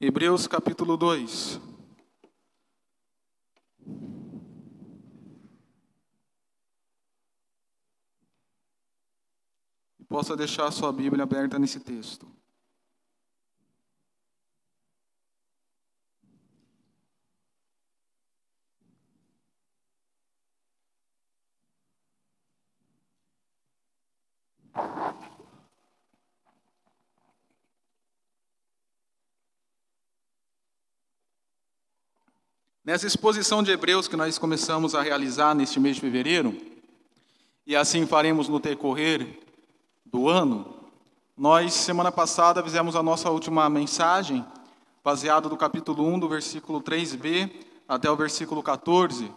Hebreus 0.00 0.46
capítulo 0.46 0.96
2. 0.96 1.60
Possa 10.08 10.36
deixar 10.36 10.68
a 10.68 10.70
sua 10.70 10.92
Bíblia 10.92 11.24
aberta 11.24 11.58
nesse 11.58 11.80
texto. 11.80 12.37
Nessa 32.88 33.06
exposição 33.06 33.62
de 33.62 33.70
Hebreus 33.70 34.08
que 34.08 34.16
nós 34.16 34.38
começamos 34.38 34.94
a 34.94 35.02
realizar 35.02 35.54
neste 35.54 35.78
mês 35.78 35.96
de 35.96 36.00
fevereiro, 36.00 36.56
e 37.66 37.76
assim 37.76 38.06
faremos 38.06 38.48
no 38.48 38.58
decorrer 38.58 39.40
do 40.06 40.26
ano, 40.26 40.74
nós, 41.36 41.74
semana 41.74 42.10
passada, 42.10 42.62
fizemos 42.62 42.96
a 42.96 43.02
nossa 43.02 43.30
última 43.30 43.68
mensagem, 43.68 44.42
baseada 45.04 45.50
do 45.50 45.56
capítulo 45.58 46.02
1, 46.02 46.18
do 46.18 46.30
versículo 46.30 46.80
3b 46.80 47.50
até 47.86 48.10
o 48.10 48.16
versículo 48.16 48.62
14, 48.62 49.30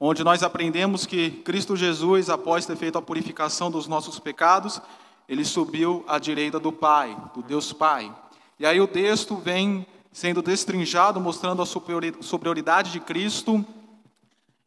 onde 0.00 0.24
nós 0.24 0.42
aprendemos 0.42 1.04
que 1.04 1.30
Cristo 1.30 1.76
Jesus, 1.76 2.30
após 2.30 2.64
ter 2.64 2.74
feito 2.74 2.96
a 2.96 3.02
purificação 3.02 3.70
dos 3.70 3.86
nossos 3.86 4.18
pecados, 4.18 4.80
ele 5.28 5.44
subiu 5.44 6.02
à 6.08 6.18
direita 6.18 6.58
do 6.58 6.72
Pai, 6.72 7.14
do 7.34 7.42
Deus 7.42 7.70
Pai. 7.70 8.10
E 8.58 8.64
aí 8.64 8.80
o 8.80 8.88
texto 8.88 9.36
vem 9.36 9.86
sendo 10.14 10.40
destrinchado, 10.40 11.20
mostrando 11.20 11.60
a 11.60 11.66
superioridade 11.66 12.92
de 12.92 13.00
Cristo 13.00 13.66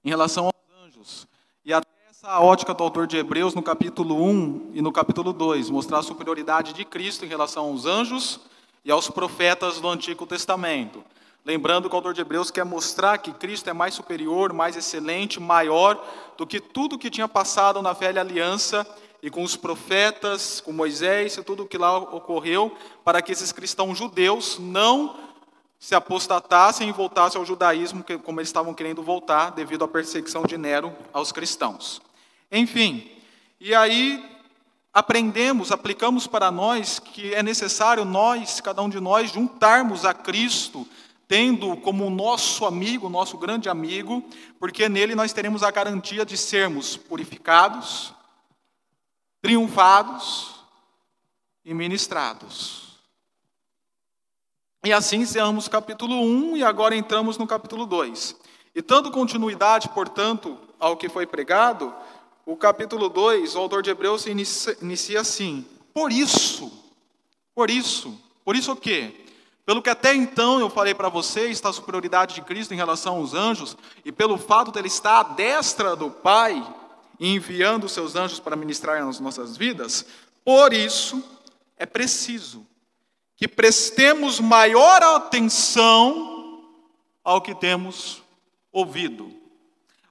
em 0.03 0.09
relação 0.09 0.47
aos 0.47 0.85
anjos. 0.85 1.25
E 1.63 1.73
até 1.73 1.87
essa 2.09 2.41
ótica 2.41 2.73
do 2.73 2.83
autor 2.83 3.07
de 3.07 3.15
Hebreus 3.15 3.55
no 3.55 3.63
capítulo 3.63 4.21
1 4.21 4.71
e 4.73 4.81
no 4.81 4.91
capítulo 4.91 5.31
2, 5.31 5.69
mostrar 5.69 5.99
a 5.99 6.03
superioridade 6.03 6.73
de 6.73 6.83
Cristo 6.83 7.23
em 7.23 7.29
relação 7.29 7.67
aos 7.67 7.85
anjos 7.85 8.41
e 8.83 8.91
aos 8.91 9.09
profetas 9.09 9.79
do 9.79 9.87
Antigo 9.87 10.27
Testamento. 10.27 11.01
Lembrando 11.45 11.87
que 11.87 11.95
o 11.95 11.97
autor 11.97 12.13
de 12.13 12.19
Hebreus 12.19 12.51
quer 12.51 12.65
mostrar 12.65 13.17
que 13.17 13.31
Cristo 13.31 13.69
é 13.69 13.73
mais 13.73 13.93
superior, 13.93 14.51
mais 14.51 14.75
excelente, 14.75 15.39
maior 15.39 16.05
do 16.37 16.45
que 16.45 16.59
tudo 16.59 16.99
que 16.99 17.09
tinha 17.09 17.27
passado 17.27 17.81
na 17.81 17.93
velha 17.93 18.19
aliança 18.19 18.85
e 19.23 19.29
com 19.29 19.43
os 19.43 19.55
profetas, 19.55 20.59
com 20.59 20.73
Moisés 20.73 21.37
e 21.37 21.43
tudo 21.43 21.63
o 21.63 21.67
que 21.67 21.77
lá 21.77 21.97
ocorreu, 21.97 22.75
para 23.01 23.21
que 23.21 23.31
esses 23.31 23.53
cristãos 23.53 23.97
judeus 23.97 24.59
não 24.59 25.26
se 25.79 25.93
apostatassem 25.93 26.89
e 26.89 26.91
voltassem 26.91 27.39
ao 27.39 27.45
judaísmo, 27.45 28.03
como 28.23 28.39
eles 28.39 28.49
estavam 28.49 28.73
querendo 28.73 29.03
voltar, 29.03 29.51
devido 29.51 29.83
à 29.83 29.87
perseguição 29.87 30.43
de 30.43 30.57
Nero 30.57 30.95
aos 31.13 31.31
cristãos. 31.31 32.01
Enfim, 32.51 33.11
e 33.59 33.75
aí 33.75 34.23
aprendemos, 34.93 35.71
aplicamos 35.71 36.25
para 36.25 36.49
nós 36.49 36.97
que 36.97 37.33
é 37.33 37.43
necessário 37.43 38.03
nós, 38.03 38.59
cada 38.59 38.81
um 38.81 38.89
de 38.89 38.99
nós, 38.99 39.31
juntarmos 39.31 40.05
a 40.05 40.13
Cristo, 40.13 40.87
tendo 41.27 41.75
como 41.77 42.09
nosso 42.09 42.65
amigo, 42.65 43.09
nosso 43.09 43.37
grande 43.37 43.69
amigo, 43.69 44.23
porque 44.59 44.87
nele 44.87 45.13
nós 45.13 45.33
teremos 45.33 45.61
a 45.61 45.69
garantia 45.69 46.25
de 46.25 46.37
sermos 46.37 46.95
purificados, 46.95 48.13
triunfados 49.41 50.55
e 51.65 51.73
ministrados. 51.73 52.86
E 54.87 54.93
assim 54.93 55.17
encerramos 55.17 55.67
o 55.67 55.69
capítulo 55.69 56.15
1 56.15 56.55
e 56.55 56.63
agora 56.63 56.95
entramos 56.95 57.37
no 57.37 57.45
capítulo 57.45 57.85
2. 57.85 58.37
E 58.73 58.81
dando 58.81 59.11
continuidade, 59.11 59.89
portanto, 59.89 60.57
ao 60.79 60.95
que 60.95 61.09
foi 61.09 61.27
pregado, 61.27 61.93
o 62.45 62.55
capítulo 62.55 63.09
2, 63.09 63.53
o 63.53 63.59
autor 63.59 63.83
de 63.83 63.89
Hebreus 63.89 64.25
inicia, 64.27 65.19
assim: 65.19 65.65
Por 65.93 66.09
isso, 66.09 66.71
por 67.53 67.69
isso, 67.69 68.17
por 68.45 68.55
isso 68.55 68.71
o 68.71 68.77
quê? 68.77 69.25
Pelo 69.65 69.81
que 69.81 69.89
até 69.89 70.15
então 70.15 70.61
eu 70.61 70.69
falei 70.69 70.95
para 70.95 71.09
vocês, 71.09 71.59
da 71.59 71.73
superioridade 71.73 72.35
de 72.35 72.41
Cristo 72.41 72.73
em 72.73 72.77
relação 72.77 73.17
aos 73.17 73.33
anjos, 73.33 73.75
e 74.05 74.11
pelo 74.13 74.37
fato 74.37 74.71
dele 74.71 74.87
estar 74.87 75.19
à 75.19 75.23
destra 75.23 75.97
do 75.97 76.09
Pai, 76.09 76.65
enviando 77.19 77.89
seus 77.89 78.15
anjos 78.15 78.39
para 78.39 78.55
ministrar 78.55 79.05
nas 79.05 79.19
nossas 79.19 79.57
vidas, 79.57 80.05
por 80.45 80.71
isso 80.71 81.21
é 81.75 81.85
preciso 81.85 82.65
que 83.37 83.47
prestemos 83.47 84.39
maior 84.39 85.03
atenção 85.03 86.63
ao 87.23 87.39
que 87.39 87.53
temos 87.53 88.23
ouvido. 88.71 89.31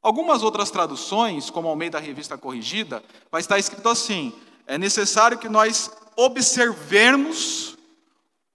Algumas 0.01 0.45
outras 0.45 0.71
traduções, 0.71 1.51
como 1.51 1.67
ao 1.67 1.75
meio 1.75 1.91
da 1.91 1.99
revista 1.99 2.39
corrigida, 2.39 3.03
vai 3.31 3.41
estar 3.41 3.59
escrito 3.59 3.89
assim: 3.89 4.33
é 4.65 4.79
necessário 4.79 5.37
que 5.37 5.49
nós 5.49 5.91
observemos 6.15 7.77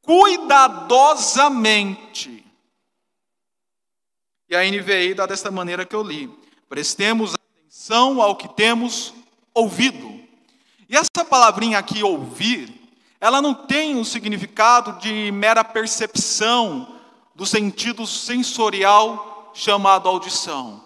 cuidadosamente. 0.02 2.46
E 4.50 4.56
a 4.56 4.64
NVI 4.64 5.14
dá 5.14 5.26
desta 5.26 5.52
maneira 5.52 5.86
que 5.86 5.96
eu 5.96 6.02
li: 6.02 6.34
prestemos 6.70 7.34
atenção 7.34 8.22
ao 8.22 8.38
que 8.38 8.48
temos 8.48 9.14
ouvido. 9.54 10.22
E 10.88 10.96
essa 10.96 11.26
palavrinha 11.30 11.78
aqui, 11.78 12.02
ouvir, 12.04 12.81
ela 13.22 13.40
não 13.40 13.54
tem 13.54 13.96
um 13.96 14.04
significado 14.04 15.00
de 15.00 15.32
mera 15.32 15.64
percepção 15.64 16.96
do 17.36 17.46
sentido 17.46 18.08
sensorial 18.08 19.52
chamado 19.54 20.10
audição. 20.10 20.84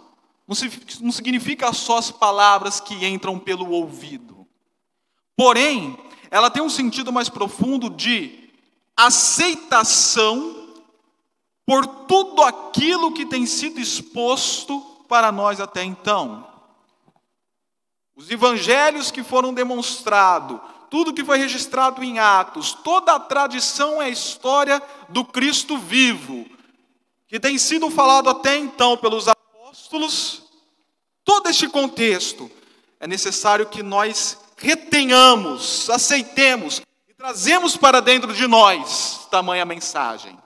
Não 1.02 1.12
significa 1.14 1.72
só 1.72 1.98
as 1.98 2.12
palavras 2.12 2.82
que 2.82 3.06
entram 3.08 3.40
pelo 3.40 3.72
ouvido. 3.72 4.46
Porém, 5.36 5.98
ela 6.30 6.52
tem 6.52 6.62
um 6.62 6.70
sentido 6.70 7.12
mais 7.12 7.30
profundo 7.30 7.90
de 7.90 8.50
aceitação 8.98 10.68
por 11.66 11.88
tudo 11.88 12.44
aquilo 12.44 13.14
que 13.14 13.26
tem 13.26 13.46
sido 13.46 13.80
exposto 13.80 14.82
para 15.08 15.32
nós 15.32 15.62
até 15.62 15.84
então. 15.84 16.46
Os 18.16 18.30
evangelhos 18.30 19.10
que 19.10 19.24
foram 19.24 19.54
demonstrados, 19.54 20.60
tudo 20.96 21.14
que 21.14 21.26
foi 21.26 21.38
registrado 21.38 22.02
em 22.02 22.20
Atos, 22.20 22.72
toda 22.72 23.16
a 23.16 23.20
tradição 23.20 24.02
é 24.02 24.06
a 24.06 24.10
história 24.10 24.82
do 25.10 25.26
Cristo 25.26 25.78
vivo, 25.78 26.48
que 27.28 27.38
tem 27.38 27.58
sido 27.58 27.92
falado 27.92 28.30
até 28.30 28.56
então 28.56 28.96
pelos 28.96 29.28
apóstolos, 29.28 30.44
todo 31.26 31.50
este 31.50 31.68
contexto, 31.68 32.50
é 32.98 33.06
necessário 33.08 33.66
que 33.66 33.84
nós 33.84 34.38
retenhamos, 34.56 35.90
aceitemos 35.90 36.82
e 37.10 37.14
trazemos 37.14 37.76
para 37.76 38.00
dentro 38.00 38.34
de 38.34 38.48
nós 38.48 39.28
tamanha 39.30 39.66
mensagem. 39.66 40.40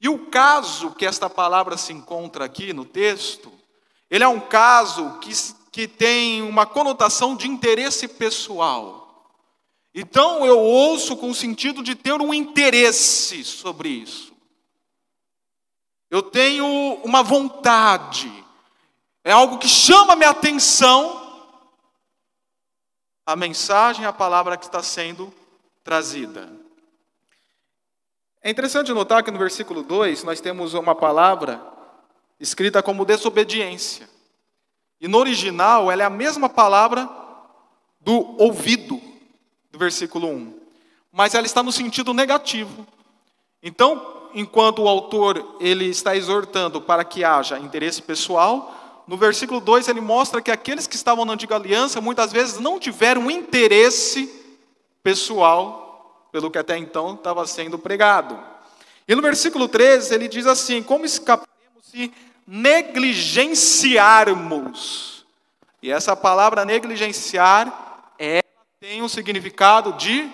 E 0.00 0.08
o 0.08 0.26
caso 0.26 0.92
que 0.92 1.04
esta 1.04 1.28
palavra 1.28 1.76
se 1.76 1.92
encontra 1.92 2.44
aqui 2.44 2.72
no 2.72 2.84
texto, 2.84 3.50
ele 4.08 4.22
é 4.22 4.28
um 4.28 4.38
caso 4.38 5.18
que, 5.18 5.32
que 5.72 5.88
tem 5.88 6.42
uma 6.42 6.64
conotação 6.64 7.34
de 7.34 7.48
interesse 7.48 8.06
pessoal. 8.06 8.99
Então 9.94 10.46
eu 10.46 10.58
ouço 10.58 11.16
com 11.16 11.30
o 11.30 11.34
sentido 11.34 11.82
de 11.82 11.94
ter 11.94 12.20
um 12.20 12.32
interesse 12.32 13.42
sobre 13.44 13.88
isso. 13.88 14.32
Eu 16.08 16.22
tenho 16.22 16.66
uma 17.04 17.22
vontade, 17.22 18.32
é 19.22 19.30
algo 19.30 19.58
que 19.58 19.68
chama 19.68 20.16
minha 20.16 20.30
atenção, 20.30 21.18
a 23.24 23.36
mensagem, 23.36 24.04
a 24.04 24.12
palavra 24.12 24.56
que 24.56 24.64
está 24.64 24.82
sendo 24.82 25.32
trazida. 25.84 26.50
É 28.42 28.50
interessante 28.50 28.92
notar 28.92 29.22
que 29.22 29.30
no 29.30 29.38
versículo 29.38 29.82
2 29.82 30.24
nós 30.24 30.40
temos 30.40 30.74
uma 30.74 30.94
palavra 30.94 31.64
escrita 32.40 32.82
como 32.82 33.04
desobediência. 33.04 34.08
E 35.00 35.06
no 35.06 35.18
original 35.18 35.90
ela 35.90 36.02
é 36.02 36.06
a 36.06 36.10
mesma 36.10 36.48
palavra 36.48 37.08
do 38.00 38.34
ouvido 38.40 39.09
do 39.70 39.78
versículo 39.78 40.28
1. 40.28 40.54
Mas 41.12 41.34
ela 41.34 41.46
está 41.46 41.62
no 41.62 41.72
sentido 41.72 42.14
negativo. 42.14 42.86
Então, 43.62 44.30
enquanto 44.34 44.82
o 44.82 44.88
autor 44.88 45.56
ele 45.60 45.86
está 45.86 46.16
exortando 46.16 46.80
para 46.80 47.04
que 47.04 47.24
haja 47.24 47.58
interesse 47.58 48.00
pessoal, 48.00 49.04
no 49.06 49.16
versículo 49.16 49.60
2 49.60 49.88
ele 49.88 50.00
mostra 50.00 50.40
que 50.40 50.50
aqueles 50.50 50.86
que 50.86 50.96
estavam 50.96 51.24
na 51.24 51.32
antiga 51.32 51.56
aliança 51.56 52.00
muitas 52.00 52.32
vezes 52.32 52.58
não 52.58 52.78
tiveram 52.78 53.30
interesse 53.30 54.32
pessoal 55.02 56.26
pelo 56.30 56.50
que 56.50 56.58
até 56.58 56.76
então 56.78 57.14
estava 57.14 57.46
sendo 57.46 57.78
pregado. 57.78 58.38
E 59.08 59.14
no 59.14 59.22
versículo 59.22 59.68
13 59.68 60.14
ele 60.14 60.28
diz 60.28 60.46
assim: 60.46 60.82
Como 60.82 61.04
escaparemos 61.04 61.50
se 61.82 62.12
negligenciarmos? 62.46 65.24
E 65.82 65.90
essa 65.90 66.14
palavra 66.14 66.64
negligenciar 66.64 68.04
tem 68.80 69.02
um 69.02 69.08
significado 69.10 69.92
de 69.92 70.26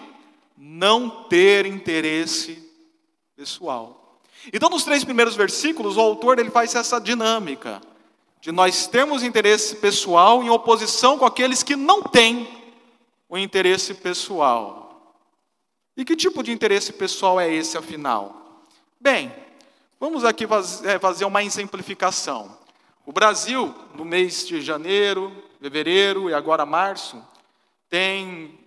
não 0.57 1.25
ter 1.25 1.67
interesse 1.67 2.63
pessoal. 3.35 4.21
Então, 4.53 4.71
nos 4.71 4.85
três 4.85 5.03
primeiros 5.03 5.35
versículos, 5.35 5.97
o 5.97 6.01
autor 6.01 6.39
ele 6.39 6.51
faz 6.51 6.73
essa 6.77 7.01
dinâmica 7.01 7.83
de 8.41 8.53
nós 8.53 8.87
termos 8.87 9.25
interesse 9.25 9.75
pessoal 9.77 10.45
em 10.45 10.49
oposição 10.49 11.19
com 11.19 11.25
aqueles 11.25 11.65
que 11.65 11.75
não 11.75 12.05
têm 12.05 12.47
o 13.29 13.37
interesse 13.37 13.93
pessoal. 13.95 15.13
E 15.97 16.05
que 16.05 16.15
tipo 16.15 16.41
de 16.45 16.53
interesse 16.53 16.93
pessoal 16.93 17.41
é 17.41 17.53
esse, 17.53 17.77
afinal? 17.77 18.65
Bem, 19.01 19.35
vamos 19.99 20.25
aqui 20.25 20.47
é, 20.85 21.01
fazer 21.01 21.25
uma 21.25 21.43
exemplificação. 21.43 22.57
O 23.05 23.11
Brasil, 23.11 23.75
no 23.97 24.05
mês 24.05 24.47
de 24.47 24.61
janeiro, 24.61 25.33
fevereiro 25.61 26.31
e 26.31 26.35
agora 26.35 26.65
março, 26.65 27.21
tem 27.89 28.59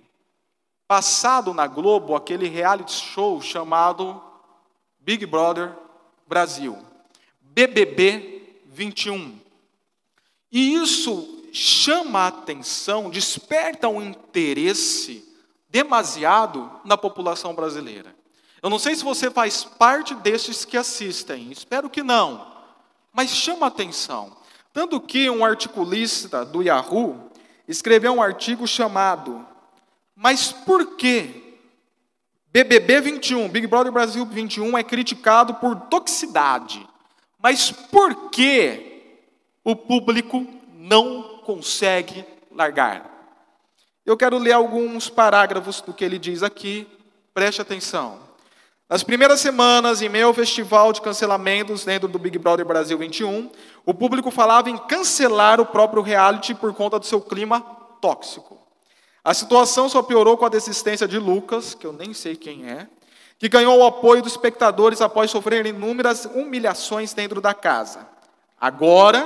passado 0.88 1.54
na 1.54 1.68
Globo 1.68 2.16
aquele 2.16 2.48
reality 2.48 2.94
show 2.94 3.42
chamado 3.42 4.22
Big 5.00 5.26
Brother 5.26 5.74
Brasil, 6.28 6.78
BBB 7.42 8.62
21. 8.66 9.40
E 10.52 10.74
isso 10.76 11.44
chama 11.52 12.20
a 12.20 12.28
atenção, 12.28 13.10
desperta 13.10 13.88
um 13.88 14.02
interesse 14.02 15.28
demasiado 15.70 16.72
na 16.84 16.98
população 16.98 17.54
brasileira. 17.54 18.16
Eu 18.62 18.70
não 18.70 18.80
sei 18.80 18.96
se 18.96 19.04
você 19.04 19.32
faz 19.32 19.64
parte 19.64 20.14
desses 20.16 20.66
que 20.66 20.76
assistem, 20.76 21.52
espero 21.52 21.90
que 21.90 22.04
não, 22.04 22.52
mas 23.14 23.30
chama 23.30 23.68
a 23.68 23.70
atenção. 23.70 24.36
Tanto 24.74 25.00
que 25.00 25.30
um 25.30 25.46
articulista 25.46 26.46
do 26.46 26.62
Yahoo 26.62 27.29
escreveu 27.70 28.14
um 28.14 28.22
artigo 28.22 28.68
chamado 28.68 29.46
Mas 30.16 30.52
por 30.52 30.98
que 30.98 31.58
BBB 32.52 33.02
21, 33.02 33.48
Big 33.48 33.68
Brother 33.68 33.92
Brasil 33.92 34.26
21 34.26 34.78
é 34.78 34.84
criticado 34.84 35.54
por 35.56 35.76
toxicidade? 35.82 36.86
Mas 37.38 37.72
por 37.72 38.32
que 38.32 39.22
o 39.64 39.76
público 39.76 40.46
não 40.74 41.42
consegue 41.46 42.26
largar? 42.52 43.08
Eu 44.04 44.18
quero 44.18 44.40
ler 44.40 44.54
alguns 44.54 45.08
parágrafos 45.08 45.80
do 45.80 45.94
que 45.94 46.04
ele 46.04 46.18
diz 46.18 46.42
aqui, 46.42 46.88
preste 47.34 47.62
atenção. 47.62 48.29
Nas 48.90 49.04
primeiras 49.04 49.40
semanas, 49.40 50.02
em 50.02 50.10
meio 50.10 50.26
ao 50.26 50.34
festival 50.34 50.92
de 50.92 51.00
cancelamentos 51.00 51.86
dentro 51.86 52.08
do 52.08 52.18
Big 52.18 52.40
Brother 52.40 52.66
Brasil 52.66 52.98
21, 52.98 53.52
o 53.86 53.94
público 53.94 54.32
falava 54.32 54.68
em 54.68 54.78
cancelar 54.80 55.62
o 55.62 55.66
próprio 55.68 56.02
reality 56.02 56.56
por 56.56 56.74
conta 56.74 56.98
do 56.98 57.06
seu 57.06 57.22
clima 57.22 57.62
tóxico. 58.02 58.58
A 59.24 59.32
situação 59.32 59.88
só 59.90 60.02
piorou 60.02 60.36
com 60.38 60.46
a 60.46 60.50
desistência 60.50 61.08
de 61.08 61.20
Lucas, 61.20 61.76
que 61.76 61.86
eu 61.86 61.94
nem 61.94 62.16
sei 62.16 62.36
quem 62.36 62.68
é, 62.68 62.88
que 63.38 63.48
ganhou 63.48 63.78
o 63.78 63.86
apoio 63.86 64.24
dos 64.24 64.32
espectadores 64.32 65.02
após 65.02 65.30
sofrer 65.30 65.68
inúmeras 65.68 66.26
humilhações 66.26 67.14
dentro 67.14 67.40
da 67.40 67.54
casa. 67.54 68.08
Agora, 68.60 69.24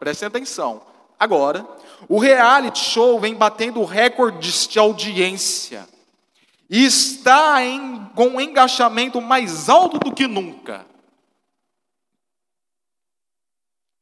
prestem 0.00 0.26
atenção, 0.26 0.82
agora, 1.16 1.64
o 2.08 2.18
reality 2.18 2.80
show 2.80 3.20
vem 3.20 3.36
batendo 3.36 3.84
recordes 3.84 4.66
de 4.66 4.80
audiência 4.80 5.86
e 6.68 6.84
está 6.84 7.62
em, 7.62 8.06
com 8.14 8.28
um 8.28 8.40
engajamento 8.40 9.20
mais 9.20 9.68
alto 9.68 9.98
do 9.98 10.12
que 10.12 10.26
nunca. 10.26 10.86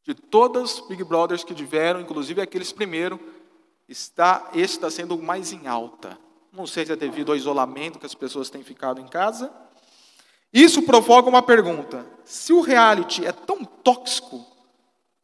De 0.03 0.15
todas 0.15 0.81
Big 0.81 1.03
Brothers 1.05 1.45
que 1.45 1.55
tiveram, 1.55 2.01
inclusive 2.01 2.41
aqueles 2.41 2.73
primeiro, 2.73 3.21
está, 3.89 4.51
esse 4.55 4.75
está 4.75 4.91
sendo 4.91 5.17
mais 5.19 5.53
em 5.53 5.67
alta. 5.67 6.19
Não 6.53 6.67
sei 6.67 6.87
se 6.87 6.93
é 6.93 6.97
devido 6.97 7.33
ao 7.33 7.37
isolamento 7.37 7.99
que 7.99 8.07
as 8.07 8.15
pessoas 8.15 8.51
têm 8.51 8.63
ficado 8.63 9.01
em 9.01 9.09
casa. 9.09 9.53
Isso 10.53 10.83
provoca 10.83 11.29
uma 11.29 11.43
pergunta: 11.43 12.07
se 12.25 12.53
o 12.53 12.61
reality 12.61 13.27
é 13.27 13.33
tão 13.33 13.65
tóxico, 13.65 14.47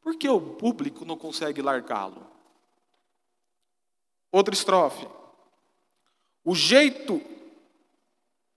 por 0.03 0.17
que 0.17 0.29
o 0.29 0.41
público 0.41 1.05
não 1.05 1.17
consegue 1.17 1.63
largá-lo? 1.63 2.27
Outra 4.33 4.55
estrofe. 4.55 5.07
O 6.45 6.55
jeito 6.55 7.21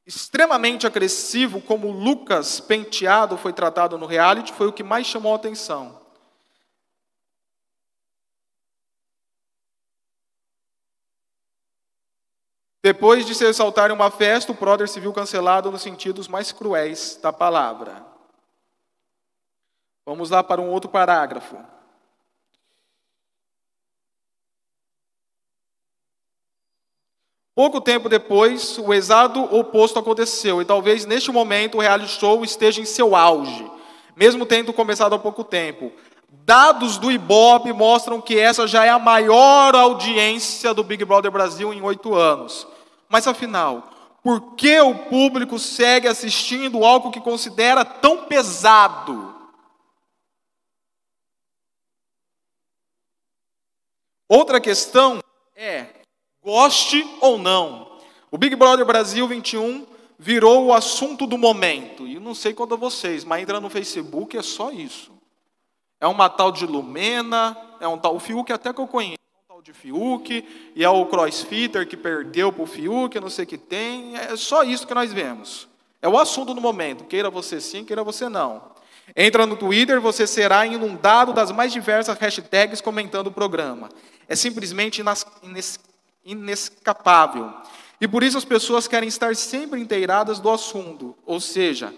extremamente 0.05 0.85
agressivo 0.85 1.61
como 1.61 1.91
Lucas 1.91 2.59
Penteado 2.59 3.37
foi 3.37 3.53
tratado 3.53 3.97
no 3.97 4.05
reality 4.05 4.51
foi 4.53 4.67
o 4.67 4.73
que 4.73 4.83
mais 4.83 5.07
chamou 5.07 5.33
a 5.33 5.37
atenção. 5.37 6.01
Depois 12.81 13.25
de 13.25 13.33
se 13.33 13.45
exaltar 13.45 13.89
em 13.89 13.93
uma 13.93 14.11
festa, 14.11 14.51
o 14.51 14.55
brother 14.55 14.89
se 14.89 14.99
viu 14.99 15.13
cancelado 15.13 15.71
nos 15.71 15.81
sentidos 15.81 16.27
mais 16.27 16.51
cruéis 16.51 17.17
da 17.21 17.31
palavra. 17.31 18.05
Vamos 20.05 20.29
lá 20.29 20.43
para 20.43 20.59
um 20.59 20.69
outro 20.69 20.91
parágrafo. 20.91 21.72
Pouco 27.55 27.79
tempo 27.79 28.09
depois, 28.09 28.79
o 28.79 28.91
exato 28.91 29.43
oposto 29.55 29.99
aconteceu, 29.99 30.59
e 30.59 30.65
talvez 30.65 31.05
neste 31.05 31.31
momento 31.31 31.77
o 31.77 31.81
reality 31.81 32.11
show 32.11 32.43
esteja 32.43 32.81
em 32.81 32.85
seu 32.85 33.15
auge, 33.15 33.71
mesmo 34.15 34.43
tendo 34.43 34.73
começado 34.73 35.13
há 35.13 35.19
pouco 35.19 35.43
tempo. 35.43 35.91
Dados 36.45 36.97
do 36.97 37.11
Ibope 37.11 37.71
mostram 37.71 38.19
que 38.19 38.39
essa 38.39 38.65
já 38.65 38.85
é 38.85 38.89
a 38.89 38.97
maior 38.97 39.75
audiência 39.75 40.73
do 40.73 40.83
Big 40.83 41.05
Brother 41.05 41.31
Brasil 41.31 41.71
em 41.71 41.81
oito 41.83 42.15
anos. 42.15 42.67
Mas 43.07 43.27
afinal, 43.27 43.87
por 44.23 44.55
que 44.55 44.81
o 44.81 44.95
público 44.95 45.59
segue 45.59 46.07
assistindo 46.07 46.83
algo 46.83 47.11
que 47.11 47.21
considera 47.21 47.85
tão 47.85 48.25
pesado? 48.25 49.31
Outra 54.27 54.59
questão 54.59 55.19
é 55.55 56.02
Goste 56.43 57.07
ou 57.21 57.37
não, 57.37 57.93
o 58.29 58.37
Big 58.37 58.55
Brother 58.55 58.83
Brasil 58.83 59.27
21 59.27 59.85
virou 60.17 60.65
o 60.65 60.73
assunto 60.73 61.27
do 61.27 61.37
momento. 61.37 62.07
E 62.07 62.19
não 62.19 62.33
sei 62.33 62.51
quanto 62.51 62.73
a 62.73 62.77
vocês, 62.77 63.23
mas 63.23 63.43
entra 63.43 63.59
no 63.59 63.69
Facebook 63.69 64.35
é 64.35 64.41
só 64.41 64.71
isso. 64.71 65.11
É 66.01 66.07
uma 66.07 66.27
tal 66.27 66.51
de 66.51 66.65
Lumena, 66.65 67.55
é 67.79 67.87
um 67.87 67.97
tal. 67.97 68.15
O 68.15 68.19
Fiuk 68.19 68.51
até 68.51 68.73
que 68.73 68.81
eu 68.81 68.87
conheço. 68.87 69.19
É 69.19 69.53
um 69.53 69.55
tal 69.55 69.61
de 69.61 69.71
Fiuk, 69.71 70.45
e 70.75 70.83
é 70.83 70.89
o 70.89 71.05
crossfitter 71.05 71.87
que 71.87 71.95
perdeu 71.95 72.51
para 72.51 72.63
o 72.63 72.65
Fiuk, 72.65 73.19
não 73.19 73.29
sei 73.29 73.45
o 73.45 73.47
que 73.47 73.57
tem. 73.57 74.17
É 74.17 74.35
só 74.35 74.63
isso 74.63 74.87
que 74.87 74.93
nós 74.93 75.13
vemos. 75.13 75.67
É 76.01 76.09
o 76.09 76.17
assunto 76.17 76.53
do 76.53 76.59
momento. 76.59 77.05
Queira 77.05 77.29
você 77.29 77.61
sim, 77.61 77.85
queira 77.85 78.03
você 78.03 78.27
não. 78.27 78.73
Entra 79.15 79.45
no 79.45 79.55
Twitter, 79.55 80.01
você 80.01 80.25
será 80.25 80.65
inundado 80.65 81.33
das 81.33 81.51
mais 81.51 81.71
diversas 81.71 82.17
hashtags 82.17 82.81
comentando 82.81 83.27
o 83.27 83.31
programa. 83.31 83.89
É 84.27 84.35
simplesmente 84.35 85.01
inesquecível 85.43 85.92
inescapável. 86.23 87.53
E 87.99 88.07
por 88.07 88.23
isso 88.23 88.37
as 88.37 88.45
pessoas 88.45 88.87
querem 88.87 89.07
estar 89.07 89.35
sempre 89.35 89.79
inteiradas 89.79 90.39
do 90.39 90.49
assunto, 90.49 91.17
ou 91.25 91.39
seja, 91.39 91.93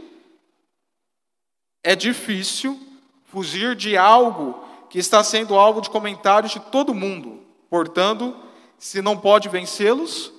é 1.83 1.95
difícil 1.95 2.79
fugir 3.25 3.75
de 3.75 3.97
algo 3.97 4.63
que 4.89 4.99
está 4.99 5.23
sendo 5.23 5.55
alvo 5.55 5.81
de 5.81 5.89
comentários 5.89 6.51
de 6.51 6.59
todo 6.59 6.93
mundo. 6.93 7.43
Portanto, 7.69 8.35
se 8.77 9.01
não 9.01 9.17
pode 9.17 9.49
vencê-los, 9.49 10.31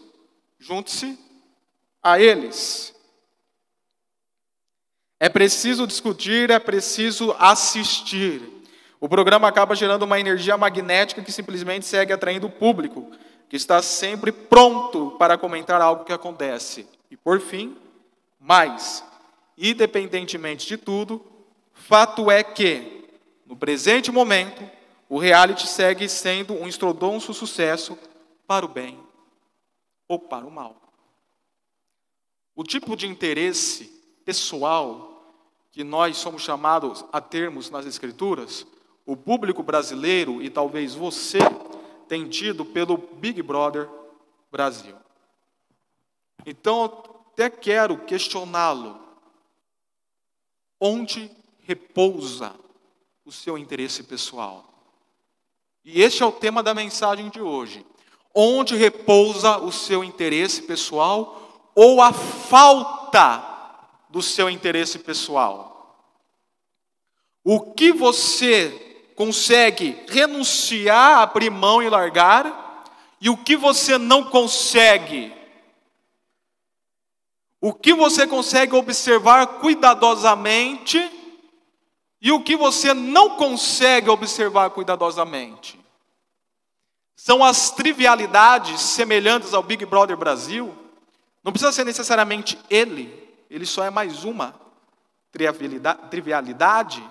junte-se 0.58 1.18
a 2.02 2.20
eles. 2.20 2.94
É 5.18 5.28
preciso 5.28 5.86
discutir, 5.86 6.50
é 6.50 6.58
preciso 6.58 7.34
assistir. 7.38 8.42
O 9.00 9.08
programa 9.08 9.48
acaba 9.48 9.74
gerando 9.74 10.04
uma 10.04 10.18
energia 10.20 10.56
magnética 10.56 11.22
que 11.22 11.32
simplesmente 11.32 11.86
segue 11.86 12.12
atraindo 12.12 12.46
o 12.46 12.50
público, 12.50 13.10
que 13.48 13.56
está 13.56 13.80
sempre 13.80 14.32
pronto 14.32 15.12
para 15.18 15.38
comentar 15.38 15.80
algo 15.80 16.04
que 16.04 16.12
acontece. 16.12 16.88
E 17.10 17.16
por 17.16 17.40
fim, 17.40 17.76
mais, 18.40 19.04
independentemente 19.56 20.66
de 20.66 20.76
tudo, 20.76 21.24
fato 21.72 22.30
é 22.30 22.42
que, 22.42 23.04
no 23.46 23.56
presente 23.56 24.10
momento, 24.10 24.68
o 25.08 25.18
reality 25.18 25.66
segue 25.66 26.08
sendo 26.08 26.54
um 26.54 26.66
estrodonço 26.66 27.32
sucesso 27.32 27.96
para 28.46 28.64
o 28.64 28.68
bem 28.68 28.98
ou 30.08 30.18
para 30.18 30.46
o 30.46 30.50
mal. 30.50 30.76
O 32.54 32.64
tipo 32.64 32.96
de 32.96 33.06
interesse 33.06 33.92
pessoal 34.24 35.12
que 35.70 35.84
nós 35.84 36.16
somos 36.16 36.42
chamados 36.42 37.04
a 37.12 37.20
termos 37.20 37.70
nas 37.70 37.86
Escrituras, 37.86 38.66
o 39.04 39.16
público 39.16 39.62
brasileiro 39.62 40.42
e 40.42 40.50
talvez 40.50 40.94
você 40.94 41.38
tem 42.08 42.28
tido 42.28 42.64
pelo 42.64 42.96
Big 42.96 43.42
Brother 43.42 43.88
Brasil. 44.50 44.96
Então, 46.44 46.84
até 46.84 47.50
quero 47.50 47.98
questioná-lo. 48.04 49.00
Onde 50.80 51.30
repousa 51.64 52.54
o 53.24 53.32
seu 53.32 53.58
interesse 53.58 54.02
pessoal? 54.02 54.64
E 55.84 56.02
este 56.02 56.22
é 56.22 56.26
o 56.26 56.32
tema 56.32 56.62
da 56.62 56.74
mensagem 56.74 57.28
de 57.30 57.40
hoje. 57.40 57.84
Onde 58.34 58.76
repousa 58.76 59.58
o 59.58 59.72
seu 59.72 60.04
interesse 60.04 60.62
pessoal 60.62 61.70
ou 61.74 62.00
a 62.02 62.12
falta 62.12 63.42
do 64.08 64.20
seu 64.20 64.50
interesse 64.50 64.98
pessoal? 64.98 65.76
O 67.42 67.72
que 67.72 67.92
você 67.92 68.85
consegue 69.16 70.04
renunciar, 70.08 71.20
abrir 71.20 71.50
mão 71.50 71.82
e 71.82 71.88
largar? 71.88 72.84
E 73.20 73.30
o 73.30 73.36
que 73.36 73.56
você 73.56 73.96
não 73.96 74.24
consegue? 74.24 75.32
O 77.60 77.72
que 77.72 77.94
você 77.94 78.26
consegue 78.26 78.76
observar 78.76 79.46
cuidadosamente 79.58 81.10
e 82.20 82.30
o 82.30 82.42
que 82.42 82.54
você 82.54 82.92
não 82.92 83.30
consegue 83.36 84.10
observar 84.10 84.70
cuidadosamente? 84.70 85.80
São 87.16 87.42
as 87.42 87.70
trivialidades 87.70 88.80
semelhantes 88.80 89.54
ao 89.54 89.62
Big 89.62 89.86
Brother 89.86 90.16
Brasil? 90.16 90.76
Não 91.42 91.50
precisa 91.50 91.72
ser 91.72 91.84
necessariamente 91.84 92.58
ele, 92.68 93.32
ele 93.50 93.64
só 93.64 93.82
é 93.82 93.90
mais 93.90 94.22
uma 94.24 94.54
trivialidade. 96.10 97.02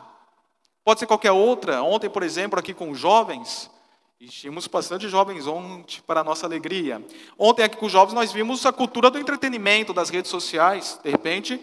Pode 0.86 1.00
ser 1.00 1.08
qualquer 1.08 1.32
outra. 1.32 1.82
Ontem, 1.82 2.08
por 2.08 2.22
exemplo, 2.22 2.60
aqui 2.60 2.72
com 2.72 2.92
os 2.92 3.00
jovens, 3.00 3.72
e 4.20 4.28
tínhamos 4.28 4.68
bastante 4.68 5.10
jovens 5.10 5.48
ontem 5.48 6.00
para 6.06 6.22
a 6.22 6.24
nossa 6.24 6.46
alegria. 6.46 7.04
Ontem 7.40 7.64
aqui 7.64 7.76
com 7.76 7.88
os 7.88 7.92
jovens 7.92 8.14
nós 8.14 8.32
vimos 8.32 8.64
a 8.68 8.72
cultura 8.72 9.10
do 9.10 9.18
entretenimento 9.18 9.92
das 9.94 10.12
redes 10.12 10.30
sociais. 10.30 11.00
De 11.04 11.10
repente, 11.10 11.60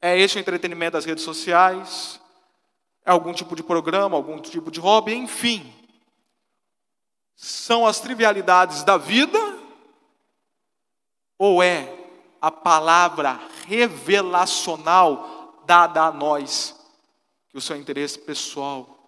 é 0.00 0.18
este 0.18 0.38
o 0.38 0.40
entretenimento 0.40 0.92
das 0.92 1.04
redes 1.04 1.22
sociais, 1.22 2.18
é 3.04 3.10
algum 3.10 3.34
tipo 3.34 3.54
de 3.54 3.62
programa, 3.62 4.16
algum 4.16 4.38
tipo 4.38 4.70
de 4.70 4.80
hobby, 4.80 5.14
enfim. 5.14 5.70
São 7.36 7.86
as 7.86 8.00
trivialidades 8.00 8.82
da 8.84 8.96
vida 8.96 9.38
ou 11.36 11.62
é 11.62 11.94
a 12.40 12.50
palavra 12.50 13.38
revelacional 13.66 15.62
dada 15.66 16.04
a 16.04 16.10
nós 16.12 16.79
que 17.50 17.58
o 17.58 17.60
seu 17.60 17.76
interesse 17.76 18.18
pessoal 18.18 18.98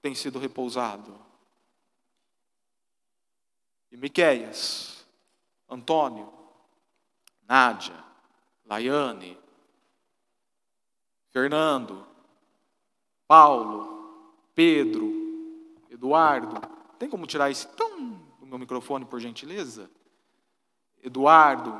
tem 0.00 0.14
sido 0.14 0.38
repousado? 0.38 1.14
E 3.92 3.96
Miqueias, 3.96 5.06
Antônio, 5.68 6.32
Nádia, 7.46 8.02
Laiane, 8.64 9.38
Fernando, 11.30 12.06
Paulo, 13.28 14.32
Pedro, 14.54 15.12
Eduardo. 15.90 16.60
Tem 16.98 17.08
como 17.08 17.26
tirar 17.26 17.50
esse 17.50 17.68
tum 17.68 18.18
do 18.40 18.46
meu 18.46 18.58
microfone, 18.58 19.04
por 19.04 19.20
gentileza? 19.20 19.90
Eduardo, 21.02 21.78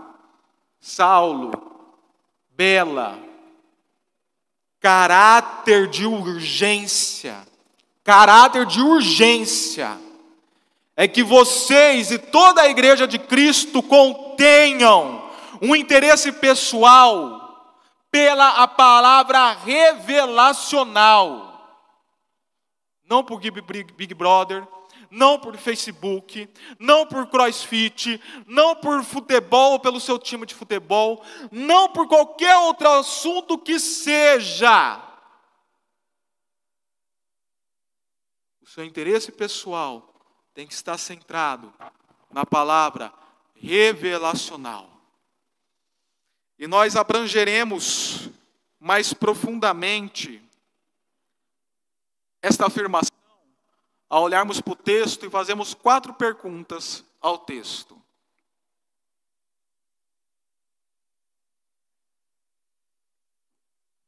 Saulo, 0.78 1.52
Bela. 2.50 3.18
Caráter 4.80 5.88
de 5.88 6.06
urgência. 6.06 7.36
Caráter 8.04 8.66
de 8.66 8.80
urgência. 8.80 9.98
É 10.96 11.06
que 11.06 11.22
vocês 11.22 12.10
e 12.10 12.18
toda 12.18 12.62
a 12.62 12.68
igreja 12.68 13.06
de 13.06 13.18
Cristo 13.18 13.82
contenham 13.82 15.30
um 15.60 15.74
interesse 15.74 16.32
pessoal 16.32 17.46
pela 18.10 18.62
a 18.62 18.68
palavra 18.68 19.52
revelacional. 19.52 21.46
Não 23.08 23.22
por 23.22 23.40
Big 23.40 24.14
Brother, 24.14 24.66
não 25.10 25.38
por 25.38 25.56
Facebook, 25.56 26.48
não 26.78 27.06
por 27.06 27.26
crossfit, 27.28 28.20
não 28.46 28.76
por 28.76 29.02
futebol, 29.02 29.78
pelo 29.78 30.00
seu 30.00 30.18
time 30.18 30.46
de 30.46 30.54
futebol, 30.54 31.24
não 31.50 31.88
por 31.88 32.06
qualquer 32.08 32.56
outro 32.58 32.88
assunto 32.88 33.58
que 33.58 33.78
seja. 33.78 35.02
O 38.60 38.66
seu 38.66 38.84
interesse 38.84 39.32
pessoal 39.32 40.12
tem 40.52 40.66
que 40.66 40.74
estar 40.74 40.98
centrado 40.98 41.72
na 42.30 42.44
palavra 42.44 43.12
revelacional. 43.54 44.90
E 46.58 46.66
nós 46.66 46.96
abrangeremos 46.96 48.28
mais 48.78 49.12
profundamente 49.12 50.42
esta 52.40 52.66
afirmação 52.66 53.15
ao 54.08 54.22
olharmos 54.22 54.60
para 54.60 54.72
o 54.72 54.76
texto 54.76 55.26
e 55.26 55.30
fazemos 55.30 55.74
quatro 55.74 56.14
perguntas 56.14 57.04
ao 57.20 57.38
texto. 57.38 58.00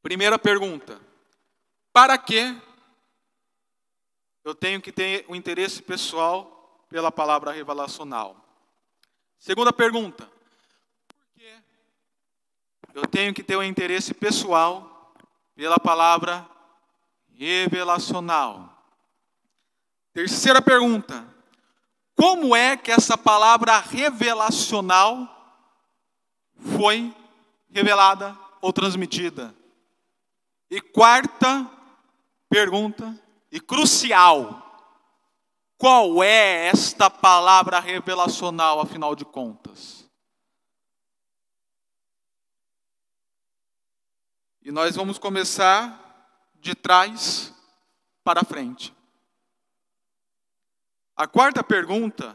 Primeira 0.01 0.39
pergunta: 0.39 0.99
para 1.91 2.17
que 2.17 2.55
eu 4.43 4.55
tenho 4.55 4.81
que 4.81 4.91
ter 4.91 5.25
o 5.27 5.33
um 5.33 5.35
interesse 5.35 5.81
pessoal 5.81 6.85
pela 6.89 7.11
palavra 7.11 7.51
revelacional? 7.51 8.35
Segunda 9.37 9.73
pergunta: 9.73 10.29
eu 12.93 13.05
tenho 13.07 13.33
que 13.33 13.43
ter 13.43 13.57
um 13.57 13.63
interesse 13.63 14.13
pessoal 14.13 15.13
pela 15.55 15.79
palavra 15.79 16.49
revelacional. 17.33 18.78
Terceira 20.13 20.61
pergunta: 20.61 21.25
como 22.15 22.55
é 22.55 22.75
que 22.75 22.91
essa 22.91 23.17
palavra 23.17 23.79
revelacional 23.79 25.27
foi 26.75 27.15
revelada 27.69 28.37
ou 28.61 28.73
transmitida? 28.73 29.55
E 30.69 30.81
quarta 30.81 31.69
pergunta, 32.49 33.17
e 33.51 33.59
crucial: 33.59 34.69
qual 35.77 36.21
é 36.21 36.67
esta 36.67 37.09
palavra 37.09 37.79
revelacional, 37.79 38.81
afinal 38.81 39.15
de 39.15 39.23
contas? 39.23 40.09
E 44.61 44.71
nós 44.71 44.95
vamos 44.95 45.17
começar 45.17 46.51
de 46.59 46.75
trás 46.75 47.53
para 48.23 48.43
frente. 48.43 48.93
A 51.19 51.27
quarta 51.27 51.61
pergunta, 51.61 52.33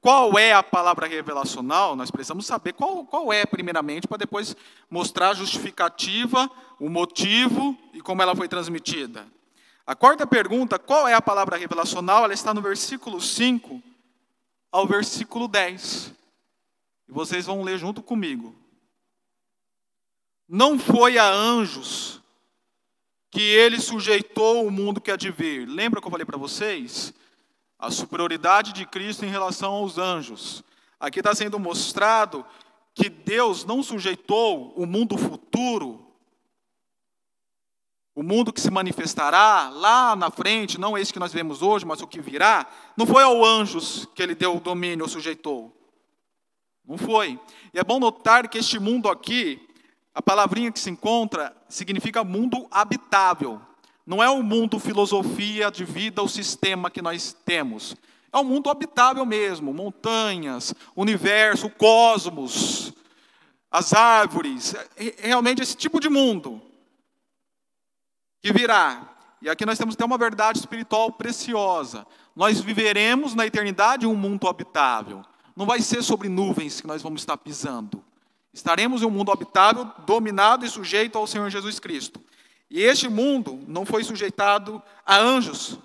qual 0.00 0.36
é 0.36 0.52
a 0.52 0.60
palavra 0.60 1.06
revelacional? 1.06 1.94
Nós 1.94 2.10
precisamos 2.10 2.44
saber 2.46 2.72
qual, 2.72 3.04
qual 3.04 3.32
é, 3.32 3.46
primeiramente, 3.46 4.08
para 4.08 4.16
depois 4.16 4.56
mostrar 4.90 5.28
a 5.28 5.34
justificativa, 5.34 6.50
o 6.80 6.88
motivo 6.88 7.78
e 7.92 8.00
como 8.00 8.22
ela 8.22 8.34
foi 8.34 8.48
transmitida. 8.48 9.24
A 9.86 9.94
quarta 9.94 10.26
pergunta, 10.26 10.80
qual 10.80 11.06
é 11.06 11.14
a 11.14 11.22
palavra 11.22 11.56
revelacional? 11.56 12.24
Ela 12.24 12.34
está 12.34 12.52
no 12.52 12.60
versículo 12.60 13.20
5 13.20 13.80
ao 14.72 14.84
versículo 14.84 15.46
10. 15.46 16.12
E 17.08 17.12
vocês 17.12 17.46
vão 17.46 17.62
ler 17.62 17.78
junto 17.78 18.02
comigo. 18.02 18.52
Não 20.48 20.76
foi 20.76 21.18
a 21.18 21.30
anjos 21.30 22.20
que 23.30 23.42
ele 23.42 23.78
sujeitou 23.78 24.66
o 24.66 24.72
mundo 24.72 25.00
que 25.00 25.12
há 25.12 25.16
de 25.16 25.30
vir. 25.30 25.68
Lembra 25.68 26.00
que 26.00 26.06
eu 26.08 26.10
falei 26.10 26.26
para 26.26 26.36
vocês? 26.36 27.14
A 27.84 27.90
superioridade 27.90 28.72
de 28.72 28.86
Cristo 28.86 29.26
em 29.26 29.28
relação 29.28 29.74
aos 29.74 29.98
anjos. 29.98 30.64
Aqui 30.98 31.20
está 31.20 31.34
sendo 31.34 31.58
mostrado 31.58 32.42
que 32.94 33.10
Deus 33.10 33.62
não 33.66 33.82
sujeitou 33.82 34.72
o 34.74 34.86
mundo 34.86 35.18
futuro, 35.18 36.02
o 38.14 38.22
mundo 38.22 38.54
que 38.54 38.60
se 38.60 38.70
manifestará 38.70 39.68
lá 39.68 40.16
na 40.16 40.30
frente, 40.30 40.80
não 40.80 40.96
esse 40.96 41.12
que 41.12 41.18
nós 41.18 41.30
vemos 41.30 41.60
hoje, 41.60 41.84
mas 41.84 42.00
o 42.00 42.06
que 42.06 42.22
virá, 42.22 42.66
não 42.96 43.04
foi 43.04 43.22
ao 43.22 43.44
anjos 43.44 44.08
que 44.14 44.22
ele 44.22 44.34
deu 44.34 44.56
o 44.56 44.60
domínio 44.60 45.04
ou 45.04 45.08
sujeitou. 45.08 45.70
Não 46.86 46.96
foi. 46.96 47.38
E 47.74 47.78
é 47.78 47.84
bom 47.84 48.00
notar 48.00 48.48
que 48.48 48.56
este 48.56 48.78
mundo 48.78 49.10
aqui, 49.10 49.68
a 50.14 50.22
palavrinha 50.22 50.72
que 50.72 50.80
se 50.80 50.88
encontra 50.88 51.54
significa 51.68 52.24
mundo 52.24 52.66
habitável. 52.70 53.60
Não 54.06 54.22
é 54.22 54.28
o 54.28 54.42
mundo 54.42 54.78
filosofia 54.78 55.70
de 55.70 55.84
vida, 55.84 56.22
o 56.22 56.28
sistema 56.28 56.90
que 56.90 57.00
nós 57.00 57.34
temos. 57.44 57.96
É 58.32 58.38
um 58.38 58.44
mundo 58.44 58.68
habitável 58.68 59.24
mesmo, 59.24 59.72
montanhas, 59.72 60.74
universo, 60.94 61.70
cosmos, 61.70 62.92
as 63.70 63.92
árvores, 63.92 64.74
é, 64.96 65.14
é 65.18 65.26
realmente 65.28 65.62
esse 65.62 65.76
tipo 65.76 65.98
de 65.98 66.08
mundo 66.08 66.60
que 68.40 68.52
virá. 68.52 69.08
E 69.40 69.48
aqui 69.48 69.64
nós 69.66 69.78
temos 69.78 69.94
até 69.94 70.04
uma 70.04 70.18
verdade 70.18 70.58
espiritual 70.58 71.10
preciosa. 71.10 72.06
Nós 72.36 72.60
viveremos 72.60 73.34
na 73.34 73.46
eternidade 73.46 74.06
um 74.06 74.14
mundo 74.14 74.46
habitável. 74.46 75.22
Não 75.56 75.66
vai 75.66 75.80
ser 75.80 76.02
sobre 76.02 76.28
nuvens 76.28 76.80
que 76.80 76.86
nós 76.86 77.02
vamos 77.02 77.22
estar 77.22 77.36
pisando. 77.36 78.04
Estaremos 78.52 79.02
em 79.02 79.06
um 79.06 79.10
mundo 79.10 79.32
habitável, 79.32 79.90
dominado 80.06 80.64
e 80.64 80.68
sujeito 80.68 81.18
ao 81.18 81.26
Senhor 81.26 81.50
Jesus 81.50 81.78
Cristo. 81.80 82.23
E 82.74 82.82
este 82.82 83.08
mundo 83.08 83.62
não 83.68 83.86
foi 83.86 84.02
sujeitado 84.02 84.82
a 85.06 85.16
anjos, 85.16 85.78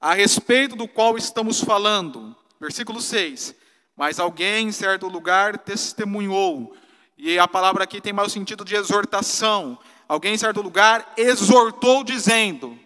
a 0.00 0.14
respeito 0.14 0.74
do 0.74 0.88
qual 0.88 1.18
estamos 1.18 1.60
falando. 1.60 2.34
Versículo 2.58 2.98
6. 2.98 3.54
Mas 3.94 4.18
alguém 4.18 4.68
em 4.68 4.72
certo 4.72 5.06
lugar 5.06 5.58
testemunhou, 5.58 6.74
E 7.18 7.38
a 7.38 7.46
palavra 7.46 7.84
aqui 7.84 8.00
tem 8.00 8.14
mais 8.14 8.28
o 8.28 8.30
sentido 8.30 8.64
de 8.64 8.74
exortação. 8.74 9.78
Alguém 10.08 10.32
em 10.32 10.38
certo 10.38 10.62
lugar 10.62 11.12
exortou 11.14 12.02
dizendo, 12.02 12.78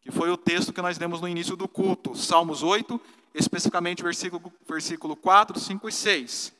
que 0.00 0.10
foi 0.10 0.30
o 0.30 0.36
texto 0.38 0.72
que 0.72 0.80
nós 0.80 0.98
lemos 0.98 1.20
no 1.20 1.28
início 1.28 1.54
do 1.54 1.68
culto, 1.68 2.14
Salmos 2.16 2.62
8, 2.62 2.98
especificamente 3.34 4.02
versículo, 4.02 4.50
versículo 4.66 5.14
4, 5.14 5.60
5 5.60 5.88
e 5.90 5.92
6. 5.92 6.54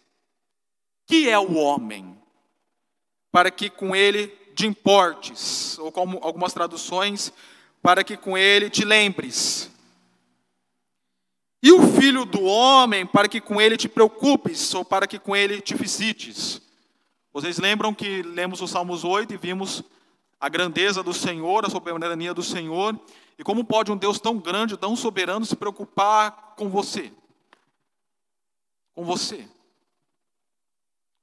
Que 1.06 1.30
é 1.30 1.38
o 1.38 1.54
homem? 1.54 2.18
Para 3.30 3.50
que 3.50 3.70
com 3.70 3.96
ele 3.96 4.41
te 4.54 4.66
importes, 4.66 5.78
ou 5.78 5.90
como 5.90 6.18
algumas 6.22 6.52
traduções, 6.52 7.32
para 7.82 8.04
que 8.04 8.16
com 8.16 8.36
ele 8.36 8.70
te 8.70 8.84
lembres. 8.84 9.70
E 11.62 11.70
o 11.70 11.80
filho 11.94 12.24
do 12.24 12.42
homem, 12.42 13.06
para 13.06 13.28
que 13.28 13.40
com 13.40 13.60
ele 13.60 13.76
te 13.76 13.88
preocupes, 13.88 14.74
ou 14.74 14.84
para 14.84 15.06
que 15.06 15.18
com 15.18 15.34
ele 15.34 15.60
te 15.60 15.74
visites. 15.74 16.60
Vocês 17.32 17.58
lembram 17.58 17.94
que 17.94 18.22
lemos 18.22 18.60
o 18.60 18.66
Salmos 18.66 19.04
8 19.04 19.34
e 19.34 19.36
vimos 19.36 19.82
a 20.40 20.48
grandeza 20.48 21.02
do 21.02 21.14
Senhor, 21.14 21.64
a 21.64 21.70
soberania 21.70 22.34
do 22.34 22.42
Senhor, 22.42 22.98
e 23.38 23.44
como 23.44 23.64
pode 23.64 23.90
um 23.90 23.96
Deus 23.96 24.20
tão 24.20 24.38
grande, 24.38 24.76
tão 24.76 24.94
soberano 24.96 25.46
se 25.46 25.56
preocupar 25.56 26.54
com 26.56 26.68
você? 26.68 27.12
Com 28.94 29.04
você. 29.04 29.48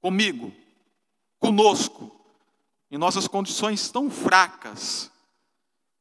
Comigo. 0.01 0.53
Conosco. 1.37 2.18
Em 2.91 2.97
nossas 2.97 3.27
condições 3.27 3.89
tão 3.89 4.09
fracas. 4.09 5.11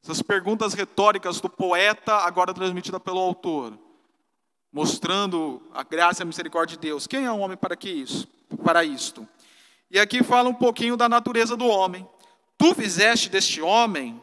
Essas 0.03 0.23
perguntas 0.23 0.73
retóricas 0.75 1.41
do 1.41 1.51
poeta, 1.51 2.15
agora 2.15 2.55
transmitida 2.55 2.99
pelo 2.99 3.19
autor, 3.19 3.79
mostrando 4.73 5.63
a 5.75 5.83
graça 5.83 6.23
e 6.23 6.25
a 6.25 6.27
misericórdia 6.27 6.77
de 6.77 6.81
Deus. 6.81 7.07
Quem 7.07 7.25
é 7.25 7.33
um 7.33 7.41
homem 7.41 7.57
para 7.57 7.77
que 7.77 7.91
isso? 7.91 8.27
Para 8.65 8.85
isto. 8.85 9.29
E 9.91 9.99
aqui 9.99 10.23
fala 10.23 10.49
um 10.49 10.55
pouquinho 10.55 10.97
da 10.97 11.09
natureza 11.09 11.57
do 11.57 11.67
homem. 11.67 12.09
Tu 12.57 12.75
fizeste 12.75 13.29
deste 13.29 13.61
homem 13.61 14.21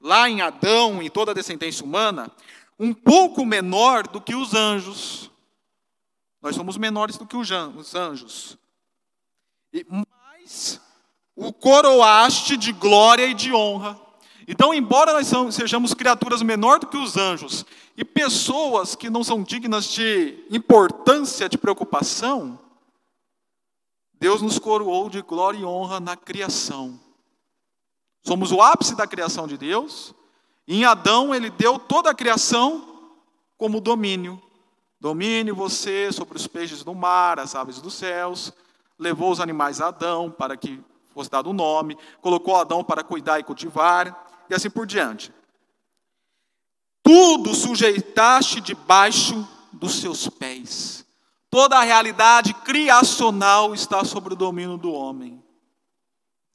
lá 0.00 0.28
em 0.28 0.40
Adão 0.40 1.02
e 1.02 1.10
toda 1.10 1.32
a 1.32 1.34
descendência 1.34 1.84
humana, 1.84 2.30
um 2.78 2.92
pouco 2.92 3.44
menor 3.44 4.06
do 4.06 4.20
que 4.20 4.34
os 4.34 4.54
anjos. 4.54 5.30
Nós 6.40 6.54
somos 6.54 6.76
menores 6.76 7.16
do 7.16 7.26
que 7.26 7.36
os 7.36 7.50
anjos. 7.94 8.56
Mas 9.88 10.80
o 11.36 11.52
coroaste 11.52 12.56
de 12.56 12.72
glória 12.72 13.26
e 13.26 13.34
de 13.34 13.52
honra. 13.52 14.00
Então, 14.48 14.72
embora 14.72 15.12
nós 15.12 15.30
sejamos 15.54 15.92
criaturas 15.92 16.40
menor 16.40 16.78
do 16.78 16.86
que 16.86 16.96
os 16.96 17.16
anjos 17.16 17.66
e 17.96 18.04
pessoas 18.04 18.94
que 18.94 19.10
não 19.10 19.22
são 19.22 19.42
dignas 19.42 19.84
de 19.86 20.44
importância, 20.50 21.48
de 21.48 21.58
preocupação, 21.58 22.58
Deus 24.18 24.40
nos 24.40 24.58
coroou 24.58 25.10
de 25.10 25.20
glória 25.20 25.58
e 25.58 25.64
honra 25.64 26.00
na 26.00 26.16
criação. 26.16 26.98
Somos 28.22 28.50
o 28.50 28.62
ápice 28.62 28.96
da 28.96 29.06
criação 29.06 29.46
de 29.46 29.58
Deus. 29.58 30.14
Em 30.66 30.84
Adão, 30.84 31.34
ele 31.34 31.50
deu 31.50 31.78
toda 31.78 32.10
a 32.10 32.14
criação 32.14 33.12
como 33.58 33.80
domínio. 33.80 34.40
Domine 34.98 35.52
você 35.52 36.10
sobre 36.10 36.36
os 36.36 36.46
peixes 36.46 36.82
do 36.82 36.94
mar, 36.94 37.38
as 37.38 37.54
aves 37.54 37.80
dos 37.80 37.94
céus. 37.94 38.52
Levou 38.98 39.30
os 39.30 39.40
animais 39.40 39.80
a 39.80 39.88
Adão 39.88 40.30
para 40.30 40.56
que 40.56 40.80
fosse 41.16 41.30
dado 41.30 41.46
o 41.46 41.50
um 41.50 41.54
nome. 41.54 41.96
Colocou 42.20 42.56
Adão 42.56 42.84
para 42.84 43.02
cuidar 43.02 43.40
e 43.40 43.44
cultivar. 43.44 44.44
E 44.50 44.54
assim 44.54 44.68
por 44.68 44.86
diante. 44.86 45.32
Tudo 47.02 47.54
sujeitaste 47.54 48.60
debaixo 48.60 49.48
dos 49.72 49.94
seus 49.94 50.28
pés. 50.28 51.06
Toda 51.48 51.78
a 51.78 51.82
realidade 51.82 52.52
criacional 52.52 53.74
está 53.74 54.04
sobre 54.04 54.34
o 54.34 54.36
domínio 54.36 54.76
do 54.76 54.92
homem. 54.92 55.42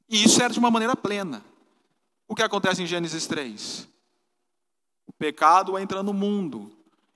E 0.08 0.22
isso 0.22 0.40
era 0.40 0.52
de 0.52 0.60
uma 0.60 0.70
maneira 0.70 0.94
plena. 0.94 1.42
O 2.28 2.34
que 2.34 2.42
acontece 2.42 2.82
em 2.82 2.86
Gênesis 2.86 3.26
3? 3.26 3.88
O 5.08 5.12
pecado 5.12 5.76
entra 5.76 6.04
no 6.04 6.12
mundo. 6.12 6.70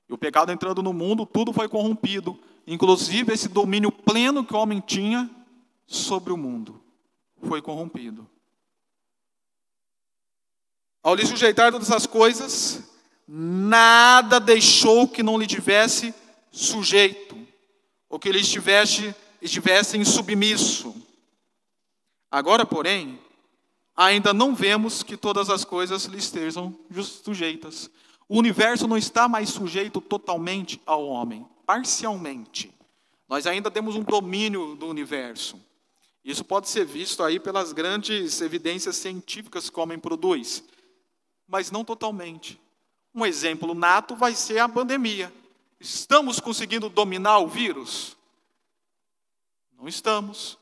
E 0.09 0.12
o 0.12 0.18
pecado 0.18 0.51
entrando 0.51 0.83
no 0.83 0.92
mundo, 0.92 1.25
tudo 1.25 1.53
foi 1.53 1.68
corrompido, 1.68 2.38
inclusive 2.66 3.33
esse 3.33 3.49
domínio 3.49 3.92
pleno 3.92 4.44
que 4.44 4.55
o 4.55 4.59
homem 4.59 4.81
tinha 4.81 5.31
sobre 5.87 6.33
o 6.33 6.37
mundo 6.37 6.86
foi 7.42 7.61
corrompido. 7.61 8.29
Ao 11.03 11.14
lhe 11.14 11.25
sujeitar 11.25 11.70
todas 11.70 11.88
essas 11.88 12.07
coisas, 12.07 12.83
nada 13.29 14.40
deixou 14.40 15.07
que 15.07 15.22
não 15.22 15.38
lhe 15.38 15.46
tivesse 15.46 16.14
sujeito, 16.51 17.37
ou 18.09 18.18
que 18.18 18.29
ele 18.29 18.40
estivesse, 18.40 19.14
estivesse 19.40 20.05
submisso. 20.05 20.94
Agora, 22.31 22.66
porém, 22.66 23.20
ainda 23.96 24.35
não 24.35 24.55
vemos 24.55 25.03
que 25.03 25.16
todas 25.16 25.49
as 25.49 25.64
coisas 25.64 26.05
lhe 26.07 26.18
estejam 26.18 26.77
sujeitas. 27.25 27.90
O 28.29 28.38
universo 28.38 28.88
não 28.88 28.99
está 28.99 29.29
mais 29.29 29.51
sujeito 29.51 30.01
totalmente 30.01 30.81
ao 30.85 31.07
homem, 31.07 31.46
parcialmente. 31.64 32.72
Nós 33.29 33.46
ainda 33.46 33.70
temos 33.70 33.94
um 33.94 34.03
domínio 34.03 34.75
do 34.75 34.87
universo. 34.87 35.57
Isso 36.27 36.45
pode 36.45 36.69
ser 36.69 36.85
visto 36.85 37.23
aí 37.23 37.41
pelas 37.41 37.73
grandes 37.73 38.41
evidências 38.41 38.97
científicas 38.97 39.71
que 39.71 39.79
o 39.79 39.83
homem 39.83 39.99
produz, 39.99 40.65
mas 41.47 41.71
não 41.71 41.85
totalmente. 41.85 42.61
Um 43.15 43.25
exemplo 43.25 43.75
nato 43.75 44.17
vai 44.17 44.35
ser 44.35 44.59
a 44.59 44.69
pandemia. 44.69 45.33
Estamos 45.79 46.41
conseguindo 46.41 46.89
dominar 46.89 47.39
o 47.39 47.47
vírus? 47.47 48.17
Não 49.79 49.87
estamos. 49.87 50.59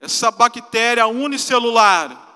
Essa 0.00 0.30
bactéria 0.30 1.06
unicelular 1.08 2.28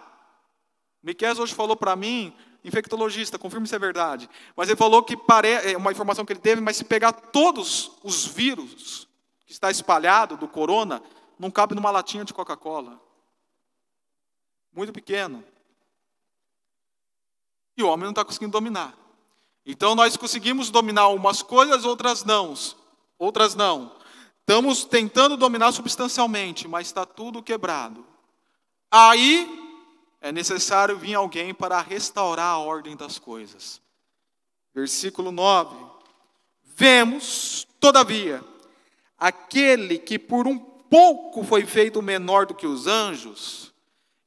Miquel 1.03 1.37
hoje 1.37 1.53
falou 1.53 1.77
para 1.77 1.97
mim, 1.97 2.33
infectologista, 2.65 3.39
confirme 3.39 3.67
se 3.67 3.75
é 3.75 3.79
verdade, 3.79 4.31
mas 4.55 4.69
ele 4.69 4.77
falou 4.77 5.03
que 5.03 5.19
é 5.65 5.77
uma 5.77 5.91
informação 5.91 6.25
que 6.25 6.33
ele 6.33 6.41
teve, 6.41 6.61
mas 6.61 6.77
se 6.77 6.85
pegar 6.85 7.13
todos 7.13 7.91
os 8.05 8.25
vírus 8.25 9.09
que 9.45 9.53
está 9.53 9.69
espalhado 9.71 10.37
do 10.37 10.47
corona, 10.47 11.03
não 11.39 11.51
cabe 11.51 11.75
numa 11.75 11.91
latinha 11.91 12.25
de 12.25 12.35
Coca-Cola. 12.35 13.01
Muito 14.73 14.93
pequeno. 14.93 15.45
E 17.77 17.83
o 17.83 17.89
homem 17.89 18.05
não 18.05 18.11
está 18.11 18.25
conseguindo 18.25 18.53
dominar. 18.53 18.97
Então 19.65 19.95
nós 19.95 20.17
conseguimos 20.17 20.71
dominar 20.71 21.09
umas 21.09 21.43
coisas, 21.43 21.85
outras 21.85 22.25
não. 22.25 22.55
Outras 23.19 23.55
não. 23.55 23.97
Estamos 24.41 24.85
tentando 24.85 25.37
dominar 25.37 25.73
substancialmente, 25.73 26.67
mas 26.67 26.89
está 26.89 27.07
tudo 27.07 27.43
quebrado. 27.43 28.05
Aí 28.91 29.49
é 30.21 30.33
necessário 30.33 30.99
vir 30.99 31.15
alguém 31.15 31.55
para 31.55 31.81
restaurar 31.81 32.55
a 32.55 32.59
ordem 32.59 32.97
das 32.97 33.19
coisas. 33.19 33.81
Versículo 34.75 35.31
9. 35.31 35.77
Vemos, 36.77 37.67
todavia, 37.79 38.43
aquele 39.19 39.99
que 39.99 40.19
por 40.19 40.49
um 40.49 40.59
pouco 40.93 41.43
foi 41.43 41.65
feito 41.65 42.03
menor 42.03 42.45
do 42.45 42.55
que 42.55 42.67
os 42.67 42.87
anjos, 42.87 43.73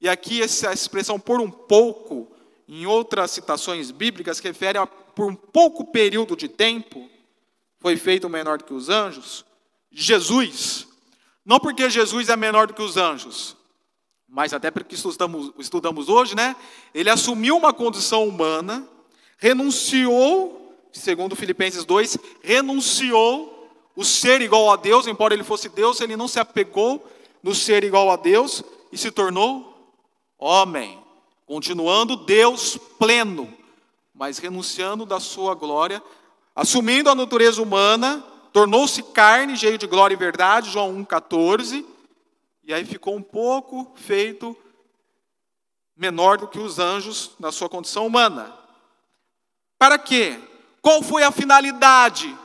e 0.02 0.10
aqui 0.10 0.42
essa 0.42 0.74
expressão 0.74 1.20
por 1.20 1.40
um 1.40 1.52
pouco, 1.52 2.32
em 2.68 2.88
outras 2.88 3.30
citações 3.30 3.92
bíblicas, 3.92 4.40
refere 4.40 4.80
a 4.80 4.88
por 4.88 5.28
um 5.28 5.36
pouco 5.36 5.86
período 5.86 6.36
de 6.36 6.48
tempo, 6.48 7.08
foi 7.78 7.96
feito 7.96 8.28
menor 8.28 8.58
do 8.58 8.64
que 8.64 8.74
os 8.74 8.90
anjos, 8.90 9.46
Jesus. 9.92 10.88
Não 11.46 11.60
porque 11.60 11.88
Jesus 11.88 12.30
é 12.30 12.36
menor 12.36 12.66
do 12.66 12.74
que 12.74 12.82
os 12.82 12.98
anjos, 12.98 13.56
mas 14.28 14.52
até 14.52 14.72
porque 14.72 14.96
estudamos, 14.96 15.54
estudamos 15.60 16.10
hoje, 16.10 16.36
né? 16.36 16.56
Ele 16.96 17.12
assumiu 17.12 17.56
uma 17.56 17.72
condição 17.72 18.28
humana, 18.28 18.90
renunciou, 19.38 20.76
segundo 20.92 21.36
Filipenses 21.36 21.86
2, 21.86 22.18
renunciou 22.42 23.55
o 23.96 24.04
ser 24.04 24.42
igual 24.42 24.72
a 24.72 24.76
Deus, 24.76 25.08
embora 25.08 25.34
ele 25.34 25.44
fosse 25.44 25.70
Deus, 25.70 26.02
ele 26.02 26.18
não 26.18 26.28
se 26.28 26.40
apegou 26.40 27.06
no 27.42 27.54
ser 27.56 27.84
igual 27.84 28.12
a 28.12 28.16
Deus 28.16 28.64
e 28.92 28.98
se 28.98 29.12
tornou 29.12 29.94
homem, 30.38 31.00
continuando 31.46 32.16
Deus 32.16 32.78
pleno, 33.00 33.54
mas 34.14 34.38
renunciando 34.38 35.06
da 35.06 35.20
sua 35.20 35.54
glória, 35.54 36.02
assumindo 36.56 37.10
a 37.10 37.16
natureza 37.16 37.62
humana, 37.62 38.24
tornou-se 38.52 39.02
carne, 39.04 39.58
cheio 39.58 39.78
de 39.78 39.88
glória 39.88 40.14
e 40.14 40.18
verdade, 40.18 40.72
João 40.72 41.06
1,14 41.06 41.86
e 42.68 42.74
aí 42.74 42.84
ficou 42.84 43.16
um 43.16 43.22
pouco 43.22 43.94
feito 43.96 44.58
menor 45.96 46.40
do 46.40 46.48
que 46.48 46.58
os 46.58 46.80
anjos 46.80 47.32
na 47.40 47.52
sua 47.52 47.70
condição 47.70 48.08
humana. 48.08 48.52
Para 49.78 50.00
quê? 50.00 50.40
Qual 50.82 51.04
foi 51.04 51.24
a 51.24 51.32
finalidade 51.32 52.36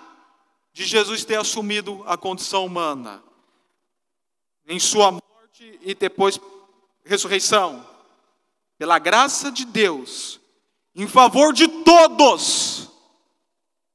de 0.81 0.87
Jesus 0.87 1.27
ter 1.27 1.38
assumido 1.38 2.03
a 2.07 2.16
condição 2.16 2.64
humana? 2.64 3.23
Em 4.66 4.81
sua 4.81 5.12
morte 5.12 5.79
e 5.83 5.95
depois 5.95 6.40
ressurreição. 7.05 7.87
Pela 8.79 8.99
graça 8.99 9.53
de 9.53 9.66
Deus, 9.66 10.40
em 10.95 11.07
favor 11.07 11.53
de 11.53 11.69
todos. 11.69 12.88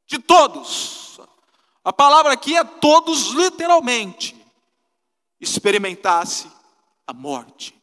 De 0.05 0.19
todos. 0.19 1.19
A 1.83 1.91
palavra 1.91 2.33
aqui 2.33 2.55
é 2.55 2.63
todos 2.63 3.29
literalmente 3.31 4.35
experimentasse 5.41 6.47
a 7.07 7.13
morte. 7.13 7.75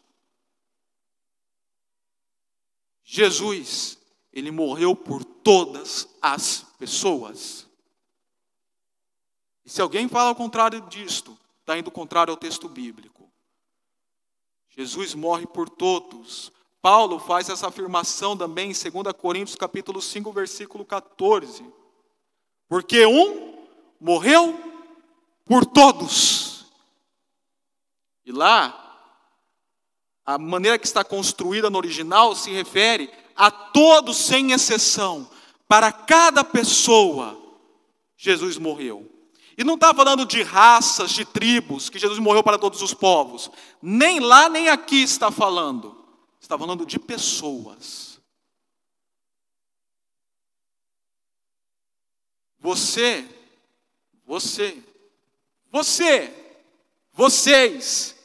Jesus, 3.02 3.98
ele 4.32 4.52
morreu 4.52 4.94
por 4.94 5.24
todas 5.24 6.08
as 6.22 6.64
pessoas. 6.78 7.71
E 9.64 9.70
se 9.70 9.80
alguém 9.80 10.08
fala 10.08 10.30
ao 10.30 10.34
contrário 10.34 10.80
disto, 10.82 11.38
está 11.60 11.78
indo 11.78 11.90
contrário 11.90 12.32
ao 12.32 12.36
texto 12.36 12.68
bíblico. 12.68 13.30
Jesus 14.70 15.14
morre 15.14 15.46
por 15.46 15.68
todos. 15.68 16.50
Paulo 16.80 17.18
faz 17.18 17.48
essa 17.48 17.68
afirmação 17.68 18.36
também 18.36 18.70
em 18.70 18.90
2 18.90 19.14
Coríntios 19.16 19.56
capítulo 19.56 20.00
5, 20.00 20.32
versículo 20.32 20.84
14. 20.84 21.64
Porque 22.68 23.06
um 23.06 23.66
morreu 24.00 24.58
por 25.44 25.66
todos. 25.66 26.66
E 28.24 28.32
lá, 28.32 28.78
a 30.24 30.38
maneira 30.38 30.78
que 30.78 30.86
está 30.86 31.04
construída 31.04 31.68
no 31.68 31.78
original 31.78 32.34
se 32.34 32.50
refere 32.50 33.12
a 33.36 33.50
todos 33.50 34.16
sem 34.16 34.52
exceção. 34.52 35.28
Para 35.68 35.92
cada 35.92 36.42
pessoa, 36.42 37.38
Jesus 38.16 38.56
morreu. 38.56 39.11
E 39.56 39.64
não 39.64 39.74
está 39.74 39.92
falando 39.92 40.24
de 40.24 40.42
raças, 40.42 41.10
de 41.10 41.24
tribos, 41.24 41.90
que 41.90 41.98
Jesus 41.98 42.18
morreu 42.18 42.42
para 42.42 42.58
todos 42.58 42.80
os 42.80 42.94
povos. 42.94 43.50
Nem 43.80 44.20
lá, 44.20 44.48
nem 44.48 44.68
aqui 44.68 45.02
está 45.02 45.30
falando. 45.30 46.04
Está 46.40 46.58
falando 46.58 46.86
de 46.86 46.98
pessoas. 46.98 48.20
Você, 52.58 53.28
você, 54.24 54.82
você, 55.70 56.32
vocês, 57.12 58.16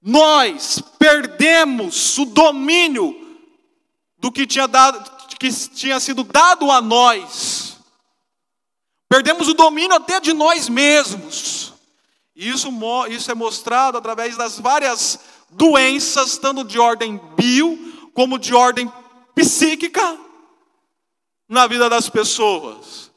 nós 0.00 0.82
perdemos 0.98 2.16
o 2.18 2.24
domínio 2.24 3.38
do 4.18 4.32
que 4.32 4.46
tinha, 4.46 4.66
dado, 4.66 5.28
que 5.38 5.52
tinha 5.68 6.00
sido 6.00 6.24
dado 6.24 6.70
a 6.70 6.80
nós 6.80 7.69
Perdemos 9.10 9.48
o 9.48 9.54
domínio 9.54 9.96
até 9.96 10.20
de 10.20 10.32
nós 10.32 10.68
mesmos. 10.68 11.74
Isso, 12.34 12.70
isso 13.10 13.28
é 13.28 13.34
mostrado 13.34 13.98
através 13.98 14.36
das 14.36 14.56
várias 14.60 15.18
doenças, 15.50 16.38
tanto 16.38 16.62
de 16.62 16.78
ordem 16.78 17.20
bio, 17.36 18.10
como 18.14 18.38
de 18.38 18.54
ordem 18.54 18.90
psíquica, 19.34 20.16
na 21.48 21.66
vida 21.66 21.90
das 21.90 22.08
pessoas. 22.08 23.10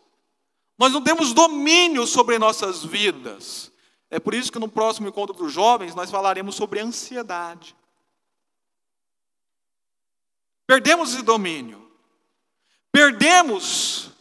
Nós 0.79 0.91
não 0.91 1.03
temos 1.03 1.31
domínio 1.31 2.07
sobre 2.07 2.39
nossas 2.39 2.83
vidas. 2.83 3.71
É 4.09 4.19
por 4.19 4.33
isso 4.33 4.51
que 4.51 4.57
no 4.57 4.67
próximo 4.67 5.07
encontro 5.07 5.35
dos 5.35 5.53
jovens 5.53 5.93
nós 5.93 6.09
falaremos 6.09 6.55
sobre 6.55 6.79
ansiedade. 6.79 7.75
Perdemos 10.65 11.13
esse 11.13 11.21
domínio. 11.21 11.87
Perdemos 12.91 14.12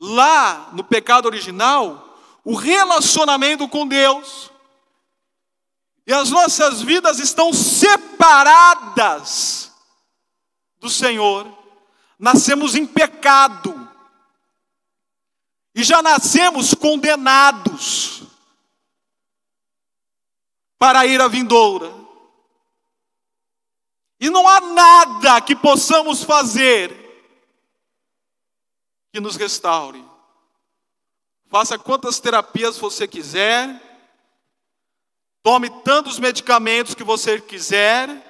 lá 0.00 0.70
no 0.72 0.84
pecado 0.84 1.26
original, 1.26 2.18
o 2.44 2.54
relacionamento 2.54 3.68
com 3.68 3.86
Deus. 3.86 4.50
E 6.06 6.12
as 6.12 6.30
nossas 6.30 6.80
vidas 6.80 7.18
estão 7.18 7.52
separadas 7.52 8.10
do 10.80 10.88
Senhor. 10.88 11.46
Nascemos 12.18 12.74
em 12.74 12.86
pecado. 12.86 13.88
E 15.74 15.84
já 15.84 16.00
nascemos 16.02 16.72
condenados 16.74 18.22
para 20.78 21.04
ir 21.04 21.20
à 21.20 21.28
vindoura. 21.28 21.92
E 24.20 24.30
não 24.30 24.48
há 24.48 24.60
nada 24.60 25.40
que 25.40 25.54
possamos 25.54 26.24
fazer 26.24 27.07
que 29.12 29.20
nos 29.20 29.36
restaure. 29.36 30.04
Faça 31.48 31.78
quantas 31.78 32.20
terapias 32.20 32.76
você 32.76 33.08
quiser, 33.08 33.80
tome 35.42 35.70
tantos 35.82 36.18
medicamentos 36.18 36.94
que 36.94 37.02
você 37.02 37.40
quiser. 37.40 38.26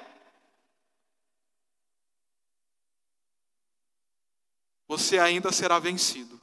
Você 4.87 5.19
ainda 5.19 5.51
será 5.51 5.77
vencido. 5.77 6.39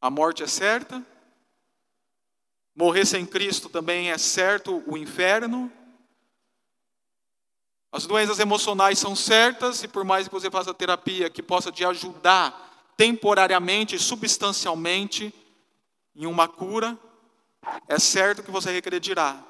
A 0.00 0.10
morte 0.10 0.42
é 0.42 0.46
certa, 0.46 1.04
morrer 2.74 3.06
sem 3.06 3.24
Cristo 3.24 3.68
também 3.68 4.10
é 4.10 4.18
certo, 4.18 4.82
o 4.86 4.96
inferno. 4.96 5.72
As 7.96 8.06
doenças 8.06 8.38
emocionais 8.38 8.98
são 8.98 9.16
certas 9.16 9.82
e 9.82 9.88
por 9.88 10.04
mais 10.04 10.28
que 10.28 10.34
você 10.34 10.50
faça 10.50 10.74
terapia 10.74 11.30
que 11.30 11.42
possa 11.42 11.72
te 11.72 11.82
ajudar 11.82 12.92
temporariamente, 12.94 13.98
substancialmente 13.98 15.34
em 16.14 16.26
uma 16.26 16.46
cura, 16.46 16.98
é 17.88 17.98
certo 17.98 18.42
que 18.42 18.50
você 18.50 18.70
regredirá. 18.70 19.42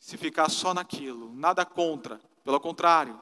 Se 0.00 0.16
ficar 0.16 0.50
só 0.50 0.74
naquilo, 0.74 1.32
nada 1.32 1.64
contra, 1.64 2.20
pelo 2.42 2.58
contrário. 2.58 3.20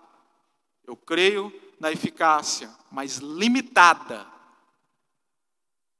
Eu 0.86 0.96
creio 0.96 1.52
na 1.78 1.92
eficácia, 1.92 2.74
mas 2.90 3.18
limitada 3.18 4.26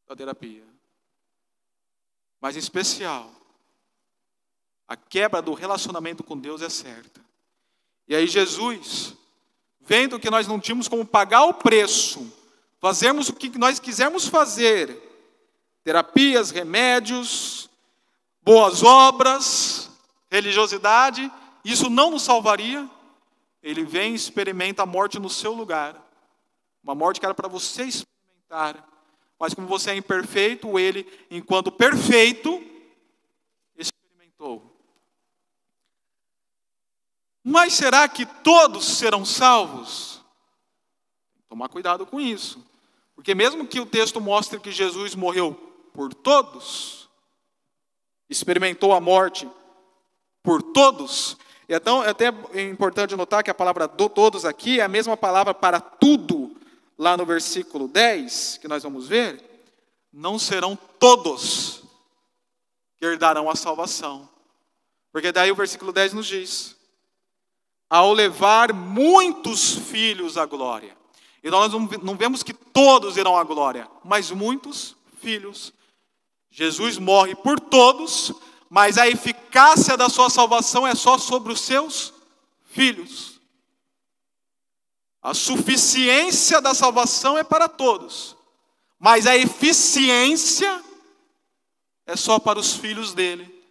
da 0.09 0.17
terapia. 0.17 0.65
Mas 2.41 2.57
em 2.57 2.61
especial, 2.61 3.31
a 4.89 4.97
quebra 4.97 5.43
do 5.43 5.53
relacionamento 5.53 6.25
com 6.25 6.39
Deus 6.39 6.63
é 6.63 6.71
certa. 6.71 7.32
E 8.13 8.15
aí 8.15 8.27
Jesus, 8.27 9.17
vendo 9.81 10.21
que 10.21 10.29
nós 10.29 10.47
não 10.47 10.61
tínhamos 10.61 10.87
como 10.87 11.03
pagar 11.03 11.45
o 11.45 11.55
preço, 11.55 12.31
fazermos 12.79 13.31
o 13.31 13.33
que 13.33 13.57
nós 13.57 13.79
quisermos 13.79 14.29
fazer, 14.29 15.01
terapias, 15.83 16.51
remédios, 16.51 17.71
boas 18.43 18.83
obras, 18.83 19.91
religiosidade, 20.31 21.33
isso 21.65 21.89
não 21.89 22.11
nos 22.11 22.21
salvaria. 22.21 22.87
Ele 23.63 23.83
vem 23.83 24.13
e 24.13 24.17
experimenta 24.17 24.83
a 24.83 24.87
morte 24.87 25.19
no 25.19 25.31
seu 25.31 25.55
lugar. 25.55 25.97
Uma 26.85 26.95
morte 26.95 27.19
que 27.19 27.25
era 27.25 27.35
para 27.35 27.49
você 27.49 27.85
experimentar. 27.85 28.87
Mas 29.41 29.55
como 29.55 29.67
você 29.67 29.93
é 29.93 29.97
imperfeito, 29.97 30.79
ele, 30.79 31.11
enquanto 31.31 31.73
perfeito, 31.73 32.63
experimentou. 33.75 34.71
Mas 37.45 37.73
será 37.73 38.07
que 38.09 38.25
todos 38.25 38.85
serão 38.85 39.25
salvos? 39.25 40.21
Tomar 41.49 41.69
cuidado 41.69 42.07
com 42.07 42.21
isso. 42.21 42.65
Porque 43.15 43.35
mesmo 43.35 43.67
que 43.67 43.81
o 43.81 43.87
texto 43.87 44.21
mostre 44.21 44.61
que 44.61 44.71
Jesus 44.71 45.15
morreu 45.15 45.55
por 45.93 46.15
todos, 46.15 47.09
experimentou 48.29 48.93
a 48.93 49.01
morte 49.01 49.49
por 50.43 50.63
todos, 50.63 51.37
e 51.69 51.75
então 51.75 52.03
é 52.03 52.11
até 52.11 52.29
importante 52.69 53.15
notar 53.15 53.43
que 53.45 53.51
a 53.51 53.55
palavra 53.55 53.87
do 53.87 54.09
todos 54.09 54.45
aqui 54.45 54.81
é 54.81 54.83
a 54.83 54.89
mesma 54.89 55.17
palavra 55.17 55.55
para 55.55 55.81
tudo, 55.81 56.57
lá 56.99 57.17
no 57.17 57.25
versículo 57.25 57.87
10, 57.89 58.59
que 58.59 58.69
nós 58.69 58.83
vamos 58.83 59.07
ver, 59.07 59.43
não 60.13 60.39
serão 60.39 60.77
todos 60.99 61.83
que 62.99 63.07
herdarão 63.07 63.49
a 63.49 63.57
salvação. 63.57 64.29
Porque 65.13 65.33
daí 65.33 65.51
o 65.51 65.57
versículo 65.57 65.93
10 65.93 66.13
nos 66.15 66.27
diz: 66.27 66.77
ao 67.93 68.15
levar 68.15 68.73
muitos 68.73 69.75
filhos 69.75 70.39
à 70.39 70.47
glória. 70.47 70.97
Então 71.45 71.61
nós 71.61 72.03
não 72.03 72.17
vemos 72.17 72.43
que 72.43 72.55
todos 72.55 73.19
irão 73.19 73.37
à 73.37 73.45
glória, 73.45 73.87
mas 74.03 74.31
muitos 74.31 74.97
filhos. 75.21 75.75
Jesus 76.51 76.97
morre 76.97 77.35
por 77.35 77.61
todos, 77.61 78.33
mas 78.71 78.97
a 78.97 79.07
eficácia 79.07 79.95
da 79.95 80.09
sua 80.09 80.31
salvação 80.31 80.87
é 80.87 80.95
só 80.95 81.19
sobre 81.19 81.53
os 81.53 81.61
seus 81.61 82.15
filhos. 82.65 83.39
A 85.21 85.35
suficiência 85.35 86.63
da 86.63 86.73
salvação 86.73 87.37
é 87.37 87.45
para 87.45 87.69
todos, 87.69 88.35
mas 88.99 89.27
a 89.27 89.37
eficiência 89.37 90.83
é 92.07 92.17
só 92.17 92.39
para 92.39 92.59
os 92.59 92.73
filhos 92.73 93.13
dele. 93.13 93.62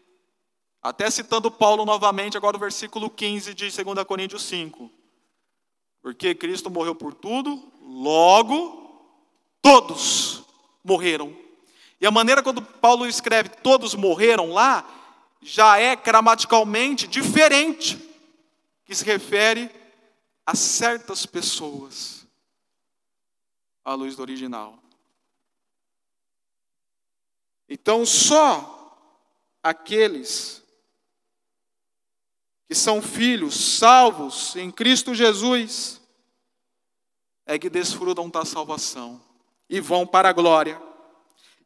Até 0.82 1.12
citando 1.12 1.52
Paulo 1.52 1.86
novamente, 1.86 2.36
agora 2.36 2.58
o 2.58 2.60
versículo 2.60 3.10
15 3.10 3.54
de 3.54 3.70
2 3.70 4.04
Coríntios 4.06 4.44
5. 4.44 4.92
Porque 6.02 6.34
Cristo 6.34 6.72
morreu 6.72 6.96
por 6.96 7.14
tudo, 7.14 7.72
logo 7.82 8.82
todos 9.62 10.44
morreram. 10.84 11.38
E 12.00 12.06
a 12.08 12.12
maneira 12.12 12.42
quando 12.42 12.64
Paulo 12.64 13.06
escreve 13.06 13.50
todos 13.50 13.94
morreram 13.94 14.52
lá, 14.52 14.84
já 15.40 15.78
é 15.78 15.96
gramaticalmente 15.96 17.08
diferente, 17.08 18.00
que 18.84 18.96
se 18.96 19.06
refere 19.06 19.70
a 20.46 20.56
certas 20.56 21.28
pessoas, 21.28 22.26
à 23.86 23.94
luz 23.94 24.16
do 24.16 24.22
original. 24.24 24.80
Então, 27.70 28.06
só 28.06 28.98
aqueles 29.64 30.61
que 32.72 32.76
são 32.76 33.02
filhos 33.02 33.54
salvos 33.80 34.56
em 34.56 34.72
Cristo 34.72 35.14
Jesus 35.14 36.00
é 37.46 37.60
que 37.60 37.70
desfrutam 37.70 38.30
da 38.30 38.46
salvação 38.46 39.22
e 39.70 39.82
vão 39.82 40.08
para 40.08 40.30
a 40.30 40.32
glória. 40.32 40.82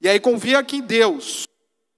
E 0.02 0.10
aí 0.10 0.20
confia 0.20 0.64
que 0.64 0.82
Deus, 0.82 1.46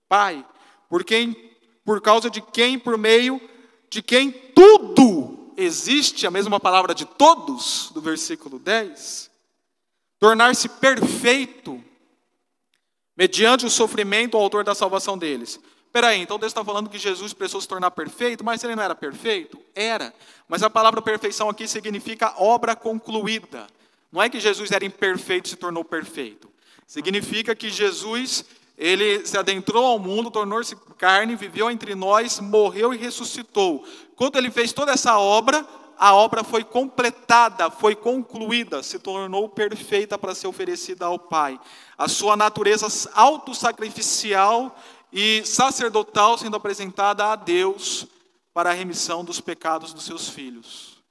Pai, 0.09 0.45
por 0.89 1.05
quem, 1.05 1.55
por 1.85 2.01
causa 2.01 2.29
de 2.29 2.41
quem, 2.41 2.77
por 2.77 2.97
meio 2.97 3.39
de 3.89 4.01
quem 4.01 4.29
tudo 4.29 5.53
existe, 5.55 6.27
a 6.27 6.31
mesma 6.31 6.59
palavra 6.59 6.93
de 6.93 7.05
todos, 7.05 7.89
do 7.93 8.01
versículo 8.01 8.59
10, 8.59 9.31
tornar-se 10.19 10.67
perfeito, 10.67 11.81
mediante 13.15 13.65
o 13.65 13.69
sofrimento, 13.69 14.37
o 14.37 14.41
autor 14.41 14.65
da 14.65 14.75
salvação 14.75 15.17
deles. 15.17 15.61
Peraí, 15.97 16.21
então 16.21 16.37
Deus 16.37 16.51
está 16.51 16.63
falando 16.63 16.91
que 16.91 16.99
Jesus 16.99 17.33
precisou 17.33 17.59
se 17.59 17.67
tornar 17.67 17.89
perfeito, 17.89 18.43
mas 18.43 18.63
ele 18.63 18.75
não 18.75 18.83
era 18.83 18.93
perfeito? 18.93 19.59
Era. 19.73 20.13
Mas 20.47 20.61
a 20.61 20.69
palavra 20.69 21.01
perfeição 21.01 21.49
aqui 21.49 21.67
significa 21.67 22.35
obra 22.37 22.75
concluída. 22.75 23.65
Não 24.11 24.21
é 24.21 24.29
que 24.29 24.39
Jesus 24.39 24.69
era 24.69 24.85
imperfeito 24.85 25.47
e 25.47 25.49
se 25.49 25.55
tornou 25.55 25.83
perfeito. 25.83 26.51
Significa 26.85 27.55
que 27.55 27.71
Jesus, 27.71 28.45
ele 28.77 29.25
se 29.25 29.39
adentrou 29.39 29.83
ao 29.87 29.97
mundo, 29.97 30.29
tornou-se 30.29 30.75
carne, 30.99 31.35
viveu 31.35 31.71
entre 31.71 31.95
nós, 31.95 32.39
morreu 32.39 32.93
e 32.93 32.97
ressuscitou. 32.97 33.83
Quando 34.15 34.37
ele 34.37 34.51
fez 34.51 34.71
toda 34.71 34.91
essa 34.91 35.17
obra, 35.17 35.65
a 35.97 36.13
obra 36.13 36.43
foi 36.43 36.63
completada, 36.63 37.71
foi 37.71 37.95
concluída, 37.95 38.83
se 38.83 38.99
tornou 38.99 39.49
perfeita 39.49 40.15
para 40.15 40.35
ser 40.35 40.45
oferecida 40.45 41.07
ao 41.07 41.17
Pai. 41.17 41.59
A 41.97 42.07
sua 42.07 42.37
natureza 42.37 42.87
autossacrificial 43.15 44.77
e 45.19 45.43
sacerdotal 45.43 46.37
sendo 46.37 46.55
apresentada 46.55 47.25
a 47.25 47.35
Deus 47.35 48.05
para 48.53 48.69
a 48.69 48.73
remissão 48.73 49.25
dos 49.25 49.41
pecados 49.41 49.91
dos 49.91 50.03
seus 50.03 50.29
filhos. 50.29 51.03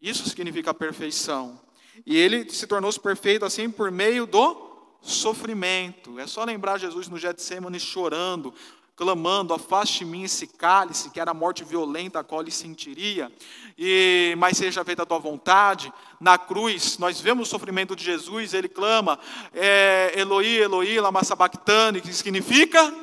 Isso 0.00 0.26
significa 0.26 0.72
perfeição. 0.72 1.60
E 2.06 2.16
ele 2.16 2.48
se 2.48 2.66
tornou-se 2.66 2.98
perfeito 2.98 3.44
assim 3.44 3.70
por 3.70 3.90
meio 3.90 4.24
do 4.24 4.96
sofrimento. 5.02 6.18
É 6.18 6.26
só 6.26 6.42
lembrar 6.42 6.78
Jesus 6.78 7.06
no 7.06 7.18
Getsemane 7.18 7.78
chorando, 7.78 8.54
clamando, 8.96 9.52
afaste 9.52 10.00
de 10.00 10.04
mim 10.04 10.22
esse 10.22 10.46
cálice, 10.46 11.10
que 11.10 11.20
era 11.20 11.32
a 11.32 11.34
morte 11.34 11.64
violenta 11.64 12.20
a 12.20 12.24
qual 12.24 12.40
ele 12.40 12.50
sentiria, 12.50 13.30
e 13.76 14.34
mas 14.38 14.56
seja 14.56 14.84
feita 14.84 15.02
a 15.02 15.06
tua 15.06 15.18
vontade. 15.18 15.92
Na 16.20 16.38
cruz, 16.38 16.96
nós 16.98 17.20
vemos 17.20 17.48
o 17.48 17.50
sofrimento 17.50 17.96
de 17.96 18.04
Jesus, 18.04 18.54
ele 18.54 18.68
clama, 18.68 19.18
é, 19.52 20.12
Eloi, 20.16 20.46
Eloi, 20.46 21.00
lama 21.00 21.24
sabachthani, 21.24 22.00
que 22.00 22.12
significa? 22.12 22.94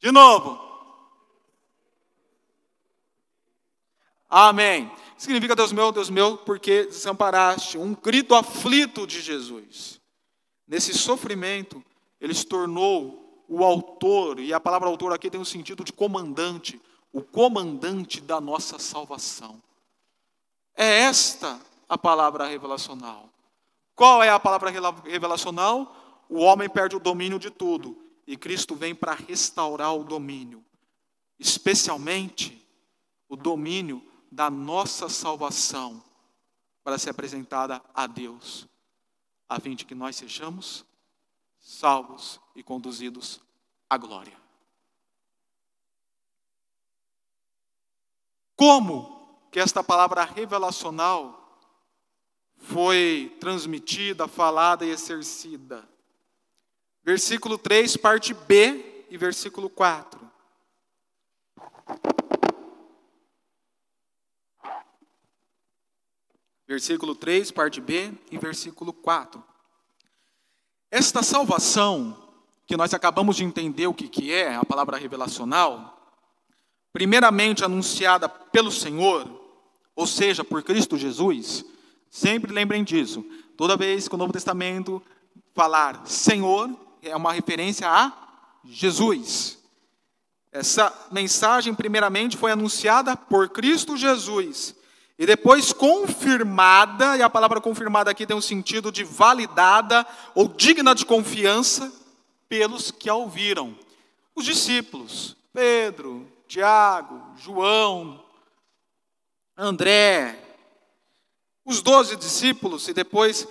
De 0.00 0.10
novo. 0.10 0.70
Amém. 4.28 4.90
Significa, 5.18 5.56
Deus 5.56 5.72
meu, 5.72 5.92
Deus 5.92 6.08
meu, 6.08 6.38
porque 6.38 6.84
desamparaste. 6.84 7.76
Um 7.76 7.94
grito 7.94 8.34
aflito 8.34 9.06
de 9.06 9.20
Jesus. 9.20 9.99
Nesse 10.70 10.94
sofrimento, 10.94 11.84
ele 12.20 12.32
se 12.32 12.46
tornou 12.46 13.44
o 13.48 13.64
autor, 13.64 14.38
e 14.38 14.54
a 14.54 14.60
palavra 14.60 14.88
autor 14.88 15.12
aqui 15.12 15.28
tem 15.28 15.40
o 15.40 15.42
um 15.42 15.44
sentido 15.44 15.82
de 15.82 15.92
comandante, 15.92 16.80
o 17.12 17.20
comandante 17.20 18.20
da 18.20 18.40
nossa 18.40 18.78
salvação. 18.78 19.60
É 20.76 21.00
esta 21.00 21.60
a 21.88 21.98
palavra 21.98 22.46
revelacional. 22.46 23.28
Qual 23.96 24.22
é 24.22 24.30
a 24.30 24.38
palavra 24.38 24.70
revelacional? 25.02 26.22
O 26.28 26.38
homem 26.38 26.70
perde 26.70 26.94
o 26.94 27.00
domínio 27.00 27.40
de 27.40 27.50
tudo, 27.50 27.98
e 28.24 28.36
Cristo 28.36 28.76
vem 28.76 28.94
para 28.94 29.14
restaurar 29.14 29.96
o 29.96 30.04
domínio, 30.04 30.64
especialmente 31.36 32.64
o 33.28 33.34
domínio 33.34 34.00
da 34.30 34.48
nossa 34.48 35.08
salvação 35.08 36.00
para 36.84 36.96
ser 36.96 37.10
apresentada 37.10 37.82
a 37.92 38.06
Deus, 38.06 38.69
a 39.50 39.58
fim 39.58 39.74
de 39.74 39.84
que 39.84 39.96
nós 39.96 40.14
sejamos 40.14 40.86
salvos 41.58 42.40
e 42.54 42.62
conduzidos 42.62 43.40
à 43.88 43.98
glória. 43.98 44.38
Como 48.54 49.40
que 49.50 49.58
esta 49.58 49.82
palavra 49.82 50.22
revelacional 50.22 51.58
foi 52.58 53.36
transmitida, 53.40 54.28
falada 54.28 54.86
e 54.86 54.90
exercida? 54.90 55.88
Versículo 57.02 57.58
3, 57.58 57.96
parte 57.96 58.32
B 58.32 59.06
e 59.10 59.16
versículo 59.16 59.68
4. 59.68 60.30
Versículo 66.70 67.16
3, 67.16 67.50
parte 67.50 67.80
B, 67.80 68.12
e 68.30 68.38
versículo 68.38 68.92
4. 68.92 69.42
Esta 70.88 71.20
salvação, 71.20 72.16
que 72.64 72.76
nós 72.76 72.94
acabamos 72.94 73.34
de 73.34 73.42
entender 73.42 73.88
o 73.88 73.92
que, 73.94 74.06
que 74.06 74.32
é, 74.32 74.54
a 74.54 74.64
palavra 74.64 74.96
revelacional, 74.96 76.00
primeiramente 76.92 77.64
anunciada 77.64 78.28
pelo 78.28 78.70
Senhor, 78.70 79.28
ou 79.96 80.06
seja, 80.06 80.44
por 80.44 80.62
Cristo 80.62 80.96
Jesus, 80.96 81.64
sempre 82.08 82.52
lembrem 82.52 82.84
disso. 82.84 83.24
Toda 83.56 83.76
vez 83.76 84.06
que 84.06 84.14
o 84.14 84.18
Novo 84.18 84.32
Testamento 84.32 85.02
falar 85.52 86.06
Senhor, 86.06 86.70
é 87.02 87.16
uma 87.16 87.32
referência 87.32 87.88
a 87.88 88.12
Jesus. 88.64 89.58
Essa 90.52 91.08
mensagem, 91.10 91.74
primeiramente, 91.74 92.36
foi 92.36 92.52
anunciada 92.52 93.16
por 93.16 93.48
Cristo 93.48 93.96
Jesus 93.96 94.78
e 95.20 95.26
depois 95.26 95.70
confirmada, 95.70 97.14
e 97.14 97.22
a 97.22 97.28
palavra 97.28 97.60
confirmada 97.60 98.10
aqui 98.10 98.26
tem 98.26 98.34
o 98.34 98.40
sentido 98.40 98.90
de 98.90 99.04
validada 99.04 100.06
ou 100.34 100.48
digna 100.48 100.94
de 100.94 101.04
confiança 101.04 101.92
pelos 102.48 102.90
que 102.90 103.10
a 103.10 103.14
ouviram. 103.14 103.76
Os 104.34 104.46
discípulos, 104.46 105.36
Pedro, 105.52 106.26
Tiago, 106.48 107.22
João, 107.36 108.24
André, 109.54 110.42
os 111.66 111.82
doze 111.82 112.16
discípulos, 112.16 112.88
e 112.88 112.94
depois 112.94 113.46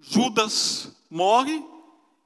Judas 0.00 0.96
morre 1.10 1.62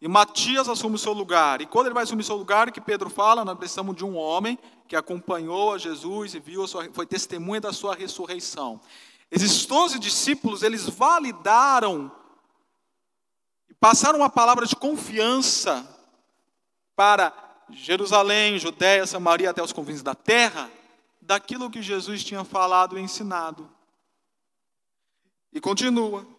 e 0.01 0.07
Matias 0.07 0.69
assume 0.69 0.95
o 0.95 0.99
seu 0.99 1.13
lugar. 1.13 1.61
E 1.61 1.67
quando 1.67 1.87
ele 1.87 1.95
vai 1.95 2.05
assumir 2.05 2.23
o 2.23 2.25
seu 2.25 2.37
lugar, 2.37 2.71
que 2.71 2.81
Pedro 2.81 3.11
fala, 3.11 3.45
nós 3.45 3.59
precisamos 3.59 3.97
de 3.97 4.05
um 4.05 4.17
homem 4.17 4.59
que 4.87 4.95
acompanhou 4.95 5.75
a 5.75 5.79
Jesus 5.79 6.35
e 6.35 6.39
viu 6.41 6.67
sua, 6.67 6.89
foi 6.93 7.05
testemunha 7.05 7.61
da 7.61 7.73
sua 7.73 7.95
ressurreição. 7.95 8.81
Esses 9.31 9.67
doze 9.67 9.99
discípulos, 9.99 10.63
eles 10.63 10.89
validaram 10.89 12.11
e 13.69 13.75
passaram 13.75 14.21
uma 14.21 14.31
palavra 14.31 14.65
de 14.67 14.77
confiança 14.77 15.87
para 16.95 17.33
Jerusalém, 17.69 18.59
Judéia, 18.59 19.07
Samaria, 19.07 19.51
até 19.51 19.63
os 19.63 19.73
confins 19.73 20.03
da 20.03 20.15
terra, 20.15 20.71
daquilo 21.21 21.71
que 21.71 21.83
Jesus 21.83 22.25
tinha 22.25 22.45
falado 22.45 22.99
e 22.99 23.03
ensinado. 23.03 23.69
E 25.53 25.61
continua. 25.61 26.38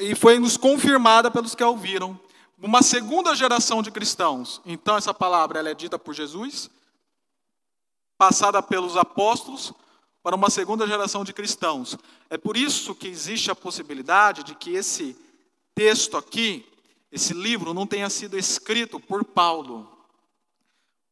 E 0.00 0.14
foi 0.14 0.38
nos 0.38 0.56
confirmada 0.56 1.30
pelos 1.30 1.54
que 1.54 1.62
a 1.62 1.68
ouviram. 1.68 2.18
Uma 2.60 2.82
segunda 2.82 3.34
geração 3.34 3.82
de 3.82 3.90
cristãos. 3.90 4.60
Então, 4.64 4.96
essa 4.96 5.12
palavra 5.12 5.58
ela 5.58 5.68
é 5.68 5.74
dita 5.74 5.98
por 5.98 6.14
Jesus, 6.14 6.70
passada 8.16 8.62
pelos 8.62 8.96
apóstolos 8.96 9.72
para 10.22 10.34
uma 10.34 10.48
segunda 10.48 10.86
geração 10.86 11.22
de 11.22 11.34
cristãos. 11.34 11.98
É 12.30 12.38
por 12.38 12.56
isso 12.56 12.94
que 12.94 13.06
existe 13.06 13.50
a 13.50 13.54
possibilidade 13.54 14.42
de 14.42 14.54
que 14.54 14.70
esse 14.70 15.14
texto 15.74 16.16
aqui, 16.16 16.64
esse 17.12 17.34
livro, 17.34 17.74
não 17.74 17.86
tenha 17.86 18.08
sido 18.08 18.38
escrito 18.38 18.98
por 18.98 19.22
Paulo. 19.22 19.86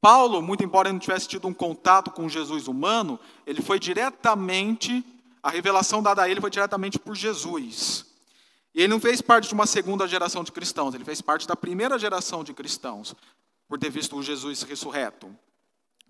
Paulo, 0.00 0.40
muito 0.40 0.64
embora 0.64 0.88
ele 0.88 0.94
não 0.94 0.98
tivesse 0.98 1.28
tido 1.28 1.46
um 1.46 1.52
contato 1.52 2.10
com 2.10 2.28
Jesus 2.28 2.66
humano, 2.66 3.20
ele 3.46 3.60
foi 3.60 3.78
diretamente, 3.78 5.04
a 5.42 5.50
revelação 5.50 6.02
dada 6.02 6.22
a 6.22 6.28
ele 6.28 6.40
foi 6.40 6.50
diretamente 6.50 6.98
por 6.98 7.14
Jesus. 7.14 8.06
E 8.74 8.80
ele 8.80 8.88
não 8.88 9.00
fez 9.00 9.20
parte 9.20 9.48
de 9.48 9.54
uma 9.54 9.66
segunda 9.66 10.06
geração 10.08 10.42
de 10.42 10.52
cristãos, 10.52 10.94
ele 10.94 11.04
fez 11.04 11.20
parte 11.20 11.46
da 11.46 11.54
primeira 11.54 11.98
geração 11.98 12.42
de 12.42 12.54
cristãos, 12.54 13.14
por 13.68 13.78
ter 13.78 13.90
visto 13.90 14.16
o 14.16 14.22
Jesus 14.22 14.62
ressurreto 14.62 15.34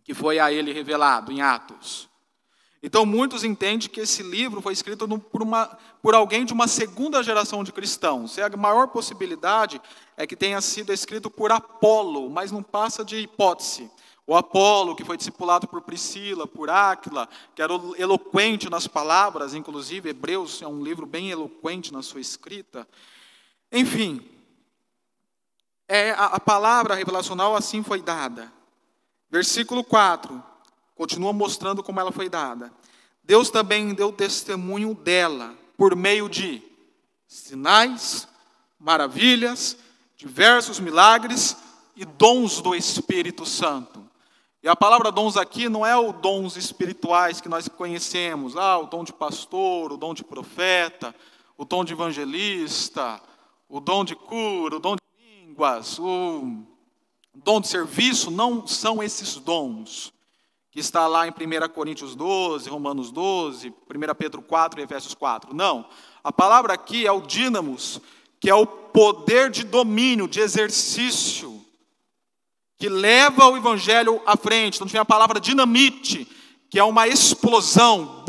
que 0.05 0.14
foi 0.14 0.38
a 0.38 0.53
ele 0.53 0.72
revelado 0.72 1.33
em 1.33 1.40
Atos. 1.40 2.09
Então, 2.83 3.07
muitos 3.07 3.44
entendem 3.44 3.88
que 3.88 4.01
esse 4.01 4.22
livro 4.25 4.61
foi 4.61 4.72
escrito 4.72 5.07
por, 5.07 5.40
uma, 5.40 5.79
por 6.03 6.14
alguém 6.14 6.44
de 6.44 6.53
uma 6.53 6.66
segunda 6.66 7.22
geração 7.22 7.62
de 7.62 7.70
cristãos. 7.70 8.37
E 8.37 8.42
a 8.42 8.51
maior 8.57 8.88
possibilidade 8.88 9.81
é 10.16 10.27
que 10.27 10.35
tenha 10.35 10.61
sido 10.61 10.92
escrito 10.92 11.31
por 11.31 11.53
Apolo, 11.53 12.29
mas 12.29 12.51
não 12.51 12.62
passa 12.62 13.05
de 13.05 13.18
hipótese. 13.18 13.88
O 14.26 14.37
Apolo, 14.37 14.94
que 14.94 15.04
foi 15.04 15.16
discipulado 15.16 15.66
por 15.66 15.82
Priscila, 15.82 16.46
por 16.46 16.70
Áquila, 16.70 17.28
que 17.54 17.62
era 17.62 17.72
eloquente 17.98 18.70
nas 18.70 18.87
palavras, 18.87 19.52
inclusive 19.52 20.11
Hebreus 20.11 20.62
é 20.62 20.66
um 20.66 20.82
livro 20.82 21.06
bem 21.06 21.30
eloquente 21.30 21.92
na 21.92 22.02
sua 22.02 22.20
escrita. 22.20 22.87
Enfim, 23.70 24.24
é, 25.88 26.12
a, 26.12 26.26
a 26.26 26.40
palavra 26.40 26.94
revelacional 26.94 27.56
assim 27.56 27.82
foi 27.82 28.00
dada. 28.00 28.52
Versículo 29.28 29.82
4, 29.82 30.42
continua 30.94 31.32
mostrando 31.32 31.82
como 31.82 31.98
ela 31.98 32.12
foi 32.12 32.28
dada. 32.28 32.72
Deus 33.24 33.50
também 33.50 33.92
deu 33.92 34.12
testemunho 34.12 34.94
dela 34.94 35.54
por 35.76 35.96
meio 35.96 36.28
de 36.28 36.62
sinais, 37.26 38.28
maravilhas, 38.78 39.76
diversos 40.16 40.78
milagres 40.78 41.56
e 41.96 42.04
dons 42.04 42.61
do 42.61 42.74
Espírito 42.74 43.44
Santo. 43.44 43.91
E 44.62 44.68
a 44.68 44.77
palavra 44.77 45.11
dons 45.11 45.37
aqui 45.37 45.68
não 45.68 45.85
é 45.85 45.96
o 45.96 46.12
dons 46.12 46.57
espirituais 46.57 47.40
que 47.40 47.48
nós 47.48 47.66
conhecemos, 47.66 48.57
ah, 48.57 48.79
o 48.79 48.87
dom 48.87 49.03
de 49.03 49.12
pastor, 49.12 49.92
o 49.92 49.96
dom 49.96 50.14
de 50.14 50.22
profeta, 50.22 51.12
o 51.59 51.64
dom 51.64 51.85
de 51.85 51.94
evangelista, 51.94 53.20
o 53.68 53.81
dom 53.81 54.05
de 54.05 54.14
cura, 54.14 54.77
o 54.77 54.79
dom 54.79 54.94
de 54.94 55.03
línguas, 55.18 55.98
o 55.98 56.64
dom 57.35 57.61
de 57.61 57.66
serviço, 57.66 58.31
não 58.31 58.64
são 58.64 59.03
esses 59.03 59.35
dons 59.35 60.12
que 60.70 60.79
está 60.79 61.09
lá 61.09 61.27
em 61.27 61.31
1 61.31 61.68
Coríntios 61.75 62.14
12, 62.14 62.70
Romanos 62.70 63.11
12, 63.11 63.68
1 63.68 64.14
Pedro 64.16 64.42
4 64.42 64.81
e 64.81 64.85
Efésios 64.85 65.12
4. 65.12 65.53
Não. 65.53 65.87
A 66.22 66.33
palavra 66.33 66.72
aqui 66.72 67.05
é 67.05 67.11
o 67.11 67.20
dínamos, 67.20 68.01
que 68.38 68.48
é 68.48 68.55
o 68.55 68.64
poder 68.64 69.51
de 69.51 69.64
domínio, 69.64 70.29
de 70.29 70.38
exercício, 70.38 71.62
que 72.82 72.88
leva 72.88 73.46
o 73.46 73.56
evangelho 73.56 74.20
à 74.26 74.36
frente. 74.36 74.74
Então, 74.74 74.88
tem 74.88 75.00
a 75.00 75.04
palavra 75.04 75.38
dinamite, 75.38 76.26
que 76.68 76.80
é 76.80 76.82
uma 76.82 77.06
explosão. 77.06 78.24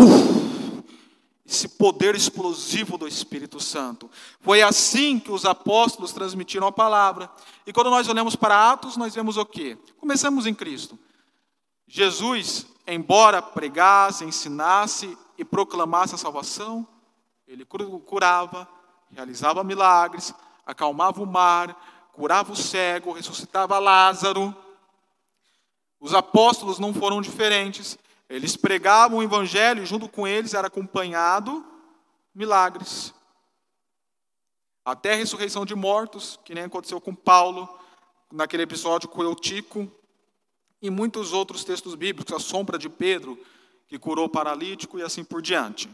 Esse 1.43 1.67
poder 1.69 2.13
explosivo 2.13 2.95
do 2.95 3.07
Espírito 3.07 3.59
Santo. 3.59 4.07
Foi 4.41 4.61
assim 4.61 5.17
que 5.17 5.31
os 5.31 5.43
apóstolos 5.43 6.11
transmitiram 6.11 6.67
a 6.67 6.71
palavra. 6.71 7.31
E 7.65 7.73
quando 7.73 7.89
nós 7.89 8.07
olhamos 8.07 8.35
para 8.35 8.73
Atos, 8.73 8.95
nós 8.95 9.15
vemos 9.15 9.37
o 9.37 9.45
quê? 9.45 9.75
Começamos 9.97 10.45
em 10.45 10.53
Cristo. 10.53 10.99
Jesus, 11.87 12.67
embora 12.85 13.41
pregasse, 13.41 14.23
ensinasse 14.23 15.17
e 15.35 15.43
proclamasse 15.43 16.13
a 16.13 16.19
salvação, 16.19 16.87
ele 17.47 17.65
curava, 17.65 18.69
realizava 19.11 19.63
milagres, 19.63 20.31
acalmava 20.63 21.23
o 21.23 21.25
mar, 21.25 21.75
curava 22.13 22.54
o 22.54 22.56
cego, 22.56 23.12
ressuscitava 23.12 23.80
Lázaro. 23.80 24.56
Os 25.99 26.13
apóstolos 26.13 26.80
não 26.80 26.93
foram 26.93 27.21
diferentes. 27.21 27.97
Eles 28.30 28.56
pregavam 28.56 29.17
o 29.17 29.23
evangelho 29.23 29.84
e 29.84 29.86
junto 29.86 30.08
com 30.08 30.26
eles 30.26 30.54
era 30.54 30.67
acompanhado 30.67 31.65
milagres. 32.34 33.13
Até 34.86 35.13
a 35.13 35.17
ressurreição 35.17 35.65
de 35.65 35.76
mortos, 35.76 36.39
que 36.45 36.54
nem 36.54 36.65
aconteceu 36.65 37.02
com 37.02 37.15
Paulo, 37.15 37.67
naquele 38.32 38.63
episódio 38.63 39.10
com 39.10 39.23
Eutico, 39.23 39.91
e 40.82 40.89
muitos 40.89 41.32
outros 41.34 41.63
textos 41.63 41.95
bíblicos, 41.95 42.34
a 42.34 42.39
sombra 42.39 42.78
de 42.78 42.89
Pedro, 42.89 43.39
que 43.88 43.97
curou 43.97 44.26
o 44.26 44.30
paralítico 44.30 44.99
e 44.99 45.02
assim 45.02 45.23
por 45.23 45.41
diante. 45.41 45.89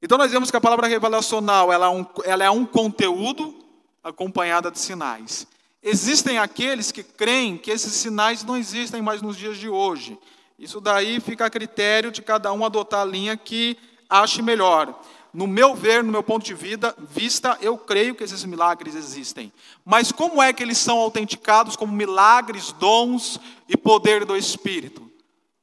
Então 0.00 0.16
nós 0.16 0.32
vemos 0.32 0.50
que 0.50 0.56
a 0.56 0.60
palavra 0.60 0.86
revelacional 0.86 1.72
ela 1.72 1.86
é 1.86 1.90
um, 1.90 2.06
ela 2.24 2.44
é 2.44 2.50
um 2.50 2.64
conteúdo 2.64 3.65
acompanhada 4.06 4.70
de 4.70 4.78
sinais. 4.78 5.46
Existem 5.82 6.38
aqueles 6.38 6.92
que 6.92 7.02
creem 7.02 7.58
que 7.58 7.70
esses 7.70 7.92
sinais 7.92 8.44
não 8.44 8.56
existem 8.56 9.02
mais 9.02 9.20
nos 9.20 9.36
dias 9.36 9.56
de 9.56 9.68
hoje. 9.68 10.16
Isso 10.58 10.80
daí 10.80 11.20
fica 11.20 11.46
a 11.46 11.50
critério 11.50 12.12
de 12.12 12.22
cada 12.22 12.52
um 12.52 12.64
adotar 12.64 13.02
a 13.02 13.04
linha 13.04 13.36
que 13.36 13.76
ache 14.08 14.40
melhor. 14.42 14.98
No 15.32 15.46
meu 15.46 15.74
ver, 15.74 16.02
no 16.04 16.12
meu 16.12 16.22
ponto 16.22 16.44
de 16.44 16.54
vida, 16.54 16.94
vista, 16.98 17.58
eu 17.60 17.76
creio 17.76 18.14
que 18.14 18.24
esses 18.24 18.44
milagres 18.44 18.94
existem. 18.94 19.52
Mas 19.84 20.12
como 20.12 20.40
é 20.40 20.52
que 20.52 20.62
eles 20.62 20.78
são 20.78 20.98
autenticados 20.98 21.76
como 21.76 21.92
milagres, 21.92 22.72
dons 22.72 23.38
e 23.68 23.76
poder 23.76 24.24
do 24.24 24.36
Espírito? 24.36 25.10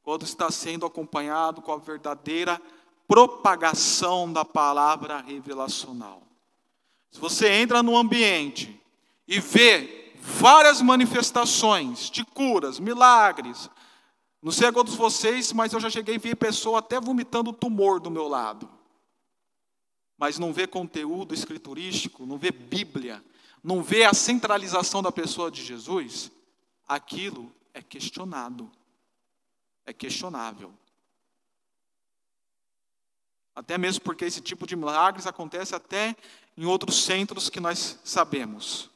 Quando 0.02 0.22
está 0.22 0.50
sendo 0.50 0.84
acompanhado 0.84 1.62
com 1.62 1.72
a 1.72 1.78
verdadeira 1.78 2.60
propagação 3.08 4.30
da 4.30 4.44
palavra 4.44 5.24
revelacional. 5.26 6.23
Se 7.14 7.20
você 7.20 7.48
entra 7.48 7.82
no 7.82 7.96
ambiente 7.96 8.78
e 9.26 9.40
vê 9.40 10.12
várias 10.20 10.82
manifestações 10.82 12.10
de 12.10 12.24
curas, 12.24 12.78
milagres, 12.78 13.70
não 14.42 14.52
sei 14.52 14.68
a 14.68 14.72
todos 14.72 14.94
vocês, 14.94 15.52
mas 15.52 15.72
eu 15.72 15.80
já 15.80 15.88
cheguei 15.88 16.16
a 16.16 16.18
ver 16.18 16.36
pessoa 16.36 16.80
até 16.80 17.00
vomitando 17.00 17.54
tumor 17.54 18.00
do 18.00 18.10
meu 18.10 18.28
lado 18.28 18.68
mas 20.16 20.38
não 20.38 20.52
vê 20.52 20.66
conteúdo 20.66 21.34
escriturístico, 21.34 22.24
não 22.24 22.38
vê 22.38 22.50
Bíblia, 22.50 23.22
não 23.62 23.82
vê 23.82 24.04
a 24.04 24.14
centralização 24.14 25.02
da 25.02 25.10
pessoa 25.10 25.50
de 25.50 25.62
Jesus, 25.62 26.30
aquilo 26.86 27.52
é 27.72 27.82
questionado, 27.82 28.70
é 29.84 29.92
questionável. 29.92 30.72
Até 33.54 33.78
mesmo 33.78 34.02
porque 34.02 34.24
esse 34.24 34.40
tipo 34.40 34.66
de 34.66 34.76
milagres 34.76 35.26
acontece 35.26 35.74
até 35.74 36.16
em 36.56 36.64
outros 36.64 37.04
centros 37.04 37.48
que 37.48 37.60
nós 37.60 37.98
sabemos. 38.04 38.90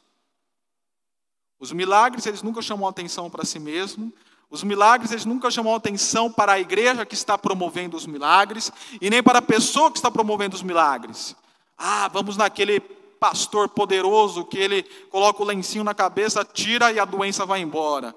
Os 1.59 1.73
milagres, 1.73 2.27
eles 2.27 2.43
nunca 2.43 2.63
chamam 2.63 2.89
atenção 2.89 3.29
para 3.29 3.45
si 3.45 3.59
mesmo, 3.59 4.13
os 4.51 4.63
milagres 4.63 5.11
eles 5.13 5.25
nunca 5.25 5.51
chamam 5.51 5.75
atenção 5.75 6.33
para 6.33 6.53
a 6.53 6.61
igreja 6.61 7.05
que 7.05 7.15
está 7.15 7.37
promovendo 7.37 7.97
os 7.97 8.07
milagres 8.07 8.73
e 9.01 9.11
nem 9.11 9.23
para 9.23 9.41
a 9.41 9.43
pessoa 9.43 9.91
que 9.91 9.99
está 9.99 10.11
promovendo 10.11 10.57
os 10.57 10.63
milagres. 10.63 11.37
Ah, 11.77 12.09
vamos 12.09 12.37
naquele 12.37 12.81
pastor 12.81 13.69
poderoso 13.69 14.45
que 14.45 14.59
ele 14.59 14.83
coloca 15.11 15.43
o 15.43 15.47
lencinho 15.47 15.85
na 15.85 15.93
cabeça, 15.93 16.45
tira 16.45 16.91
e 16.93 16.99
a 16.99 17.05
doença 17.05 17.45
vai 17.45 17.61
embora. 17.61 18.15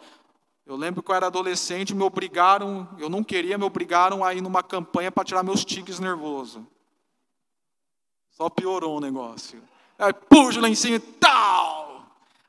Eu 0.66 0.78
lembro 0.78 1.04
que 1.04 1.12
eu 1.12 1.16
era 1.16 1.28
adolescente, 1.28 1.94
me 1.94 2.04
obrigaram, 2.04 2.88
eu 2.98 3.10
não 3.10 3.24
queria, 3.24 3.58
me 3.58 3.66
obrigaram 3.66 4.24
a 4.24 4.34
ir 4.34 4.42
numa 4.42 4.64
campanha 4.64 5.12
para 5.12 5.26
tirar 5.26 5.44
meus 5.44 5.66
tiques 5.66 6.00
nervosos. 6.00 6.64
Só 8.32 8.50
piorou 8.50 8.98
o 8.98 9.02
negócio. 9.02 9.62
Aí 9.98 10.14
puxa 10.14 10.60
o 10.60 10.62
lencinho 10.62 10.96
e 10.96 11.00
tal. 11.00 12.06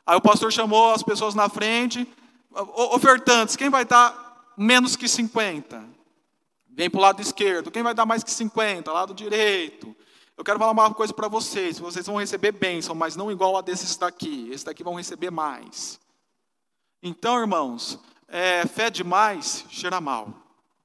Aí 0.06 0.16
o 0.16 0.20
pastor 0.20 0.52
chamou 0.52 0.92
as 0.92 1.02
pessoas 1.02 1.34
na 1.34 1.48
frente, 1.48 2.08
Ofertantes, 2.54 3.56
quem 3.56 3.70
vai 3.70 3.84
dar 3.84 4.52
menos 4.56 4.94
que 4.94 5.08
50? 5.08 5.82
Vem 6.68 6.90
para 6.90 6.98
o 6.98 7.02
lado 7.02 7.22
esquerdo. 7.22 7.70
Quem 7.70 7.82
vai 7.82 7.94
dar 7.94 8.04
mais 8.04 8.22
que 8.22 8.30
50? 8.30 8.92
Lado 8.92 9.14
direito. 9.14 9.94
Eu 10.36 10.44
quero 10.44 10.58
falar 10.58 10.72
uma 10.72 10.92
coisa 10.92 11.14
para 11.14 11.28
vocês. 11.28 11.78
Vocês 11.78 12.06
vão 12.06 12.16
receber 12.16 12.52
bênção, 12.52 12.94
mas 12.94 13.16
não 13.16 13.32
igual 13.32 13.56
a 13.56 13.62
desses 13.62 13.96
daqui. 13.96 14.48
Esses 14.50 14.64
daqui 14.64 14.82
vão 14.82 14.94
receber 14.94 15.30
mais. 15.30 15.98
Então, 17.02 17.38
irmãos, 17.38 17.98
é, 18.28 18.66
fé 18.66 18.90
demais 18.90 19.64
cheira 19.70 20.00
mal. 20.00 20.28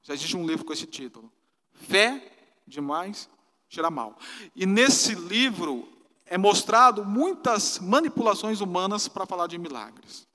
Já 0.04 0.14
existe 0.14 0.38
um 0.38 0.48
livro 0.48 0.66
com 0.66 0.74
esse 0.74 0.86
título. 0.86 1.32
Fé 1.74 2.32
demais 2.66 3.30
cheira 3.70 3.90
mal. 3.90 4.18
E 4.56 4.66
nesse 4.66 5.16
livro 5.16 5.88
é 6.26 6.38
mostrado 6.38 7.06
muitas 7.06 7.80
manipulações 7.80 8.62
humanas 8.62 9.08
para 9.08 9.26
falar 9.26 9.48
de 9.48 9.58
milagres. 9.58 10.28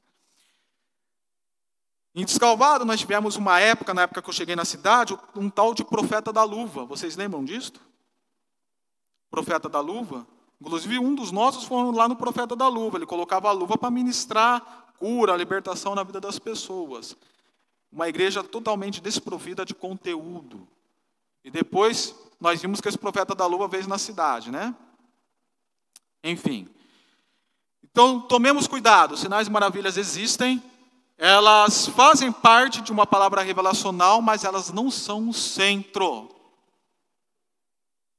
Em 2.14 2.24
Descalvado, 2.24 2.84
nós 2.84 3.00
tivemos 3.00 3.36
uma 3.36 3.58
época, 3.58 3.94
na 3.94 4.02
época 4.02 4.20
que 4.20 4.28
eu 4.28 4.34
cheguei 4.34 4.54
na 4.54 4.66
cidade, 4.66 5.18
um 5.34 5.48
tal 5.48 5.72
de 5.72 5.82
profeta 5.82 6.32
da 6.32 6.44
luva. 6.44 6.84
Vocês 6.84 7.16
lembram 7.16 7.42
disso? 7.42 7.72
Profeta 9.30 9.68
da 9.68 9.80
luva. 9.80 10.26
Inclusive, 10.60 10.98
um 10.98 11.14
dos 11.14 11.32
nossos 11.32 11.64
foi 11.64 11.90
lá 11.92 12.06
no 12.06 12.14
profeta 12.14 12.54
da 12.54 12.68
luva. 12.68 12.98
Ele 12.98 13.06
colocava 13.06 13.48
a 13.48 13.52
luva 13.52 13.78
para 13.78 13.90
ministrar 13.90 14.94
cura, 14.98 15.36
libertação 15.36 15.94
na 15.94 16.02
vida 16.04 16.20
das 16.20 16.38
pessoas. 16.38 17.16
Uma 17.90 18.08
igreja 18.08 18.44
totalmente 18.44 19.00
desprovida 19.00 19.64
de 19.64 19.74
conteúdo. 19.74 20.68
E 21.42 21.50
depois, 21.50 22.14
nós 22.42 22.60
vimos 22.60 22.80
que 22.80 22.88
esse 22.88 22.98
profeta 22.98 23.36
da 23.36 23.46
luva 23.46 23.68
veio 23.68 23.86
na 23.86 23.98
cidade, 23.98 24.50
né? 24.50 24.74
Enfim. 26.24 26.68
Então, 27.84 28.20
tomemos 28.20 28.66
cuidado. 28.66 29.16
Sinais 29.16 29.46
e 29.46 29.50
maravilhas 29.50 29.96
existem, 29.96 30.60
elas 31.16 31.86
fazem 31.86 32.32
parte 32.32 32.80
de 32.80 32.90
uma 32.90 33.06
palavra 33.06 33.42
revelacional, 33.42 34.20
mas 34.20 34.42
elas 34.42 34.72
não 34.72 34.90
são 34.90 35.28
o 35.28 35.32
centro. 35.32 36.34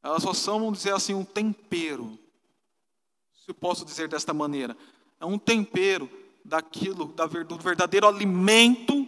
Elas 0.01 0.23
só 0.23 0.33
são, 0.33 0.57
vamos 0.57 0.77
dizer 0.77 0.93
assim, 0.93 1.13
um 1.13 1.25
tempero. 1.25 2.17
Se 3.45 3.51
posso 3.51 3.83
dizer 3.83 4.07
desta 4.07 4.33
maneira. 4.33 4.77
É 5.19 5.25
um 5.25 5.37
tempero 5.37 6.09
daquilo, 6.45 7.13
do 7.45 7.57
verdadeiro 7.57 8.07
alimento 8.07 9.05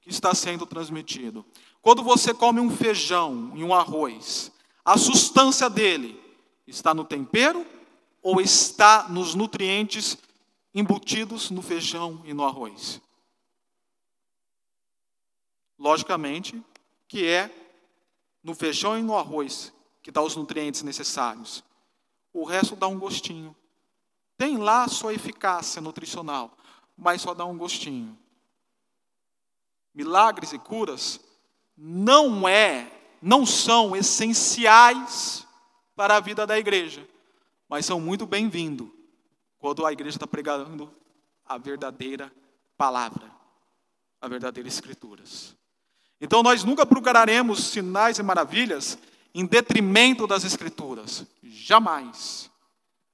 que 0.00 0.10
está 0.10 0.32
sendo 0.32 0.64
transmitido. 0.64 1.44
Quando 1.88 2.02
você 2.02 2.34
come 2.34 2.60
um 2.60 2.68
feijão 2.68 3.50
e 3.54 3.64
um 3.64 3.72
arroz, 3.72 4.52
a 4.84 4.98
substância 4.98 5.70
dele 5.70 6.22
está 6.66 6.92
no 6.92 7.02
tempero 7.02 7.66
ou 8.20 8.42
está 8.42 9.08
nos 9.08 9.34
nutrientes 9.34 10.18
embutidos 10.74 11.48
no 11.48 11.62
feijão 11.62 12.20
e 12.26 12.34
no 12.34 12.44
arroz? 12.44 13.00
Logicamente 15.78 16.62
que 17.08 17.24
é 17.24 17.50
no 18.44 18.54
feijão 18.54 18.98
e 18.98 19.02
no 19.02 19.16
arroz 19.16 19.72
que 20.02 20.10
dá 20.10 20.20
os 20.20 20.36
nutrientes 20.36 20.82
necessários. 20.82 21.64
O 22.34 22.44
resto 22.44 22.76
dá 22.76 22.86
um 22.86 22.98
gostinho. 22.98 23.56
Tem 24.36 24.58
lá 24.58 24.84
a 24.84 24.88
sua 24.88 25.14
eficácia 25.14 25.80
nutricional, 25.80 26.54
mas 26.94 27.22
só 27.22 27.32
dá 27.32 27.46
um 27.46 27.56
gostinho. 27.56 28.14
Milagres 29.94 30.52
e 30.52 30.58
curas 30.58 31.26
não 31.80 32.48
é, 32.48 32.90
não 33.22 33.46
são 33.46 33.94
essenciais 33.94 35.46
para 35.94 36.16
a 36.16 36.20
vida 36.20 36.44
da 36.44 36.58
igreja, 36.58 37.06
mas 37.68 37.86
são 37.86 38.00
muito 38.00 38.26
bem-vindos 38.26 38.88
quando 39.60 39.86
a 39.86 39.92
igreja 39.92 40.16
está 40.16 40.26
pregando 40.26 40.92
a 41.46 41.56
verdadeira 41.56 42.32
palavra, 42.76 43.30
a 44.20 44.26
verdadeira 44.26 44.68
escrituras. 44.68 45.56
Então 46.20 46.42
nós 46.42 46.64
nunca 46.64 46.84
procuraremos 46.84 47.62
sinais 47.64 48.18
e 48.18 48.22
maravilhas 48.24 48.98
em 49.32 49.46
detrimento 49.46 50.26
das 50.26 50.42
escrituras, 50.42 51.24
jamais. 51.44 52.50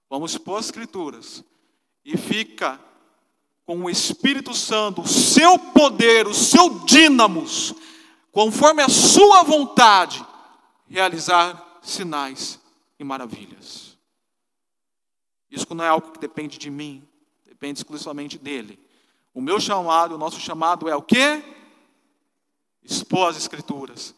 Vamos 0.08 0.38
pôr 0.38 0.56
as 0.56 0.66
escrituras 0.66 1.44
e 2.02 2.16
fica 2.16 2.80
com 3.66 3.84
o 3.84 3.90
Espírito 3.90 4.54
Santo, 4.54 5.02
o 5.02 5.08
seu 5.08 5.58
poder, 5.58 6.26
o 6.26 6.34
seu 6.34 6.80
dínamos, 6.80 7.74
conforme 8.34 8.82
a 8.82 8.88
sua 8.88 9.44
vontade, 9.44 10.26
realizar 10.88 11.78
sinais 11.80 12.58
e 12.98 13.04
maravilhas. 13.04 13.96
Isso 15.48 15.72
não 15.72 15.84
é 15.84 15.88
algo 15.88 16.10
que 16.10 16.18
depende 16.18 16.58
de 16.58 16.68
mim, 16.68 17.08
depende 17.46 17.78
exclusivamente 17.78 18.36
dele. 18.36 18.76
O 19.32 19.40
meu 19.40 19.60
chamado, 19.60 20.16
o 20.16 20.18
nosso 20.18 20.40
chamado 20.40 20.88
é 20.88 20.96
o 20.96 21.02
quê? 21.02 21.44
Expor 22.82 23.28
as 23.28 23.36
Escrituras, 23.36 24.12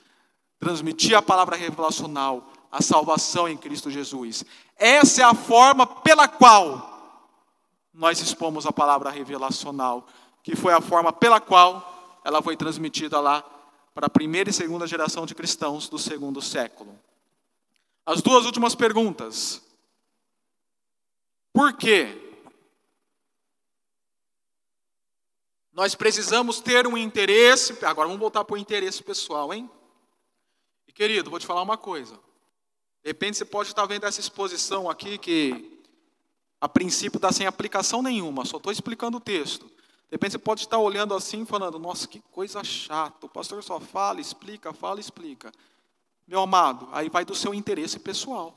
transmitir 0.59 1.15
a 1.15 1.21
palavra 1.21 1.55
revelacional, 1.55 2.51
a 2.73 2.81
salvação 2.81 3.47
em 3.47 3.57
Cristo 3.57 3.91
Jesus. 3.91 4.47
Essa 4.79 5.21
é 5.21 5.25
a 5.27 5.35
forma 5.35 5.87
pela 5.87 6.27
qual 6.27 7.21
nós 7.93 8.19
expomos 8.21 8.65
a 8.65 8.73
palavra 8.73 9.11
revelacional, 9.11 10.07
que 10.43 10.57
foi 10.57 10.73
a 10.73 10.81
forma 10.81 11.13
pela 11.13 11.39
qual 11.39 12.21
ela 12.25 12.41
foi 12.41 12.57
transmitida 12.57 13.21
lá 13.21 13.45
para 13.97 14.09
a 14.09 14.11
primeira 14.11 14.51
e 14.51 14.53
segunda 14.53 14.87
geração 14.87 15.25
de 15.25 15.35
cristãos 15.35 15.89
do 15.89 15.99
segundo 15.99 16.43
século. 16.43 17.01
As 18.05 18.21
duas 18.21 18.45
últimas 18.45 18.75
perguntas. 18.75 19.63
Por 21.51 21.73
quê? 21.73 22.15
Nós 25.73 25.95
precisamos 25.95 26.61
ter 26.61 26.87
um 26.87 26.95
interesse. 26.95 27.73
Agora 27.87 28.07
vamos 28.07 28.21
voltar 28.21 28.45
para 28.45 28.53
o 28.53 28.59
interesse 28.59 29.03
pessoal, 29.03 29.55
hein? 29.55 29.71
E 30.87 30.93
querido, 30.93 31.31
vou 31.31 31.41
te 31.41 31.47
falar 31.47 31.63
uma 31.63 31.79
coisa. 31.79 32.17
De 33.03 33.09
repente 33.09 33.39
você 33.39 33.47
pode 33.47 33.71
estar 33.71 33.87
vendo 33.87 34.05
essa 34.05 34.21
exposição 34.21 34.91
aqui 34.91 35.17
que 35.17 35.81
a 36.61 36.69
princípio 36.69 37.17
está 37.17 37.33
sem 37.33 37.47
aplicação 37.47 38.03
nenhuma, 38.03 38.45
só 38.45 38.59
estou 38.59 38.71
explicando 38.71 39.17
o 39.17 39.21
texto. 39.23 39.71
De 40.09 40.15
repente 40.15 40.33
você 40.33 40.39
pode 40.39 40.61
estar 40.61 40.79
olhando 40.79 41.15
assim 41.15 41.45
falando, 41.45 41.79
nossa, 41.79 42.07
que 42.07 42.21
coisa 42.31 42.63
chata, 42.63 43.27
o 43.27 43.29
pastor 43.29 43.63
só 43.63 43.81
fala, 43.81 44.21
explica, 44.21 44.73
fala, 44.73 45.01
explica. 45.01 45.51
Meu 46.27 46.41
amado, 46.41 46.89
aí 46.93 47.09
vai 47.09 47.25
do 47.25 47.35
seu 47.35 47.53
interesse 47.53 47.99
pessoal. 47.99 48.55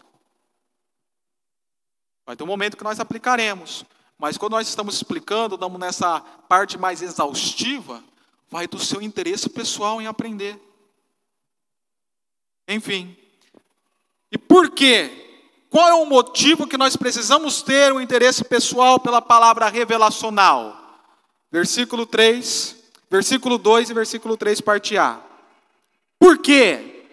Vai 2.25 2.35
ter 2.35 2.43
um 2.43 2.47
momento 2.47 2.77
que 2.77 2.83
nós 2.83 2.99
aplicaremos. 2.99 3.83
Mas 4.17 4.37
quando 4.37 4.51
nós 4.51 4.67
estamos 4.67 4.95
explicando, 4.95 5.57
damos 5.57 5.79
nessa 5.79 6.19
parte 6.47 6.77
mais 6.77 7.01
exaustiva, 7.01 8.03
vai 8.49 8.67
do 8.67 8.77
seu 8.77 9.01
interesse 9.01 9.49
pessoal 9.49 10.01
em 10.01 10.07
aprender. 10.07 10.59
Enfim. 12.67 13.17
E 14.31 14.37
por 14.37 14.69
quê? 14.69 15.41
Qual 15.69 15.87
é 15.87 15.93
o 15.93 16.05
motivo 16.05 16.67
que 16.67 16.77
nós 16.77 16.95
precisamos 16.95 17.61
ter 17.61 17.93
um 17.93 18.01
interesse 18.01 18.43
pessoal 18.43 18.99
pela 18.99 19.21
palavra 19.21 19.69
revelacional? 19.69 20.78
Versículo 21.51 22.05
3, 22.05 22.75
versículo 23.09 23.57
2 23.57 23.89
e 23.89 23.93
versículo 23.93 24.37
3, 24.37 24.61
parte 24.61 24.97
A. 24.97 25.19
Por 26.19 26.37
quê? 26.37 27.07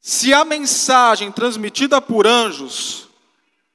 Se 0.00 0.32
a 0.32 0.44
mensagem 0.44 1.30
transmitida 1.30 2.00
por 2.00 2.26
anjos, 2.26 3.08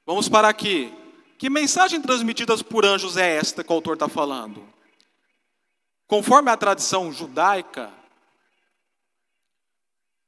vamos 0.06 0.28
para 0.28 0.48
aqui. 0.48 0.94
Que 1.38 1.50
mensagem 1.50 2.02
transmitida 2.02 2.58
por 2.64 2.86
anjos 2.86 3.16
é 3.16 3.38
esta 3.38 3.64
que 3.64 3.72
o 3.72 3.76
autor 3.76 3.94
está 3.94 4.10
falando? 4.10 4.68
Conforme 6.08 6.50
a 6.50 6.58
tradição 6.58 7.12
judaica, 7.14 7.94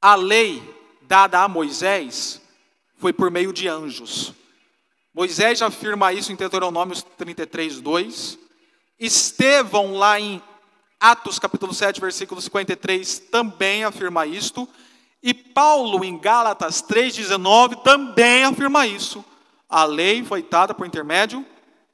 a 0.00 0.14
lei 0.14 0.62
dada 1.02 1.42
a 1.42 1.48
Moisés 1.48 2.40
foi 2.96 3.12
por 3.12 3.30
meio 3.30 3.52
de 3.52 3.66
anjos. 3.66 4.32
Moisés 5.12 5.60
afirma 5.60 6.12
isso 6.12 6.32
em 6.32 6.36
Deuteronômio 6.36 7.00
33, 7.18 7.80
2. 7.80 8.38
Estevão, 9.04 9.94
lá 9.94 10.20
em 10.20 10.40
Atos 11.00 11.36
capítulo 11.36 11.74
7, 11.74 12.00
versículo 12.00 12.40
53, 12.40 13.18
também 13.32 13.82
afirma 13.82 14.24
isto. 14.24 14.68
E 15.20 15.34
Paulo, 15.34 16.04
em 16.04 16.16
Gálatas 16.16 16.80
3,19, 16.80 17.82
também 17.82 18.44
afirma 18.44 18.86
isso. 18.86 19.24
A 19.68 19.84
lei 19.84 20.22
foi 20.22 20.40
dada 20.42 20.72
por 20.72 20.86
intermédio 20.86 21.44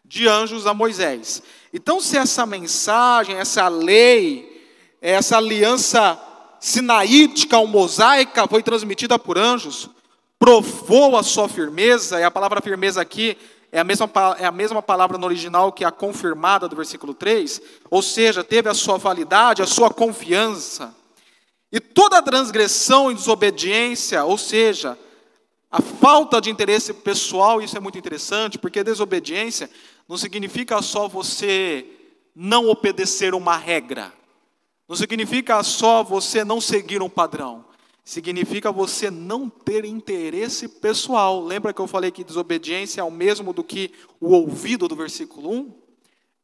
de 0.04 0.28
anjos 0.28 0.66
a 0.66 0.74
Moisés. 0.74 1.42
Então, 1.72 1.98
se 1.98 2.18
essa 2.18 2.44
mensagem, 2.44 3.36
essa 3.36 3.66
lei, 3.68 4.68
essa 5.00 5.38
aliança 5.38 6.20
sinaítica 6.60 7.56
ou 7.56 7.66
mosaica 7.66 8.46
foi 8.46 8.62
transmitida 8.62 9.18
por 9.18 9.38
anjos, 9.38 9.88
provou 10.38 11.16
a 11.16 11.22
sua 11.22 11.48
firmeza, 11.48 12.20
e 12.20 12.24
a 12.24 12.30
palavra 12.30 12.60
firmeza 12.60 13.00
aqui 13.00 13.34
é 13.70 13.78
a, 13.78 13.84
mesma, 13.84 14.10
é 14.38 14.46
a 14.46 14.52
mesma 14.52 14.82
palavra 14.82 15.18
no 15.18 15.26
original 15.26 15.72
que 15.72 15.84
a 15.84 15.90
confirmada 15.90 16.68
do 16.68 16.76
versículo 16.76 17.12
3, 17.12 17.60
ou 17.90 18.00
seja, 18.02 18.42
teve 18.42 18.68
a 18.68 18.74
sua 18.74 18.96
validade, 18.96 19.62
a 19.62 19.66
sua 19.66 19.90
confiança. 19.90 20.94
E 21.70 21.78
toda 21.78 22.22
transgressão 22.22 23.10
e 23.10 23.14
desobediência, 23.14 24.24
ou 24.24 24.38
seja, 24.38 24.98
a 25.70 25.82
falta 25.82 26.40
de 26.40 26.50
interesse 26.50 26.94
pessoal, 26.94 27.60
isso 27.60 27.76
é 27.76 27.80
muito 27.80 27.98
interessante, 27.98 28.58
porque 28.58 28.82
desobediência 28.82 29.68
não 30.08 30.16
significa 30.16 30.80
só 30.80 31.06
você 31.06 31.86
não 32.34 32.70
obedecer 32.70 33.34
uma 33.34 33.56
regra, 33.56 34.12
não 34.88 34.96
significa 34.96 35.62
só 35.62 36.02
você 36.02 36.42
não 36.42 36.60
seguir 36.60 37.02
um 37.02 37.10
padrão 37.10 37.67
significa 38.08 38.72
você 38.72 39.10
não 39.10 39.50
ter 39.50 39.84
interesse 39.84 40.66
pessoal. 40.66 41.44
Lembra 41.44 41.74
que 41.74 41.80
eu 41.80 41.86
falei 41.86 42.10
que 42.10 42.24
desobediência 42.24 43.02
é 43.02 43.04
o 43.04 43.10
mesmo 43.10 43.52
do 43.52 43.62
que 43.62 43.92
o 44.18 44.30
ouvido 44.30 44.88
do 44.88 44.96
versículo 44.96 45.52
1? 45.52 45.74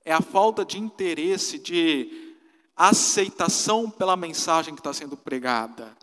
É 0.04 0.12
a 0.12 0.20
falta 0.20 0.62
de 0.62 0.78
interesse, 0.78 1.58
de 1.58 2.36
aceitação 2.76 3.88
pela 3.88 4.14
mensagem 4.14 4.74
que 4.74 4.80
está 4.80 4.92
sendo 4.92 5.16
pregada. 5.16 5.96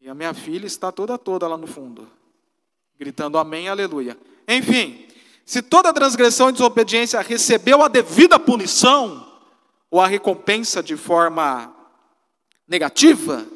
E 0.00 0.08
a 0.08 0.14
minha 0.14 0.32
filha 0.32 0.66
está 0.66 0.92
toda 0.92 1.18
toda 1.18 1.48
lá 1.48 1.58
no 1.58 1.66
fundo, 1.66 2.08
gritando 2.96 3.36
amém, 3.36 3.68
aleluia. 3.68 4.16
Enfim, 4.46 5.08
se 5.44 5.60
toda 5.60 5.92
transgressão 5.92 6.50
e 6.50 6.52
desobediência 6.52 7.20
recebeu 7.20 7.82
a 7.82 7.88
devida 7.88 8.38
punição, 8.38 9.28
ou 9.90 10.00
a 10.00 10.06
recompensa 10.06 10.80
de 10.80 10.96
forma 10.96 11.74
negativa, 12.66 13.46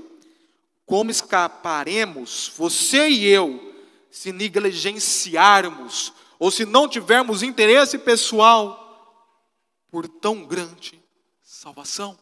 como 0.86 1.10
escaparemos, 1.10 2.52
você 2.56 3.08
e 3.08 3.26
eu, 3.26 3.74
se 4.10 4.32
negligenciarmos 4.32 6.12
ou 6.38 6.50
se 6.50 6.64
não 6.64 6.88
tivermos 6.88 7.42
interesse 7.42 7.98
pessoal 7.98 8.86
por 9.90 10.08
tão 10.08 10.44
grande 10.44 11.00
salvação? 11.42 12.18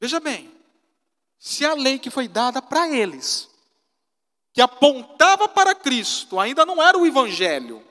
Veja 0.00 0.18
bem, 0.18 0.52
se 1.38 1.64
a 1.64 1.74
lei 1.74 1.98
que 1.98 2.10
foi 2.10 2.28
dada 2.28 2.60
para 2.60 2.88
eles, 2.88 3.48
que 4.52 4.60
apontava 4.60 5.48
para 5.48 5.74
Cristo, 5.74 6.38
ainda 6.38 6.66
não 6.66 6.82
era 6.82 6.98
o 6.98 7.06
Evangelho, 7.06 7.82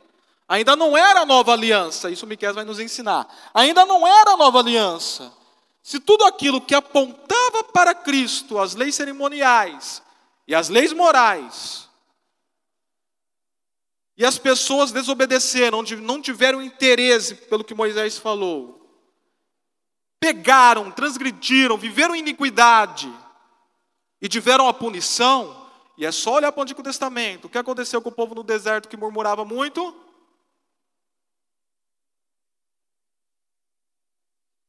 Ainda 0.51 0.75
não 0.75 0.97
era 0.97 1.21
a 1.21 1.25
nova 1.25 1.53
aliança, 1.53 2.11
isso 2.11 2.27
Miquel 2.27 2.53
vai 2.53 2.65
nos 2.65 2.77
ensinar. 2.77 3.25
Ainda 3.53 3.85
não 3.85 4.05
era 4.05 4.31
a 4.31 4.35
nova 4.35 4.59
aliança. 4.59 5.31
Se 5.81 5.97
tudo 5.97 6.25
aquilo 6.25 6.59
que 6.59 6.75
apontava 6.75 7.63
para 7.63 7.95
Cristo, 7.95 8.59
as 8.59 8.75
leis 8.75 8.95
cerimoniais 8.95 10.03
e 10.45 10.53
as 10.53 10.67
leis 10.67 10.91
morais, 10.91 11.87
e 14.17 14.25
as 14.25 14.37
pessoas 14.37 14.91
desobedeceram, 14.91 15.81
não 16.01 16.21
tiveram 16.21 16.61
interesse 16.61 17.33
pelo 17.33 17.63
que 17.63 17.73
Moisés 17.73 18.17
falou, 18.17 18.85
pegaram, 20.19 20.91
transgrediram, 20.91 21.77
viveram 21.77 22.13
iniquidade 22.13 23.09
e 24.21 24.27
tiveram 24.27 24.67
a 24.67 24.73
punição, 24.73 25.65
e 25.97 26.05
é 26.05 26.11
só 26.11 26.33
olhar 26.33 26.51
para 26.51 26.59
o 26.59 26.63
Antigo 26.63 26.83
Testamento. 26.83 27.45
O 27.45 27.49
que 27.49 27.57
aconteceu 27.57 28.01
com 28.01 28.09
o 28.09 28.13
povo 28.13 28.35
no 28.35 28.43
deserto 28.43 28.89
que 28.89 28.97
murmurava 28.97 29.45
muito? 29.45 30.10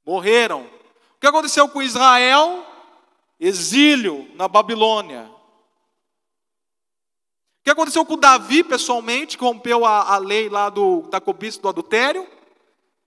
Morreram. 0.05 0.63
O 0.63 1.21
que 1.21 1.27
aconteceu 1.27 1.69
com 1.69 1.83
Israel? 1.83 2.67
Exílio 3.39 4.31
na 4.35 4.49
Babilônia. 4.49 5.31
O 7.61 7.65
que 7.65 7.71
aconteceu 7.71 8.05
com 8.05 8.19
Davi, 8.19 8.65
pessoalmente, 8.65 9.39
que 9.39 9.45
rompeu 9.45 9.85
a, 9.85 10.15
a 10.15 10.19
lei 10.19 10.49
lá 10.49 10.69
do, 10.69 11.03
da 11.03 11.21
cobiça 11.21 11.61
do 11.61 11.69
adultério? 11.69 12.27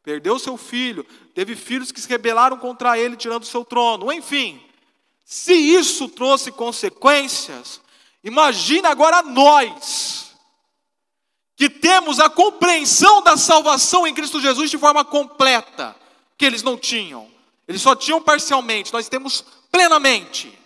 Perdeu 0.01 0.39
seu 0.39 0.55
filho. 0.55 1.03
Teve 1.33 1.55
filhos 1.55 1.91
que 1.91 1.99
se 1.99 2.07
rebelaram 2.07 2.57
contra 2.57 2.97
ele, 2.97 3.17
tirando 3.17 3.43
seu 3.43 3.65
trono. 3.65 4.13
Enfim, 4.13 4.63
se 5.25 5.53
isso 5.53 6.07
trouxe 6.07 6.51
consequências, 6.51 7.81
imagine 8.23 8.87
agora 8.87 9.23
nós, 9.23 10.33
que 11.55 11.69
temos 11.69 12.19
a 12.19 12.29
compreensão 12.29 13.23
da 13.23 13.35
salvação 13.35 14.05
em 14.05 14.13
Cristo 14.13 14.39
Jesus 14.39 14.69
de 14.69 14.77
forma 14.77 15.03
completa, 15.03 15.95
que 16.37 16.45
eles 16.45 16.63
não 16.63 16.77
tinham. 16.77 17.31
Eles 17.67 17.81
só 17.81 17.95
tinham 17.95 18.21
parcialmente, 18.21 18.93
nós 18.93 19.09
temos 19.09 19.41
plenamente. 19.71 20.57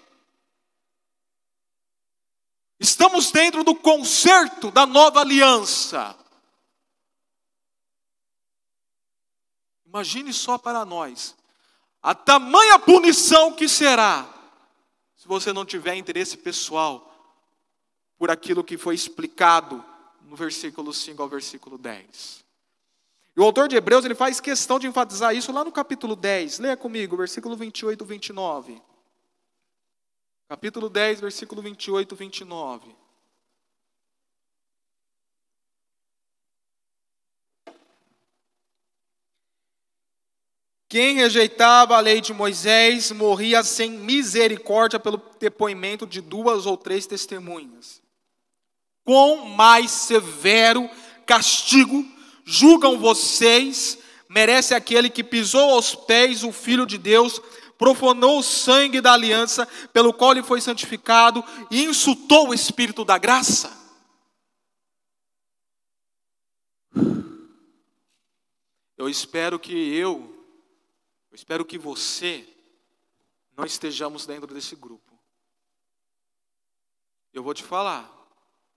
Estamos 2.80 3.32
dentro 3.32 3.64
do 3.64 3.76
concerto 3.76 4.72
da 4.72 4.86
nova 4.86 5.20
aliança. 5.22 6.16
Imagine 9.86 10.32
só 10.32 10.58
para 10.58 10.86
nós 10.86 11.36
a 12.02 12.16
tamanha 12.16 12.80
punição 12.80 13.52
que 13.52 13.68
será 13.68 14.28
se 15.18 15.28
você 15.28 15.52
não 15.52 15.66
tiver 15.66 15.96
interesse 15.96 16.38
pessoal 16.38 17.06
por 18.18 18.32
aquilo 18.32 18.64
que 18.64 18.78
foi 18.78 18.96
explicado 18.96 19.84
no 20.22 20.36
versículo 20.36 20.94
5 20.94 21.22
ao 21.22 21.28
versículo 21.28 21.78
10. 21.78 22.46
E 23.40 23.42
o 23.42 23.46
autor 23.46 23.70
de 23.70 23.78
Hebreus 23.78 24.04
ele 24.04 24.16
faz 24.16 24.42
questão 24.42 24.78
de 24.78 24.86
enfatizar 24.86 25.34
isso 25.34 25.54
lá 25.54 25.64
no 25.64 25.72
capítulo 25.72 26.14
10. 26.14 26.60
Leia 26.60 26.76
comigo, 26.76 27.16
versículo 27.16 27.56
28 27.56 28.04
e 28.04 28.06
29. 28.06 28.82
Capítulo 30.50 30.90
10, 30.90 31.22
versículo 31.22 31.62
28 31.62 32.14
e 32.14 32.18
29. 32.18 32.96
Quem 40.90 41.16
rejeitava 41.16 41.96
a 41.96 42.02
lei 42.02 42.20
de 42.20 42.34
Moisés 42.34 43.10
morria 43.14 43.64
sem 43.64 43.90
misericórdia 43.90 45.00
pelo 45.00 45.22
depoimento 45.40 46.06
de 46.06 46.20
duas 46.20 46.66
ou 46.66 46.76
três 46.76 47.08
testemunhas. 47.08 48.02
Quão 49.06 49.46
mais 49.46 49.92
severo 49.92 50.90
castigo 51.26 52.19
julgam 52.50 52.98
vocês 52.98 54.00
merece 54.28 54.74
aquele 54.74 55.08
que 55.08 55.24
pisou 55.24 55.70
aos 55.70 55.94
pés 55.94 56.44
o 56.44 56.52
Filho 56.52 56.86
de 56.86 56.98
Deus 56.98 57.40
profanou 57.78 58.40
o 58.40 58.44
sangue 58.44 59.00
da 59.00 59.14
aliança 59.14 59.68
pelo 59.94 60.12
qual 60.12 60.32
ele 60.32 60.44
foi 60.44 60.60
santificado 60.60 61.44
e 61.70 61.84
insultou 61.84 62.50
o 62.50 62.54
Espírito 62.54 63.06
da 63.06 63.18
graça? 63.18 63.78
Eu 68.98 69.08
espero 69.08 69.58
que 69.58 69.72
eu, 69.72 70.46
eu 71.32 71.36
espero 71.36 71.64
que 71.64 71.78
você, 71.78 72.46
não 73.56 73.64
estejamos 73.64 74.26
dentro 74.26 74.54
desse 74.54 74.76
grupo. 74.76 75.18
Eu 77.32 77.44
vou 77.44 77.54
te 77.54 77.64
falar, 77.64 78.12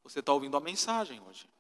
você 0.05 0.21
está 0.21 0.33
ouvindo 0.33 0.57
a 0.57 0.61
mensagem 0.61 1.21
hoje. 1.21 1.52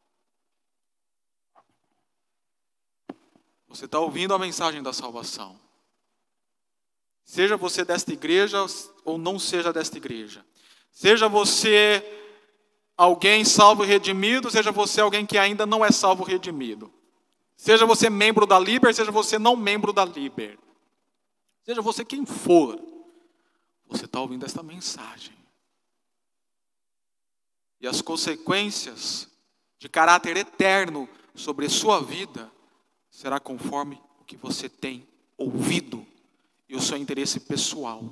Você 3.72 3.86
está 3.86 3.98
ouvindo 3.98 4.34
a 4.34 4.38
mensagem 4.38 4.82
da 4.82 4.92
salvação. 4.92 5.58
Seja 7.24 7.56
você 7.56 7.86
desta 7.86 8.12
igreja 8.12 8.58
ou 9.02 9.16
não 9.16 9.38
seja 9.38 9.72
desta 9.72 9.96
igreja. 9.96 10.44
Seja 10.90 11.26
você 11.26 12.04
alguém 12.98 13.46
salvo 13.46 13.82
e 13.82 13.86
redimido, 13.86 14.50
seja 14.50 14.70
você 14.70 15.00
alguém 15.00 15.24
que 15.24 15.38
ainda 15.38 15.64
não 15.64 15.82
é 15.82 15.90
salvo 15.90 16.28
e 16.28 16.32
redimido. 16.32 16.92
Seja 17.56 17.86
você 17.86 18.10
membro 18.10 18.44
da 18.44 18.58
Liber, 18.58 18.94
seja 18.94 19.10
você 19.10 19.38
não 19.38 19.56
membro 19.56 19.90
da 19.90 20.04
Liber. 20.04 20.58
Seja 21.64 21.80
você 21.80 22.04
quem 22.04 22.26
for, 22.26 22.78
você 23.88 24.04
está 24.04 24.20
ouvindo 24.20 24.44
esta 24.44 24.62
mensagem. 24.62 25.34
E 27.80 27.86
as 27.86 28.02
consequências 28.02 29.30
de 29.78 29.88
caráter 29.88 30.36
eterno 30.36 31.08
sobre 31.34 31.70
sua 31.70 32.02
vida 32.02 32.51
será 33.12 33.38
conforme 33.38 34.02
o 34.18 34.24
que 34.24 34.36
você 34.36 34.68
tem 34.68 35.06
ouvido 35.36 36.04
e 36.66 36.74
o 36.74 36.80
seu 36.80 36.96
interesse 36.96 37.38
pessoal 37.38 38.02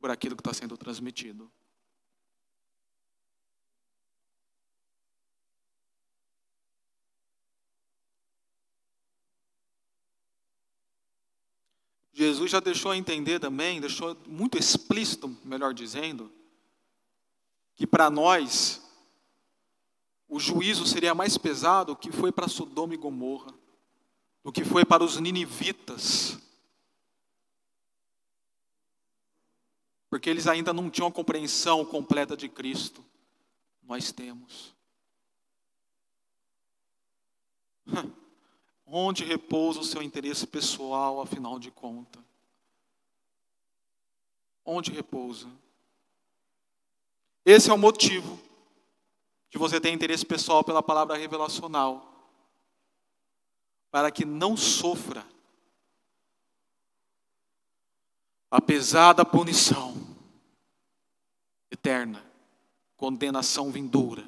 por 0.00 0.10
aquilo 0.10 0.34
que 0.34 0.40
está 0.40 0.54
sendo 0.54 0.76
transmitido. 0.76 1.50
Jesus 12.12 12.50
já 12.50 12.60
deixou 12.60 12.92
a 12.92 12.96
entender 12.96 13.40
também, 13.40 13.80
deixou 13.80 14.16
muito 14.26 14.56
explícito, 14.56 15.36
melhor 15.44 15.74
dizendo, 15.74 16.32
que 17.74 17.86
para 17.86 18.08
nós 18.08 18.83
o 20.34 20.40
juízo 20.40 20.84
seria 20.84 21.14
mais 21.14 21.38
pesado 21.38 21.94
que 21.94 22.10
foi 22.10 22.32
para 22.32 22.48
Sodoma 22.48 22.92
e 22.92 22.96
Gomorra, 22.96 23.54
do 24.42 24.50
que 24.50 24.64
foi 24.64 24.84
para 24.84 25.04
os 25.04 25.20
ninivitas, 25.20 26.36
porque 30.10 30.28
eles 30.28 30.48
ainda 30.48 30.72
não 30.72 30.90
tinham 30.90 31.06
a 31.06 31.12
compreensão 31.12 31.84
completa 31.84 32.36
de 32.36 32.48
Cristo. 32.48 33.04
Nós 33.80 34.10
temos. 34.10 34.74
Onde 38.84 39.22
repousa 39.22 39.78
o 39.78 39.84
seu 39.84 40.02
interesse 40.02 40.48
pessoal, 40.48 41.20
afinal 41.20 41.60
de 41.60 41.70
contas? 41.70 42.20
Onde 44.64 44.90
repousa? 44.90 45.48
Esse 47.44 47.70
é 47.70 47.72
o 47.72 47.78
motivo 47.78 48.43
de 49.54 49.58
você 49.58 49.80
ter 49.80 49.92
interesse 49.92 50.26
pessoal 50.26 50.64
pela 50.64 50.82
palavra 50.82 51.16
revelacional, 51.16 52.12
para 53.88 54.10
que 54.10 54.24
não 54.24 54.56
sofra 54.56 55.24
a 58.50 58.60
pesada 58.60 59.24
punição 59.24 59.94
eterna, 61.70 62.20
condenação 62.96 63.70
vindoura 63.70 64.26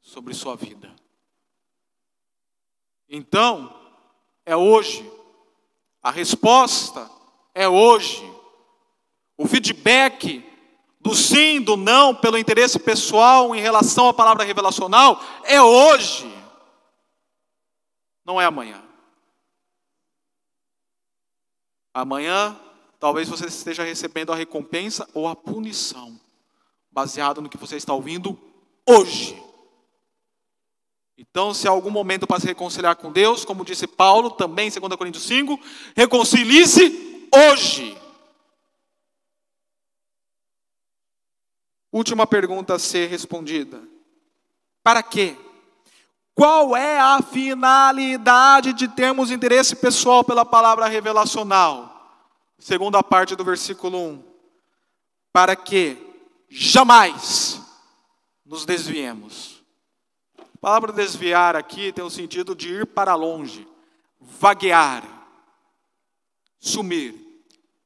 sobre 0.00 0.32
sua 0.34 0.54
vida. 0.54 0.94
Então, 3.08 3.76
é 4.46 4.54
hoje, 4.56 5.04
a 6.00 6.12
resposta 6.12 7.10
é 7.52 7.68
hoje. 7.68 8.22
O 9.36 9.48
feedback 9.48 10.47
do 11.08 11.14
sim, 11.14 11.58
do 11.62 11.74
não, 11.74 12.14
pelo 12.14 12.36
interesse 12.36 12.78
pessoal 12.78 13.56
em 13.56 13.60
relação 13.60 14.08
à 14.08 14.12
palavra 14.12 14.44
revelacional 14.44 15.18
é 15.42 15.60
hoje, 15.60 16.30
não 18.26 18.38
é 18.38 18.44
amanhã. 18.44 18.82
Amanhã 21.94 22.54
talvez 23.00 23.26
você 23.26 23.46
esteja 23.46 23.84
recebendo 23.84 24.34
a 24.34 24.36
recompensa 24.36 25.08
ou 25.14 25.26
a 25.26 25.34
punição, 25.34 26.20
baseado 26.90 27.40
no 27.40 27.48
que 27.48 27.56
você 27.56 27.76
está 27.76 27.94
ouvindo 27.94 28.38
hoje. 28.86 29.42
Então, 31.16 31.54
se 31.54 31.66
há 31.66 31.70
algum 31.70 31.90
momento 31.90 32.26
para 32.26 32.38
se 32.38 32.46
reconciliar 32.46 32.96
com 32.96 33.10
Deus, 33.10 33.46
como 33.46 33.64
disse 33.64 33.86
Paulo, 33.86 34.30
também 34.30 34.68
em 34.68 34.78
2 34.78 34.94
Coríntios 34.94 35.24
5, 35.24 35.58
reconcilie-se 35.96 37.28
hoje. 37.34 37.96
Última 41.92 42.26
pergunta 42.26 42.74
a 42.74 42.78
ser 42.78 43.08
respondida: 43.08 43.82
para 44.82 45.02
quê? 45.02 45.36
Qual 46.34 46.76
é 46.76 47.00
a 47.00 47.20
finalidade 47.20 48.72
de 48.72 48.86
termos 48.86 49.30
interesse 49.30 49.74
pessoal 49.74 50.22
pela 50.22 50.44
palavra 50.44 50.86
revelacional? 50.86 51.98
segunda 52.58 53.02
parte 53.02 53.36
do 53.36 53.44
versículo 53.44 53.98
1. 53.98 54.24
Para 55.32 55.54
que 55.54 55.96
jamais 56.48 57.60
nos 58.44 58.64
desviemos. 58.64 59.62
A 60.38 60.58
palavra 60.60 60.92
desviar 60.92 61.54
aqui 61.54 61.92
tem 61.92 62.04
o 62.04 62.10
sentido 62.10 62.54
de 62.54 62.68
ir 62.68 62.86
para 62.86 63.14
longe, 63.14 63.66
vaguear, 64.20 65.04
sumir, 66.58 67.14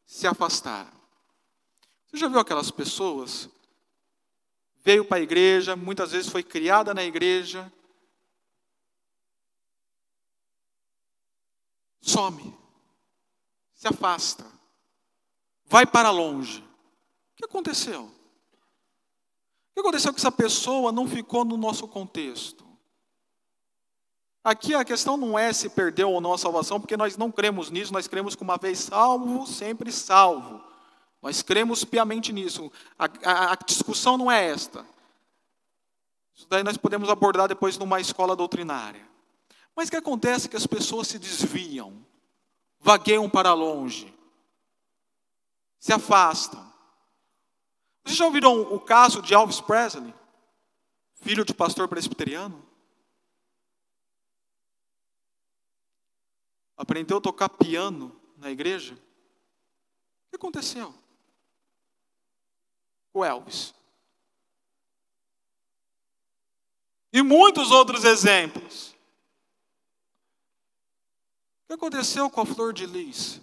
se 0.07 0.26
afastar. 0.26 0.90
Você 2.07 2.16
já 2.16 2.28
viu 2.28 2.38
aquelas 2.38 2.70
pessoas? 2.70 3.48
Veio 4.85 5.05
para 5.05 5.18
a 5.18 5.20
igreja, 5.20 5.76
muitas 5.76 6.12
vezes 6.12 6.30
foi 6.30 6.43
criada 6.43 6.93
na 6.93 7.05
igreja, 7.05 7.72
some 12.01 12.62
se 13.74 13.89
afasta, 13.89 14.47
vai 15.66 15.85
para 15.85 16.11
longe. 16.11 16.61
O 16.61 17.37
que 17.37 17.45
aconteceu? 17.45 18.05
O 18.05 19.74
que 19.74 19.80
aconteceu 19.80 20.12
que 20.12 20.20
essa 20.20 20.30
pessoa 20.30 20.93
não 20.93 21.09
ficou 21.09 21.45
no 21.45 21.57
nosso 21.57 21.89
contexto? 21.89 22.64
Aqui 24.45 24.74
a 24.74 24.85
questão 24.85 25.16
não 25.16 25.37
é 25.37 25.53
se 25.53 25.68
perdeu 25.68 26.11
ou 26.11 26.20
não 26.20 26.33
a 26.33 26.39
salvação, 26.39 26.80
porque 26.80 26.97
nós 26.97 27.16
não 27.16 27.33
cremos 27.33 27.70
nisso, 27.70 27.93
nós 27.93 28.07
cremos 28.07 28.37
que 28.37 28.43
uma 28.43 28.57
vez 28.57 28.78
salvo, 28.78 29.47
sempre 29.47 29.91
salvo. 29.91 30.62
Nós 31.23 31.41
cremos 31.41 31.85
piamente 31.85 32.33
nisso. 32.33 32.70
A, 32.99 33.05
a, 33.05 33.53
a 33.53 33.57
discussão 33.57 34.18
não 34.18 34.31
é 34.31 34.45
esta. 34.45 34.85
Isso 36.35 36.49
daí 36.49 36.64
nós 36.64 36.77
podemos 36.77 37.09
abordar 37.09 37.47
depois 37.47 37.79
numa 37.79 38.01
escola 38.01 38.35
doutrinária. 38.35 39.09
Mas 39.77 39.87
o 39.87 39.93
que 39.93 39.97
acontece 39.97 40.47
é 40.47 40.51
que 40.51 40.57
as 40.57 40.66
pessoas 40.66 41.07
se 41.07 41.18
desviam, 41.18 42.05
vagueiam 42.81 43.31
para 43.31 43.55
longe, 43.55 44.12
se 45.79 45.93
afastam. 45.93 46.70
Vocês 48.05 48.18
já 48.18 48.25
ouviram 48.25 48.61
o 48.61 48.81
caso 48.81 49.23
de 49.23 49.33
Elvis 49.33 49.61
Presley, 49.61 50.12
filho 51.14 51.45
de 51.45 51.55
pastor 51.55 51.87
presbiteriano? 51.87 52.66
Aprendeu 56.77 57.18
a 57.18 57.20
tocar 57.20 57.49
piano 57.49 58.14
na 58.37 58.51
igreja? 58.51 58.95
O 58.95 60.31
que 60.31 60.37
aconteceu? 60.37 61.01
O 63.13 63.25
Elvis. 63.25 63.75
E 67.13 67.23
muitos 67.23 67.71
outros 67.71 68.05
exemplos. 68.05 68.95
O 71.65 71.69
que 71.69 71.75
aconteceu 71.75 72.31
com 72.31 72.41
a 72.41 72.47
flor 72.47 72.73
de 72.73 72.87
lis? 72.87 73.41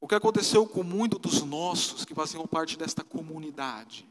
O 0.00 0.08
que 0.08 0.16
aconteceu 0.16 0.66
com 0.66 0.82
muitos 0.82 1.20
dos 1.20 1.42
nossos 1.42 2.04
que 2.04 2.12
faziam 2.12 2.44
parte 2.44 2.76
desta 2.76 3.04
comunidade? 3.04 4.04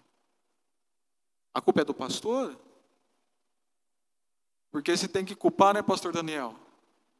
A 1.54 1.60
culpa 1.60 1.82
é 1.82 1.86
do 1.86 1.94
pastor? 1.94 2.58
Porque 4.72 4.96
se 4.96 5.10
tem 5.10 5.26
que 5.26 5.36
culpar, 5.36 5.74
né, 5.74 5.82
pastor 5.82 6.14
Daniel? 6.14 6.56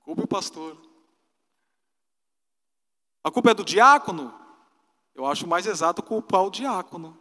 Culpe 0.06 0.24
o 0.24 0.28
pastor. 0.28 0.78
A 3.24 3.30
culpa 3.30 3.52
é 3.52 3.54
do 3.54 3.64
diácono? 3.64 4.34
Eu 5.14 5.26
acho 5.26 5.48
mais 5.48 5.66
exato 5.66 6.02
culpar 6.02 6.44
o 6.44 6.50
diácono. 6.50 7.18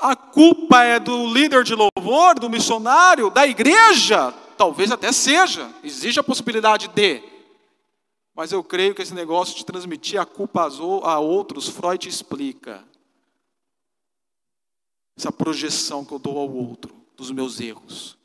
A 0.00 0.14
culpa 0.14 0.84
é 0.84 1.00
do 1.00 1.26
líder 1.26 1.64
de 1.64 1.74
louvor, 1.74 2.38
do 2.38 2.48
missionário, 2.48 3.30
da 3.30 3.46
igreja? 3.46 4.32
Talvez 4.56 4.92
até 4.92 5.10
seja. 5.10 5.72
Existe 5.82 6.20
a 6.20 6.24
possibilidade 6.24 6.88
de. 6.88 7.22
Mas 8.34 8.52
eu 8.52 8.62
creio 8.62 8.94
que 8.94 9.02
esse 9.02 9.14
negócio 9.14 9.56
de 9.56 9.64
transmitir 9.64 10.20
a 10.20 10.26
culpa 10.26 10.68
a 11.02 11.18
outros, 11.18 11.68
Freud 11.68 12.08
explica. 12.08 12.84
Essa 15.16 15.32
projeção 15.32 16.04
que 16.04 16.12
eu 16.12 16.18
dou 16.20 16.38
ao 16.38 16.48
outro, 16.48 16.94
dos 17.16 17.32
meus 17.32 17.58
erros. 17.58 18.17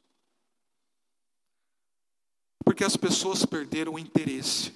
Porque 2.64 2.84
as 2.84 2.95
pessoas 2.95 3.45
perderam 3.45 3.93
o 3.93 3.99
interesse 3.99 4.74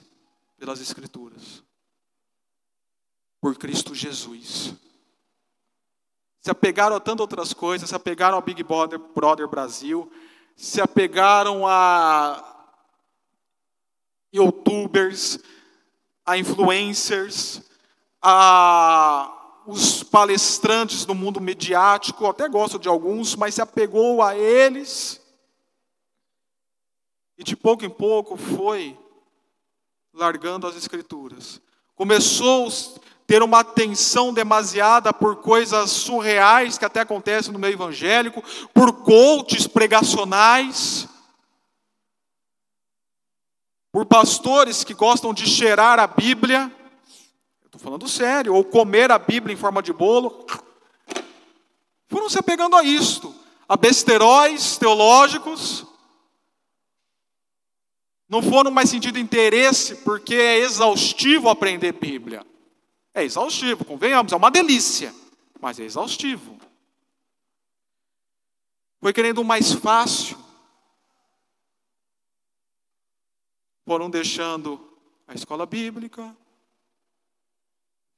pelas 0.58 0.82
Escrituras, 0.82 1.64
por 3.40 3.56
Cristo 3.58 3.96
Jesus. 3.96 4.74
Se 6.42 6.52
apegaram 6.52 6.96
a 6.96 7.00
tantas 7.00 7.22
outras 7.22 7.54
coisas, 7.54 7.90
se 7.90 7.96
apegaram 7.96 8.36
ao 8.36 8.42
Big 8.42 8.64
Brother, 8.64 9.00
Brother 9.00 9.48
Brasil, 9.48 10.12
se 10.56 10.82
apegaram 10.82 11.68
a 11.68 12.72
youtubers, 14.34 15.40
a 16.26 16.38
influencers, 16.38 17.62
a 18.22 19.34
os 19.68 20.02
palestrantes 20.02 21.04
do 21.04 21.14
mundo 21.14 21.42
mediático, 21.42 22.26
até 22.26 22.48
gosto 22.48 22.80
de 22.80 22.88
alguns, 22.88 23.36
mas 23.36 23.56
se 23.56 23.62
apegou 23.62 24.24
a 24.24 24.34
eles 24.34 25.22
e 27.38 27.44
de 27.44 27.56
pouco 27.56 27.86
em 27.86 27.90
pouco 27.90 28.36
foi 28.38 28.98
largando 30.14 30.66
as 30.66 30.76
escrituras. 30.76 31.62
Começou 31.96 32.68
a 32.68 32.72
ter 33.26 33.44
uma 33.44 33.60
atenção 33.60 34.34
demasiada 34.34 35.14
por 35.14 35.38
coisas 35.38 35.92
surreais 35.92 36.78
que 36.78 36.86
até 36.86 37.02
acontecem 37.02 37.52
no 37.52 37.60
meio 37.60 37.74
evangélico, 37.74 38.44
por 38.74 39.04
coaches 39.04 39.68
pregacionais 39.68 41.08
por 43.98 44.06
pastores 44.06 44.84
que 44.84 44.94
gostam 44.94 45.34
de 45.34 45.48
cheirar 45.48 46.00
a 46.00 46.06
Bíblia, 46.06 46.72
estou 47.66 47.82
falando 47.82 48.08
sério, 48.08 48.54
ou 48.54 48.64
comer 48.64 49.12
a 49.12 49.18
Bíblia 49.18 49.56
em 49.56 49.58
forma 49.58 49.82
de 49.82 49.92
bolo, 49.92 50.46
foram 52.08 52.30
se 52.30 52.38
apegando 52.38 52.76
a 52.76 52.84
isto, 52.84 53.34
a 53.68 53.76
besteróis 53.76 54.78
teológicos, 54.78 55.84
não 58.30 58.42
foram 58.42 58.70
mais 58.70 58.90
sentido 58.90 59.18
interesse, 59.18 59.96
porque 59.98 60.36
é 60.36 60.58
exaustivo 60.58 61.50
aprender 61.50 61.94
Bíblia. 61.94 62.46
É 63.14 63.24
exaustivo, 63.24 63.86
convenhamos, 63.86 64.32
é 64.32 64.36
uma 64.36 64.52
delícia, 64.52 65.14
mas 65.60 65.80
é 65.80 65.84
exaustivo. 65.84 66.60
Foi 69.00 69.14
querendo 69.14 69.40
o 69.40 69.46
mais 69.46 69.74
fácil, 69.74 70.38
foram 73.86 74.10
deixando 74.10 74.98
a 75.28 75.34
escola 75.34 75.66
bíblica, 75.66 76.36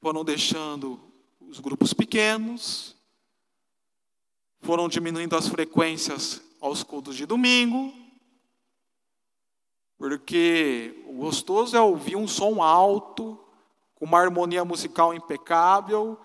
foram 0.02 0.24
deixando 0.24 1.00
os 1.40 1.60
grupos 1.60 1.94
pequenos, 1.94 2.96
foram 4.62 4.90
diminuindo 4.90 5.36
as 5.36 5.48
frequências 5.48 6.42
aos 6.60 6.84
cultos 6.84 7.16
de 7.16 7.26
domingo, 7.26 7.94
porque 10.00 11.04
o 11.08 11.14
gostoso 11.14 11.76
é 11.76 11.82
ouvir 11.82 12.16
um 12.16 12.26
som 12.26 12.64
alto, 12.64 13.38
com 13.96 14.06
uma 14.06 14.18
harmonia 14.18 14.64
musical 14.64 15.14
impecável, 15.14 16.18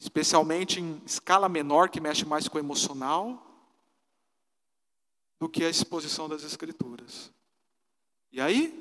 especialmente 0.00 0.80
em 0.80 1.00
escala 1.06 1.48
menor, 1.48 1.88
que 1.88 2.00
mexe 2.00 2.24
mais 2.24 2.48
com 2.48 2.56
o 2.56 2.60
emocional, 2.60 3.46
do 5.38 5.48
que 5.48 5.64
a 5.64 5.70
exposição 5.70 6.28
das 6.28 6.42
Escrituras. 6.42 7.32
E 8.32 8.40
aí, 8.40 8.76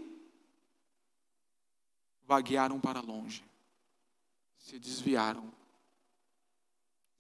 vaguearam 2.25 2.79
para 2.79 3.01
longe, 3.01 3.45
se 4.57 4.79
desviaram, 4.79 5.53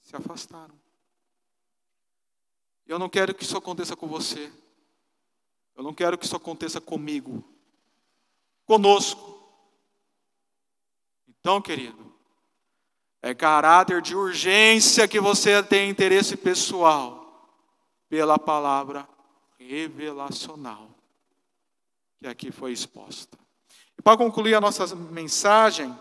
se 0.01 0.15
afastaram. 0.15 0.73
Eu 2.87 2.97
não 2.97 3.07
quero 3.07 3.35
que 3.35 3.43
isso 3.43 3.55
aconteça 3.55 3.95
com 3.95 4.07
você. 4.07 4.51
Eu 5.81 5.83
não 5.83 5.95
quero 5.95 6.15
que 6.15 6.25
isso 6.25 6.35
aconteça 6.35 6.79
comigo, 6.79 7.43
conosco. 8.67 9.41
Então, 11.27 11.59
querido, 11.59 12.13
é 13.19 13.33
caráter 13.33 13.99
de 13.99 14.15
urgência 14.15 15.07
que 15.07 15.19
você 15.19 15.63
tem 15.63 15.89
interesse 15.89 16.37
pessoal 16.37 17.57
pela 18.07 18.37
palavra 18.37 19.09
revelacional 19.57 20.87
que 22.19 22.27
aqui 22.27 22.51
foi 22.51 22.73
exposta. 22.73 23.35
E 23.97 24.03
para 24.03 24.15
concluir 24.15 24.53
a 24.53 24.61
nossa 24.61 24.95
mensagem, 24.95 25.99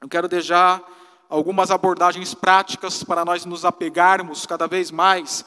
eu 0.00 0.08
quero 0.08 0.28
deixar 0.28 0.82
algumas 1.28 1.70
abordagens 1.70 2.32
práticas 2.32 3.04
para 3.04 3.22
nós 3.22 3.44
nos 3.44 3.66
apegarmos 3.66 4.46
cada 4.46 4.66
vez 4.66 4.90
mais, 4.90 5.44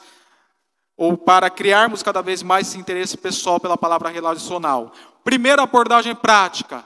ou 0.96 1.16
para 1.16 1.50
criarmos 1.50 2.02
cada 2.02 2.22
vez 2.22 2.42
mais 2.42 2.68
esse 2.68 2.78
interesse 2.78 3.16
pessoal 3.16 3.58
pela 3.58 3.76
palavra 3.76 4.08
relacional. 4.08 4.92
Primeira 5.22 5.62
abordagem 5.62 6.14
prática: 6.14 6.84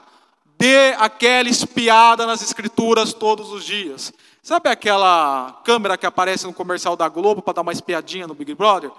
dê 0.57 0.93
aquela 0.97 1.49
espiada 1.49 2.25
nas 2.25 2.41
escrituras 2.41 3.13
todos 3.13 3.51
os 3.51 3.63
dias. 3.63 4.13
Sabe 4.41 4.69
aquela 4.69 5.61
câmera 5.63 5.97
que 5.97 6.05
aparece 6.05 6.45
no 6.45 6.53
comercial 6.53 6.95
da 6.95 7.07
Globo 7.07 7.41
para 7.41 7.53
dar 7.53 7.61
uma 7.61 7.73
espiadinha 7.73 8.25
no 8.25 8.33
Big 8.33 8.55
Brother? 8.55 8.89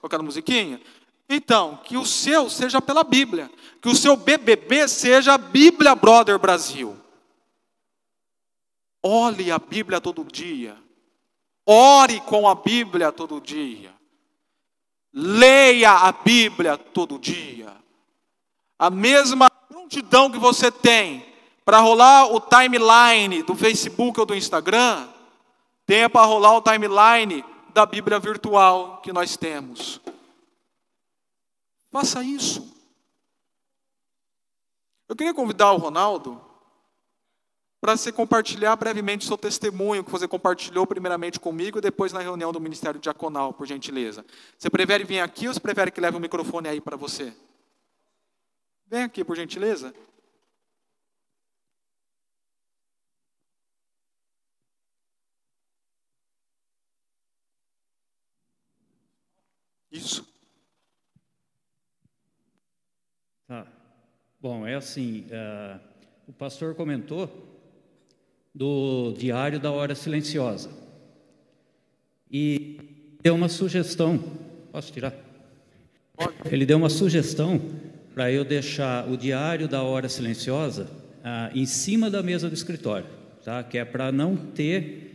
Com 0.00 0.06
aquela 0.06 0.22
musiquinha? 0.22 0.80
Então, 1.28 1.78
que 1.84 1.96
o 1.96 2.04
seu 2.04 2.50
seja 2.50 2.82
pela 2.82 3.04
Bíblia, 3.04 3.50
que 3.80 3.88
o 3.88 3.94
seu 3.94 4.16
BBB 4.16 4.88
seja 4.88 5.34
a 5.34 5.38
Bíblia 5.38 5.94
Brother 5.94 6.38
Brasil. 6.38 6.96
Olhe 9.02 9.50
a 9.50 9.58
Bíblia 9.58 10.00
todo 10.00 10.24
dia. 10.24 10.76
Ore 11.72 12.20
com 12.22 12.48
a 12.48 12.54
Bíblia 12.56 13.12
todo 13.12 13.40
dia. 13.40 13.94
Leia 15.12 15.92
a 15.92 16.10
Bíblia 16.10 16.76
todo 16.76 17.16
dia. 17.16 17.72
A 18.76 18.90
mesma 18.90 19.48
prontidão 19.68 20.32
que 20.32 20.38
você 20.38 20.72
tem 20.72 21.24
para 21.64 21.78
rolar 21.78 22.26
o 22.26 22.40
timeline 22.40 23.44
do 23.44 23.54
Facebook 23.54 24.18
ou 24.18 24.26
do 24.26 24.34
Instagram, 24.34 25.08
tenha 25.86 26.10
para 26.10 26.26
rolar 26.26 26.56
o 26.56 26.60
timeline 26.60 27.44
da 27.72 27.86
Bíblia 27.86 28.18
virtual 28.18 29.00
que 29.00 29.12
nós 29.12 29.36
temos. 29.36 30.00
Faça 31.92 32.24
isso. 32.24 32.74
Eu 35.08 35.14
queria 35.14 35.32
convidar 35.32 35.70
o 35.70 35.76
Ronaldo 35.76 36.49
para 37.80 37.96
você 37.96 38.12
compartilhar 38.12 38.76
brevemente 38.76 39.24
seu 39.24 39.38
testemunho 39.38 40.04
que 40.04 40.10
você 40.10 40.28
compartilhou 40.28 40.86
primeiramente 40.86 41.40
comigo 41.40 41.78
e 41.78 41.80
depois 41.80 42.12
na 42.12 42.20
reunião 42.20 42.52
do 42.52 42.60
Ministério 42.60 43.00
Diaconal, 43.00 43.54
por 43.54 43.66
gentileza. 43.66 44.24
Você 44.58 44.68
prefere 44.68 45.04
vir 45.04 45.20
aqui 45.20 45.48
ou 45.48 45.54
você 45.54 45.60
prefere 45.60 45.90
que 45.90 46.00
leve 46.00 46.16
o 46.16 46.20
microfone 46.20 46.68
aí 46.68 46.80
para 46.80 46.96
você? 46.96 47.34
Vem 48.86 49.04
aqui, 49.04 49.24
por 49.24 49.34
gentileza. 49.34 49.94
Isso. 59.90 60.28
Tá. 63.48 63.66
Bom, 64.38 64.66
é 64.66 64.74
assim, 64.74 65.26
uh, 65.26 65.80
o 66.28 66.32
pastor 66.32 66.74
comentou 66.74 67.49
do 68.54 69.14
Diário 69.16 69.60
da 69.60 69.70
Hora 69.70 69.94
Silenciosa. 69.94 70.70
E 72.30 72.78
deu 73.22 73.34
uma 73.34 73.48
sugestão. 73.48 74.18
Posso 74.72 74.92
tirar? 74.92 75.14
Ele 76.50 76.66
deu 76.66 76.76
uma 76.76 76.90
sugestão 76.90 77.60
para 78.14 78.30
eu 78.30 78.44
deixar 78.44 79.08
o 79.08 79.16
Diário 79.16 79.66
da 79.66 79.82
Hora 79.82 80.08
Silenciosa 80.08 80.88
ah, 81.24 81.50
em 81.54 81.66
cima 81.66 82.10
da 82.10 82.22
mesa 82.22 82.48
do 82.48 82.54
escritório, 82.54 83.06
tá? 83.44 83.62
que 83.62 83.78
é 83.78 83.84
para 83.84 84.12
não 84.12 84.36
ter 84.36 85.10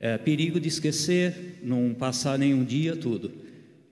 é, 0.00 0.16
perigo 0.16 0.60
de 0.60 0.68
esquecer, 0.68 1.58
não 1.62 1.94
passar 1.94 2.38
nenhum 2.38 2.64
dia, 2.64 2.96
tudo. 2.96 3.32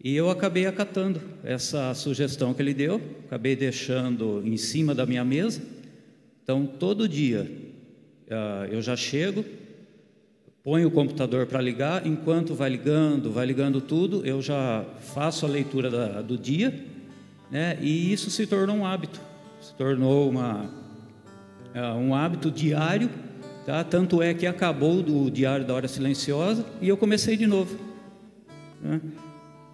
E 0.02 0.14
eu 0.14 0.30
acabei 0.30 0.66
acatando 0.66 1.20
essa 1.42 1.92
sugestão 1.94 2.54
que 2.54 2.62
ele 2.62 2.74
deu, 2.74 3.00
acabei 3.26 3.56
deixando 3.56 4.42
em 4.44 4.56
cima 4.56 4.94
da 4.94 5.04
minha 5.04 5.24
mesa. 5.24 5.60
Então, 6.42 6.64
todo 6.64 7.08
dia, 7.08 7.50
uh, 8.28 8.66
eu 8.70 8.80
já 8.82 8.96
chego, 8.96 9.44
ponho 10.62 10.88
o 10.88 10.90
computador 10.90 11.46
para 11.46 11.60
ligar, 11.60 12.06
enquanto 12.06 12.54
vai 12.54 12.68
ligando, 12.70 13.30
vai 13.30 13.46
ligando 13.46 13.80
tudo, 13.80 14.26
eu 14.26 14.42
já 14.42 14.84
faço 15.14 15.46
a 15.46 15.48
leitura 15.48 15.90
da, 15.90 16.22
do 16.22 16.36
dia, 16.36 16.74
né? 17.50 17.78
E 17.80 18.12
isso 18.12 18.30
se 18.30 18.46
tornou 18.46 18.76
um 18.76 18.84
hábito, 18.86 19.20
se 19.60 19.74
tornou 19.74 20.28
uma, 20.28 20.64
uh, 21.74 21.98
um 21.98 22.14
hábito 22.14 22.50
diário, 22.50 23.08
tá? 23.64 23.84
Tanto 23.84 24.20
é 24.20 24.34
que 24.34 24.46
acabou 24.46 25.02
do 25.02 25.30
diário 25.30 25.64
da 25.64 25.74
hora 25.74 25.88
silenciosa 25.88 26.64
e 26.80 26.88
eu 26.88 26.96
comecei 26.96 27.36
de 27.36 27.46
novo, 27.46 27.78
né? 28.82 29.00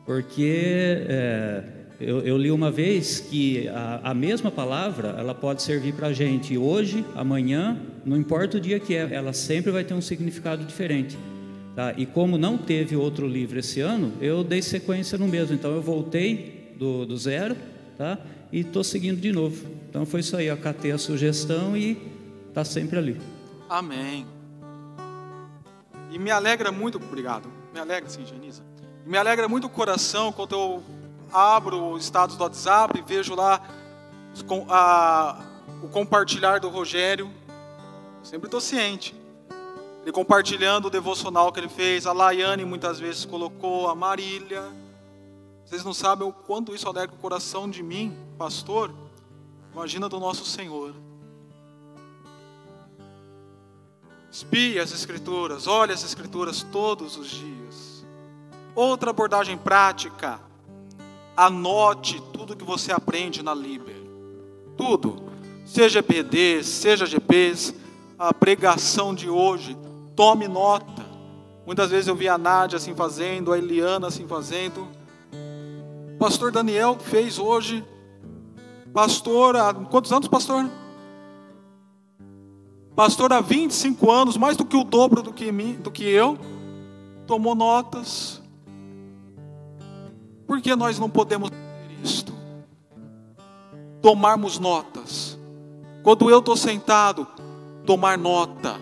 Porque 0.04 1.06
é, 1.08 1.64
eu, 2.02 2.20
eu, 2.20 2.36
li 2.36 2.50
uma 2.50 2.70
vez 2.70 3.20
que 3.20 3.68
a, 3.68 4.10
a 4.10 4.14
mesma 4.14 4.50
palavra 4.50 5.14
ela 5.18 5.34
pode 5.34 5.62
servir 5.62 5.94
para 5.94 6.08
a 6.08 6.12
gente 6.12 6.58
hoje, 6.58 7.04
amanhã, 7.14 7.80
não 8.04 8.16
importa 8.16 8.56
o 8.56 8.60
dia 8.60 8.80
que 8.80 8.94
é, 8.94 9.08
ela 9.12 9.32
sempre 9.32 9.70
vai 9.70 9.84
ter 9.84 9.94
um 9.94 10.00
significado 10.00 10.64
diferente. 10.64 11.16
Tá? 11.74 11.94
E 11.96 12.04
como 12.04 12.36
não 12.36 12.58
teve 12.58 12.96
outro 12.96 13.26
livro 13.26 13.58
esse 13.58 13.80
ano, 13.80 14.12
eu 14.20 14.44
dei 14.44 14.60
sequência 14.60 15.16
no 15.16 15.28
mesmo. 15.28 15.54
Então 15.54 15.70
eu 15.70 15.80
voltei 15.80 16.74
do, 16.76 17.06
do 17.06 17.16
zero 17.16 17.56
tá? 17.96 18.18
e 18.50 18.60
estou 18.60 18.82
seguindo 18.82 19.20
de 19.20 19.32
novo. 19.32 19.66
Então 19.88 20.04
foi 20.04 20.20
isso 20.20 20.36
aí, 20.36 20.46
eu 20.46 20.54
acatei 20.54 20.92
a 20.92 20.98
sugestão 20.98 21.76
e 21.76 21.96
está 22.48 22.64
sempre 22.64 22.98
ali. 22.98 23.20
Amém. 23.68 24.26
E 26.10 26.18
me 26.18 26.30
alegra 26.30 26.70
muito, 26.70 26.96
obrigado. 26.98 27.48
Me 27.72 27.80
alegra, 27.80 28.10
sim, 28.10 28.26
Genisa. 28.26 28.62
Me 29.06 29.16
alegra 29.16 29.48
muito 29.48 29.66
o 29.66 29.70
coração 29.70 30.30
quando 30.30 30.52
eu 30.52 30.82
abro 31.32 31.82
o 31.82 31.98
status 31.98 32.36
do 32.36 32.44
WhatsApp 32.44 32.98
e 32.98 33.02
vejo 33.02 33.34
lá 33.34 33.60
a, 34.68 35.40
o 35.82 35.88
compartilhar 35.88 36.60
do 36.60 36.68
Rogério. 36.68 37.30
Sempre 38.22 38.46
estou 38.46 38.60
ciente. 38.60 39.14
Ele 40.02 40.12
compartilhando 40.12 40.86
o 40.86 40.90
devocional 40.90 41.50
que 41.52 41.60
ele 41.60 41.68
fez. 41.68 42.06
A 42.06 42.12
Laiane 42.12 42.64
muitas 42.64 43.00
vezes 43.00 43.24
colocou, 43.24 43.88
a 43.88 43.94
Marília. 43.94 44.62
Vocês 45.64 45.84
não 45.84 45.94
sabem 45.94 46.28
o 46.28 46.32
quanto 46.32 46.74
isso 46.74 46.88
alegra 46.88 47.14
o 47.14 47.18
coração 47.18 47.70
de 47.70 47.82
mim, 47.82 48.16
pastor. 48.36 48.92
Imagina 49.72 50.08
do 50.08 50.20
nosso 50.20 50.44
Senhor. 50.44 50.94
Espie 54.30 54.78
as 54.78 54.92
Escrituras, 54.92 55.66
olhe 55.66 55.92
as 55.92 56.02
Escrituras 56.04 56.62
todos 56.62 57.16
os 57.16 57.28
dias. 57.28 58.04
Outra 58.74 59.10
abordagem 59.10 59.56
prática 59.56 60.40
Anote 61.46 62.22
tudo 62.32 62.54
que 62.54 62.64
você 62.64 62.92
aprende 62.92 63.42
na 63.42 63.52
Liber. 63.52 63.96
Tudo. 64.76 65.24
Seja 65.64 66.00
PD, 66.00 66.62
seja 66.62 67.04
GPs, 67.04 67.74
a 68.16 68.32
pregação 68.32 69.12
de 69.12 69.28
hoje. 69.28 69.76
Tome 70.14 70.46
nota. 70.46 71.04
Muitas 71.66 71.90
vezes 71.90 72.06
eu 72.06 72.14
vi 72.14 72.28
a 72.28 72.38
Nádia 72.38 72.76
assim 72.76 72.94
fazendo, 72.94 73.52
a 73.52 73.58
Eliana 73.58 74.06
assim 74.06 74.24
fazendo. 74.28 74.86
O 76.14 76.18
pastor 76.18 76.52
Daniel 76.52 76.96
fez 77.00 77.40
hoje. 77.40 77.84
Pastor, 78.92 79.56
há 79.56 79.74
quantos 79.74 80.12
anos, 80.12 80.28
pastor? 80.28 80.70
Pastor 82.94 83.32
há 83.32 83.40
25 83.40 84.10
anos, 84.12 84.36
mais 84.36 84.56
do 84.56 84.64
que 84.64 84.76
o 84.76 84.84
dobro 84.84 85.22
do 85.22 85.32
que, 85.32 85.50
mim, 85.50 85.74
do 85.74 85.90
que 85.90 86.04
eu. 86.04 86.38
Tomou 87.26 87.56
notas 87.56 88.41
por 90.52 90.60
que 90.60 90.76
nós 90.76 90.98
não 90.98 91.08
podemos 91.08 91.48
fazer 91.48 92.04
isto? 92.04 92.34
Tomarmos 94.02 94.58
notas. 94.58 95.38
Quando 96.02 96.28
eu 96.28 96.40
estou 96.40 96.58
sentado, 96.58 97.26
tomar 97.86 98.18
nota. 98.18 98.78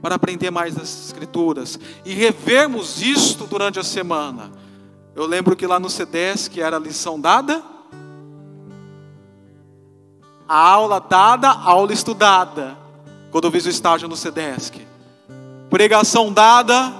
Para 0.00 0.14
aprender 0.14 0.52
mais 0.52 0.76
das 0.76 1.06
Escrituras. 1.06 1.76
E 2.04 2.14
revermos 2.14 3.02
isto 3.02 3.48
durante 3.48 3.80
a 3.80 3.82
semana. 3.82 4.52
Eu 5.12 5.26
lembro 5.26 5.56
que 5.56 5.66
lá 5.66 5.80
no 5.80 5.90
CDS, 5.90 6.46
que 6.46 6.60
era 6.60 6.76
a 6.76 6.80
lição 6.80 7.20
dada, 7.20 7.60
a 10.48 10.56
aula 10.56 11.00
dada, 11.00 11.48
a 11.48 11.64
aula 11.64 11.92
estudada. 11.92 12.78
Quando 13.32 13.48
eu 13.48 13.50
fiz 13.50 13.66
o 13.66 13.70
estágio 13.70 14.06
no 14.06 14.16
CDESC. 14.16 14.86
Pregação 15.68 16.32
dada, 16.32 16.92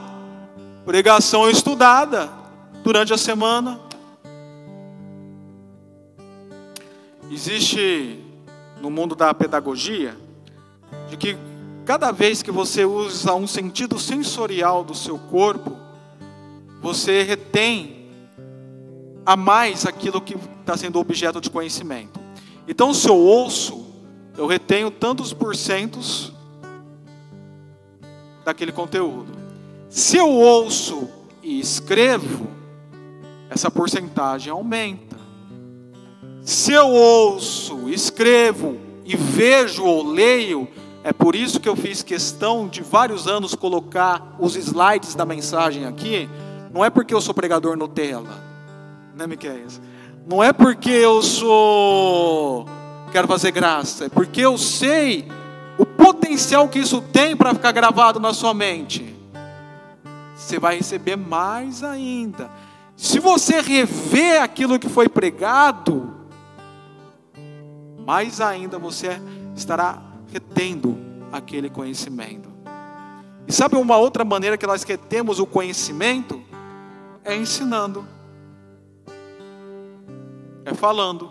pregação 0.85 1.49
estudada 1.49 2.38
durante 2.89 3.13
a 3.13 3.19
semana. 3.19 3.79
Existe 7.31 8.19
no 8.81 8.91
mundo 8.91 9.15
da 9.15 9.35
pedagogia 9.35 10.17
de 11.11 11.19
que 11.19 11.37
cada 11.85 12.11
vez 12.11 12.43
que 12.43 12.51
você 12.51 12.87
usa 12.87 13.35
um 13.35 13.47
sentido 13.47 13.99
sensorial 13.99 14.83
do 14.83 14.95
seu 14.95 15.19
corpo, 15.19 15.77
você 16.81 17.23
retém 17.25 18.09
a 19.27 19.37
mais 19.37 19.85
aquilo 19.85 20.19
que 20.19 20.35
está 20.63 20.75
sendo 20.75 20.99
objeto 20.99 21.43
de 21.43 21.51
conhecimento. 21.51 22.19
Então, 22.67 22.95
se 22.95 23.07
eu 23.07 23.17
ouço, 23.17 23.85
eu 24.35 24.47
retenho 24.47 24.91
tantos 24.91 25.35
porcentos 25.35 26.33
daquele 28.47 28.73
conteúdo. 28.73 29.31
Se 29.91 30.17
eu 30.17 30.31
ouço 30.31 31.07
e 31.43 31.61
escrevo, 31.61 32.57
essa 33.51 33.71
porcentagem 33.71 34.53
aumenta. 34.53 35.17
Se 36.43 36.73
eu 36.73 36.89
ouço, 36.89 37.89
escrevo 37.89 38.79
e 39.05 39.17
vejo 39.17 39.85
ou 39.85 40.07
leio, 40.07 40.69
é 41.05 41.13
por 41.13 41.35
isso 41.35 41.61
que 41.61 41.69
eu 41.69 41.77
fiz 41.77 42.03
questão 42.03 42.69
de 42.69 42.83
vários 42.83 43.27
anos 43.27 43.55
colocar 43.55 44.35
os 44.39 44.57
slides 44.57 45.15
da 45.15 45.25
mensagem 45.25 45.87
aqui. 45.87 46.29
Não 46.73 46.85
é 46.85 46.91
porque 46.91 47.15
eu 47.15 47.21
sou 47.21 47.35
pregador 47.35 47.77
Nutella, 47.77 48.43
né, 49.15 49.27
Miquel? 49.27 49.67
Não 50.27 50.43
é 50.43 50.53
porque 50.53 50.91
eu 50.91 51.23
sou 51.23 52.67
quero 53.11 53.27
fazer 53.27 53.51
graça, 53.51 54.05
é 54.05 54.09
porque 54.09 54.41
eu 54.41 54.59
sei 54.59 55.27
o 55.79 55.87
potencial 55.87 56.69
que 56.69 56.79
isso 56.79 57.01
tem 57.01 57.37
para 57.37 57.55
ficar 57.55 57.73
gravado 57.73 58.21
na 58.21 58.35
sua 58.35 58.53
mente. 58.53 59.15
Você 60.37 60.59
vai 60.59 60.77
receber 60.77 61.17
mais 61.17 61.83
ainda. 61.83 62.51
Se 62.99 63.21
você 63.21 63.61
rever 63.61 64.43
aquilo 64.43 64.77
que 64.77 64.89
foi 64.89 65.09
pregado, 65.09 66.17
mais 68.05 68.41
ainda 68.41 68.77
você 68.77 69.23
estará 69.55 70.03
retendo 70.33 70.99
aquele 71.31 71.71
conhecimento. 71.71 72.49
E 73.47 73.53
sabe 73.53 73.77
uma 73.77 73.97
outra 73.97 74.25
maneira 74.25 74.59
que 74.59 74.67
nós 74.67 74.83
retemos 74.83 75.39
o 75.39 75.47
conhecimento? 75.47 76.43
É 77.25 77.37
ensinando, 77.37 78.05
é 80.65 80.75
falando. 80.75 81.31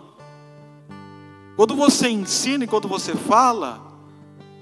Quando 1.54 1.76
você 1.76 2.08
ensina 2.08 2.64
e 2.64 2.66
quando 2.66 2.88
você 2.88 3.14
fala, 3.14 3.78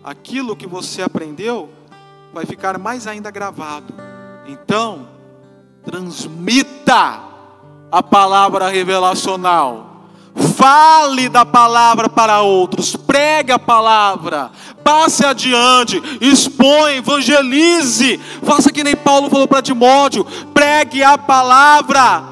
aquilo 0.02 0.57
que 0.57 0.66
você 0.66 1.02
aprendeu 1.02 1.70
vai 2.34 2.44
ficar 2.44 2.76
mais 2.80 3.07
ainda 3.07 3.30
gravado. 3.30 3.94
Então, 4.48 5.14
Transmita 5.87 7.20
a 7.93 8.03
palavra 8.03 8.68
revelacional. 8.68 9.87
Fale 10.57 11.28
da 11.28 11.47
palavra 11.47 12.09
para 12.11 12.43
outros, 12.43 12.95
pregue 12.95 13.53
a 13.53 13.59
palavra, 13.59 14.51
passe 14.84 15.24
adiante, 15.24 16.03
expõe, 16.20 16.97
evangelize, 16.97 18.18
faça 18.43 18.70
que 18.70 18.84
nem 18.84 18.95
Paulo 18.95 19.30
falou 19.30 19.49
para 19.49 19.62
Timóteo: 19.62 20.26
pregue 20.53 21.03
a 21.03 21.16
palavra, 21.16 22.22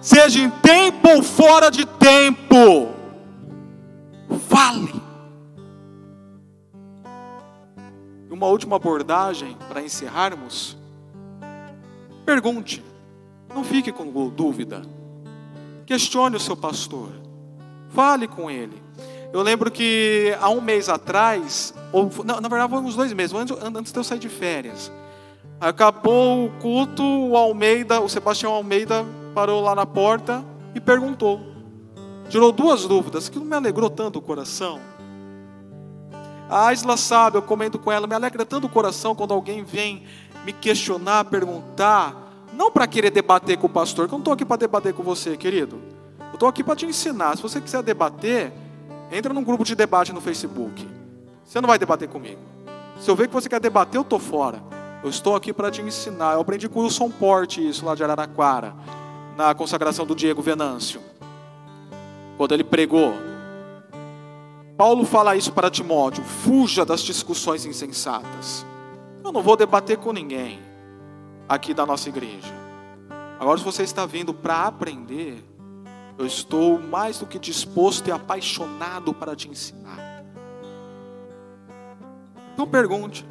seja 0.00 0.40
em 0.40 0.48
tempo 0.48 1.08
ou 1.16 1.22
fora 1.22 1.70
de 1.70 1.84
tempo, 1.84 2.88
fale. 4.48 5.02
Uma 8.30 8.46
última 8.46 8.76
abordagem 8.76 9.54
para 9.68 9.82
encerrarmos. 9.82 10.78
Pergunte, 12.24 12.82
não 13.54 13.64
fique 13.64 13.92
com 13.92 14.10
dúvida. 14.28 14.82
Questione 15.86 16.36
o 16.36 16.40
seu 16.40 16.56
pastor. 16.56 17.10
Fale 17.90 18.28
com 18.28 18.50
ele. 18.50 18.80
Eu 19.32 19.42
lembro 19.42 19.70
que 19.70 20.36
há 20.40 20.48
um 20.48 20.60
mês 20.60 20.88
atrás, 20.88 21.74
ou 21.92 22.10
não, 22.24 22.40
na 22.40 22.48
verdade 22.48 22.70
foi 22.70 22.80
uns 22.80 22.96
dois 22.96 23.12
meses, 23.12 23.34
antes, 23.34 23.56
antes 23.62 23.92
de 23.92 23.98
eu 23.98 24.04
sair 24.04 24.18
de 24.18 24.28
férias. 24.28 24.90
Acabou 25.60 26.46
o 26.46 26.50
culto, 26.60 27.02
o 27.02 27.36
Almeida, 27.36 28.00
o 28.00 28.08
Sebastião 28.08 28.52
Almeida 28.52 29.04
parou 29.34 29.60
lá 29.60 29.74
na 29.74 29.86
porta 29.86 30.44
e 30.74 30.80
perguntou. 30.80 31.40
Tirou 32.28 32.50
duas 32.50 32.86
dúvidas, 32.86 33.28
que 33.28 33.38
não 33.38 33.46
me 33.46 33.56
alegrou 33.56 33.90
tanto 33.90 34.18
o 34.18 34.22
coração. 34.22 34.80
A 36.48 36.72
Isla 36.72 36.96
sabe, 36.96 37.38
eu 37.38 37.42
comento 37.42 37.78
com 37.78 37.92
ela, 37.92 38.06
me 38.06 38.14
alegra 38.14 38.44
tanto 38.44 38.66
o 38.66 38.70
coração 38.70 39.14
quando 39.14 39.32
alguém 39.32 39.62
vem 39.62 40.04
me 40.44 40.52
questionar, 40.52 41.24
perguntar, 41.26 42.19
não 42.60 42.70
para 42.70 42.86
querer 42.86 43.10
debater 43.10 43.56
com 43.56 43.66
o 43.66 43.70
pastor, 43.70 44.06
que 44.06 44.12
eu 44.12 44.18
não 44.18 44.20
estou 44.20 44.34
aqui 44.34 44.44
para 44.44 44.58
debater 44.58 44.92
com 44.92 45.02
você, 45.02 45.34
querido. 45.34 45.80
Eu 46.18 46.34
estou 46.34 46.46
aqui 46.46 46.62
para 46.62 46.76
te 46.76 46.84
ensinar. 46.84 47.34
Se 47.34 47.42
você 47.42 47.58
quiser 47.58 47.82
debater, 47.82 48.52
entra 49.10 49.32
num 49.32 49.42
grupo 49.42 49.64
de 49.64 49.74
debate 49.74 50.12
no 50.12 50.20
Facebook. 50.20 50.86
Você 51.42 51.58
não 51.58 51.66
vai 51.66 51.78
debater 51.78 52.06
comigo. 52.06 52.38
Se 53.00 53.10
eu 53.10 53.16
ver 53.16 53.28
que 53.28 53.32
você 53.32 53.48
quer 53.48 53.60
debater, 53.60 53.96
eu 53.96 54.02
estou 54.02 54.18
fora. 54.18 54.62
Eu 55.02 55.08
estou 55.08 55.34
aqui 55.34 55.54
para 55.54 55.70
te 55.70 55.80
ensinar. 55.80 56.34
Eu 56.34 56.42
aprendi 56.42 56.68
com 56.68 56.80
o 56.80 56.82
Wilson 56.82 57.08
Porte 57.08 57.66
isso 57.66 57.86
lá 57.86 57.94
de 57.94 58.04
Araraquara, 58.04 58.74
na 59.38 59.54
consagração 59.54 60.04
do 60.04 60.14
Diego 60.14 60.42
Venâncio. 60.42 61.00
Quando 62.36 62.52
ele 62.52 62.62
pregou. 62.62 63.14
Paulo 64.76 65.06
fala 65.06 65.34
isso 65.34 65.50
para 65.50 65.70
Timóteo: 65.70 66.22
fuja 66.22 66.84
das 66.84 67.00
discussões 67.00 67.64
insensatas. 67.64 68.66
Eu 69.24 69.32
não 69.32 69.42
vou 69.42 69.56
debater 69.56 69.96
com 69.96 70.12
ninguém 70.12 70.69
aqui 71.50 71.74
da 71.74 71.84
nossa 71.84 72.08
igreja. 72.08 72.54
Agora, 73.40 73.58
se 73.58 73.64
você 73.64 73.82
está 73.82 74.06
vindo 74.06 74.32
para 74.32 74.66
aprender, 74.66 75.44
eu 76.16 76.24
estou 76.24 76.78
mais 76.78 77.18
do 77.18 77.26
que 77.26 77.40
disposto 77.40 78.06
e 78.06 78.12
apaixonado 78.12 79.12
para 79.12 79.34
te 79.34 79.48
ensinar. 79.48 80.22
Então 82.54 82.68
pergunte 82.68 83.26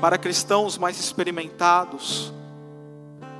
para 0.00 0.16
cristãos 0.16 0.78
mais 0.78 1.00
experimentados, 1.00 2.32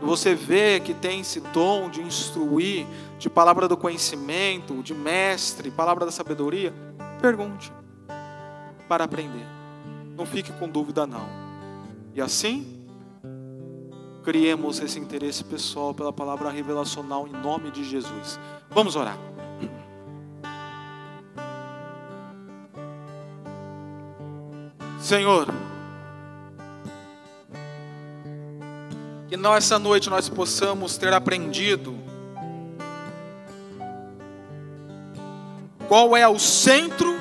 você 0.03 0.35
vê 0.35 0.81
que 0.81 0.93
tem 0.93 1.21
esse 1.21 1.39
dom 1.39 1.89
de 1.89 2.03
instruir, 2.03 2.85
de 3.17 3.31
palavra 3.31 3.69
do 3.69 3.77
conhecimento, 3.77 4.83
de 4.83 4.93
mestre, 4.93 5.71
palavra 5.71 6.05
da 6.05 6.11
sabedoria, 6.11 6.75
pergunte 7.21 7.73
para 8.89 9.05
aprender. 9.05 9.47
Não 10.17 10.27
fique 10.27 10.53
com 10.55 10.69
dúvida 10.69 11.07
não. 11.07 11.29
E 12.13 12.21
assim, 12.21 12.80
criemos 14.25 14.81
esse 14.81 14.99
interesse 14.99 15.43
pessoal 15.43 15.95
pela 15.95 16.13
palavra 16.13 16.51
revelacional 16.51 17.27
em 17.27 17.33
nome 17.33 17.71
de 17.71 17.85
Jesus. 17.85 18.39
Vamos 18.71 18.97
orar. 18.97 19.19
Senhor, 25.01 25.49
que 29.29 29.37
nós 29.37 29.65
essa 29.65 29.79
noite 29.79 30.11
nós 30.11 30.29
possamos 30.29 30.97
ter 30.97 31.13
aprendido 31.13 31.99
qual 35.89 36.17
é 36.17 36.29
o 36.29 36.39
centro, 36.39 37.19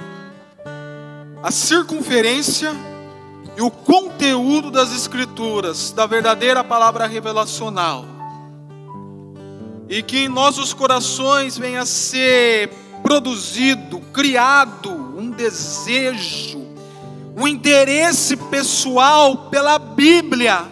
a 1.41 1.50
circunferência 1.50 2.72
e 3.60 3.62
o 3.62 3.70
conteúdo 3.70 4.72
das 4.72 4.93
Escrituras, 4.93 5.91
da 5.91 6.05
verdadeira 6.05 6.64
palavra 6.64 7.05
revelacional. 7.05 8.05
E 9.89 10.01
que 10.01 10.20
em 10.20 10.30
nossos 10.30 10.72
corações 10.74 11.57
venha 11.57 11.82
a 11.82 11.86
ser 11.86 12.70
produzido, 13.03 13.99
criado 14.14 14.89
um 14.89 15.30
desejo, 15.32 16.57
um 17.36 17.45
interesse 17.45 18.38
pessoal 18.38 19.49
pela 19.49 19.78
Bíblia 19.78 20.66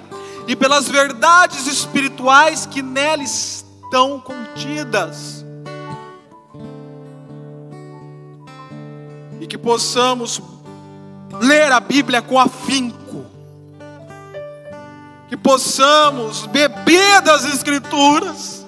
e 0.47 0.55
pelas 0.55 0.87
verdades 0.87 1.67
espirituais 1.67 2.65
que 2.65 2.81
nela 2.81 3.21
estão 3.21 4.17
contidas. 4.17 5.45
E 9.41 9.45
que 9.45 9.57
possamos 9.57 10.41
ler 11.41 11.71
a 11.71 11.79
Bíblia 11.79 12.21
com 12.21 12.39
afinco, 12.39 13.25
que 15.29 15.35
possamos 15.35 16.45
beber 16.47 17.21
das 17.21 17.45
Escrituras, 17.45 18.65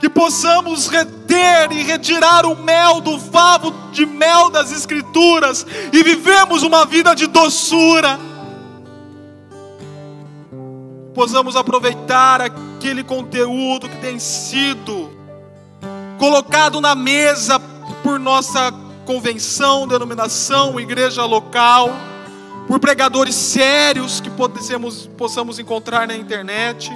que 0.00 0.08
possamos 0.08 0.88
reter 0.88 1.72
e 1.72 1.82
retirar 1.82 2.44
o 2.44 2.56
mel 2.56 3.00
do 3.00 3.18
favo 3.18 3.72
de 3.92 4.04
mel 4.04 4.50
das 4.50 4.72
Escrituras 4.72 5.64
e 5.92 6.02
vivemos 6.02 6.62
uma 6.62 6.84
vida 6.84 7.14
de 7.14 7.26
doçura. 7.26 8.18
Possamos 11.14 11.54
aproveitar 11.54 12.40
aquele 12.40 13.04
conteúdo 13.04 13.88
que 13.88 13.96
tem 13.98 14.18
sido 14.18 15.10
colocado 16.18 16.80
na 16.80 16.94
mesa 16.94 17.60
por 18.02 18.18
nossa 18.18 18.72
convenção, 19.04 19.86
denominação, 19.86 20.80
igreja 20.80 21.24
local, 21.24 21.90
por 22.66 22.80
pregadores 22.80 23.34
sérios 23.34 24.20
que 24.20 24.30
possamos, 24.30 25.06
possamos 25.18 25.58
encontrar 25.58 26.08
na 26.08 26.16
internet. 26.16 26.90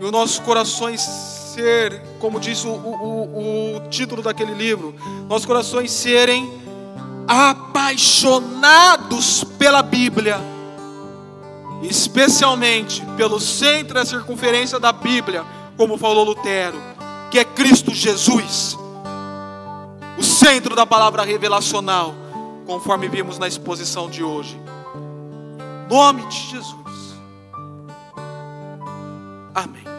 E 0.00 0.04
os 0.04 0.10
nossos 0.10 0.38
corações 0.38 1.00
ser, 1.00 2.00
como 2.18 2.40
diz 2.40 2.64
o, 2.64 2.70
o, 2.70 3.76
o 3.76 3.80
título 3.90 4.22
daquele 4.22 4.54
livro, 4.54 4.94
nossos 5.28 5.44
corações 5.44 5.90
serem 5.90 6.50
apaixonados 7.26 9.44
pela 9.58 9.82
Bíblia, 9.82 10.40
especialmente 11.82 13.04
pelo 13.16 13.40
centro 13.40 13.98
e 13.98 14.06
circunferência 14.06 14.78
da 14.78 14.92
Bíblia, 14.92 15.44
como 15.76 15.98
falou 15.98 16.24
Lutero, 16.24 16.80
que 17.30 17.38
é 17.38 17.44
Cristo 17.44 17.94
Jesus 17.94 18.78
centro 20.40 20.74
da 20.74 20.86
palavra 20.86 21.22
revelacional, 21.22 22.14
conforme 22.66 23.08
vimos 23.08 23.38
na 23.38 23.46
exposição 23.46 24.08
de 24.08 24.24
hoje. 24.24 24.58
Nome 25.90 26.24
de 26.28 26.36
Jesus. 26.48 27.14
Amém. 29.54 29.89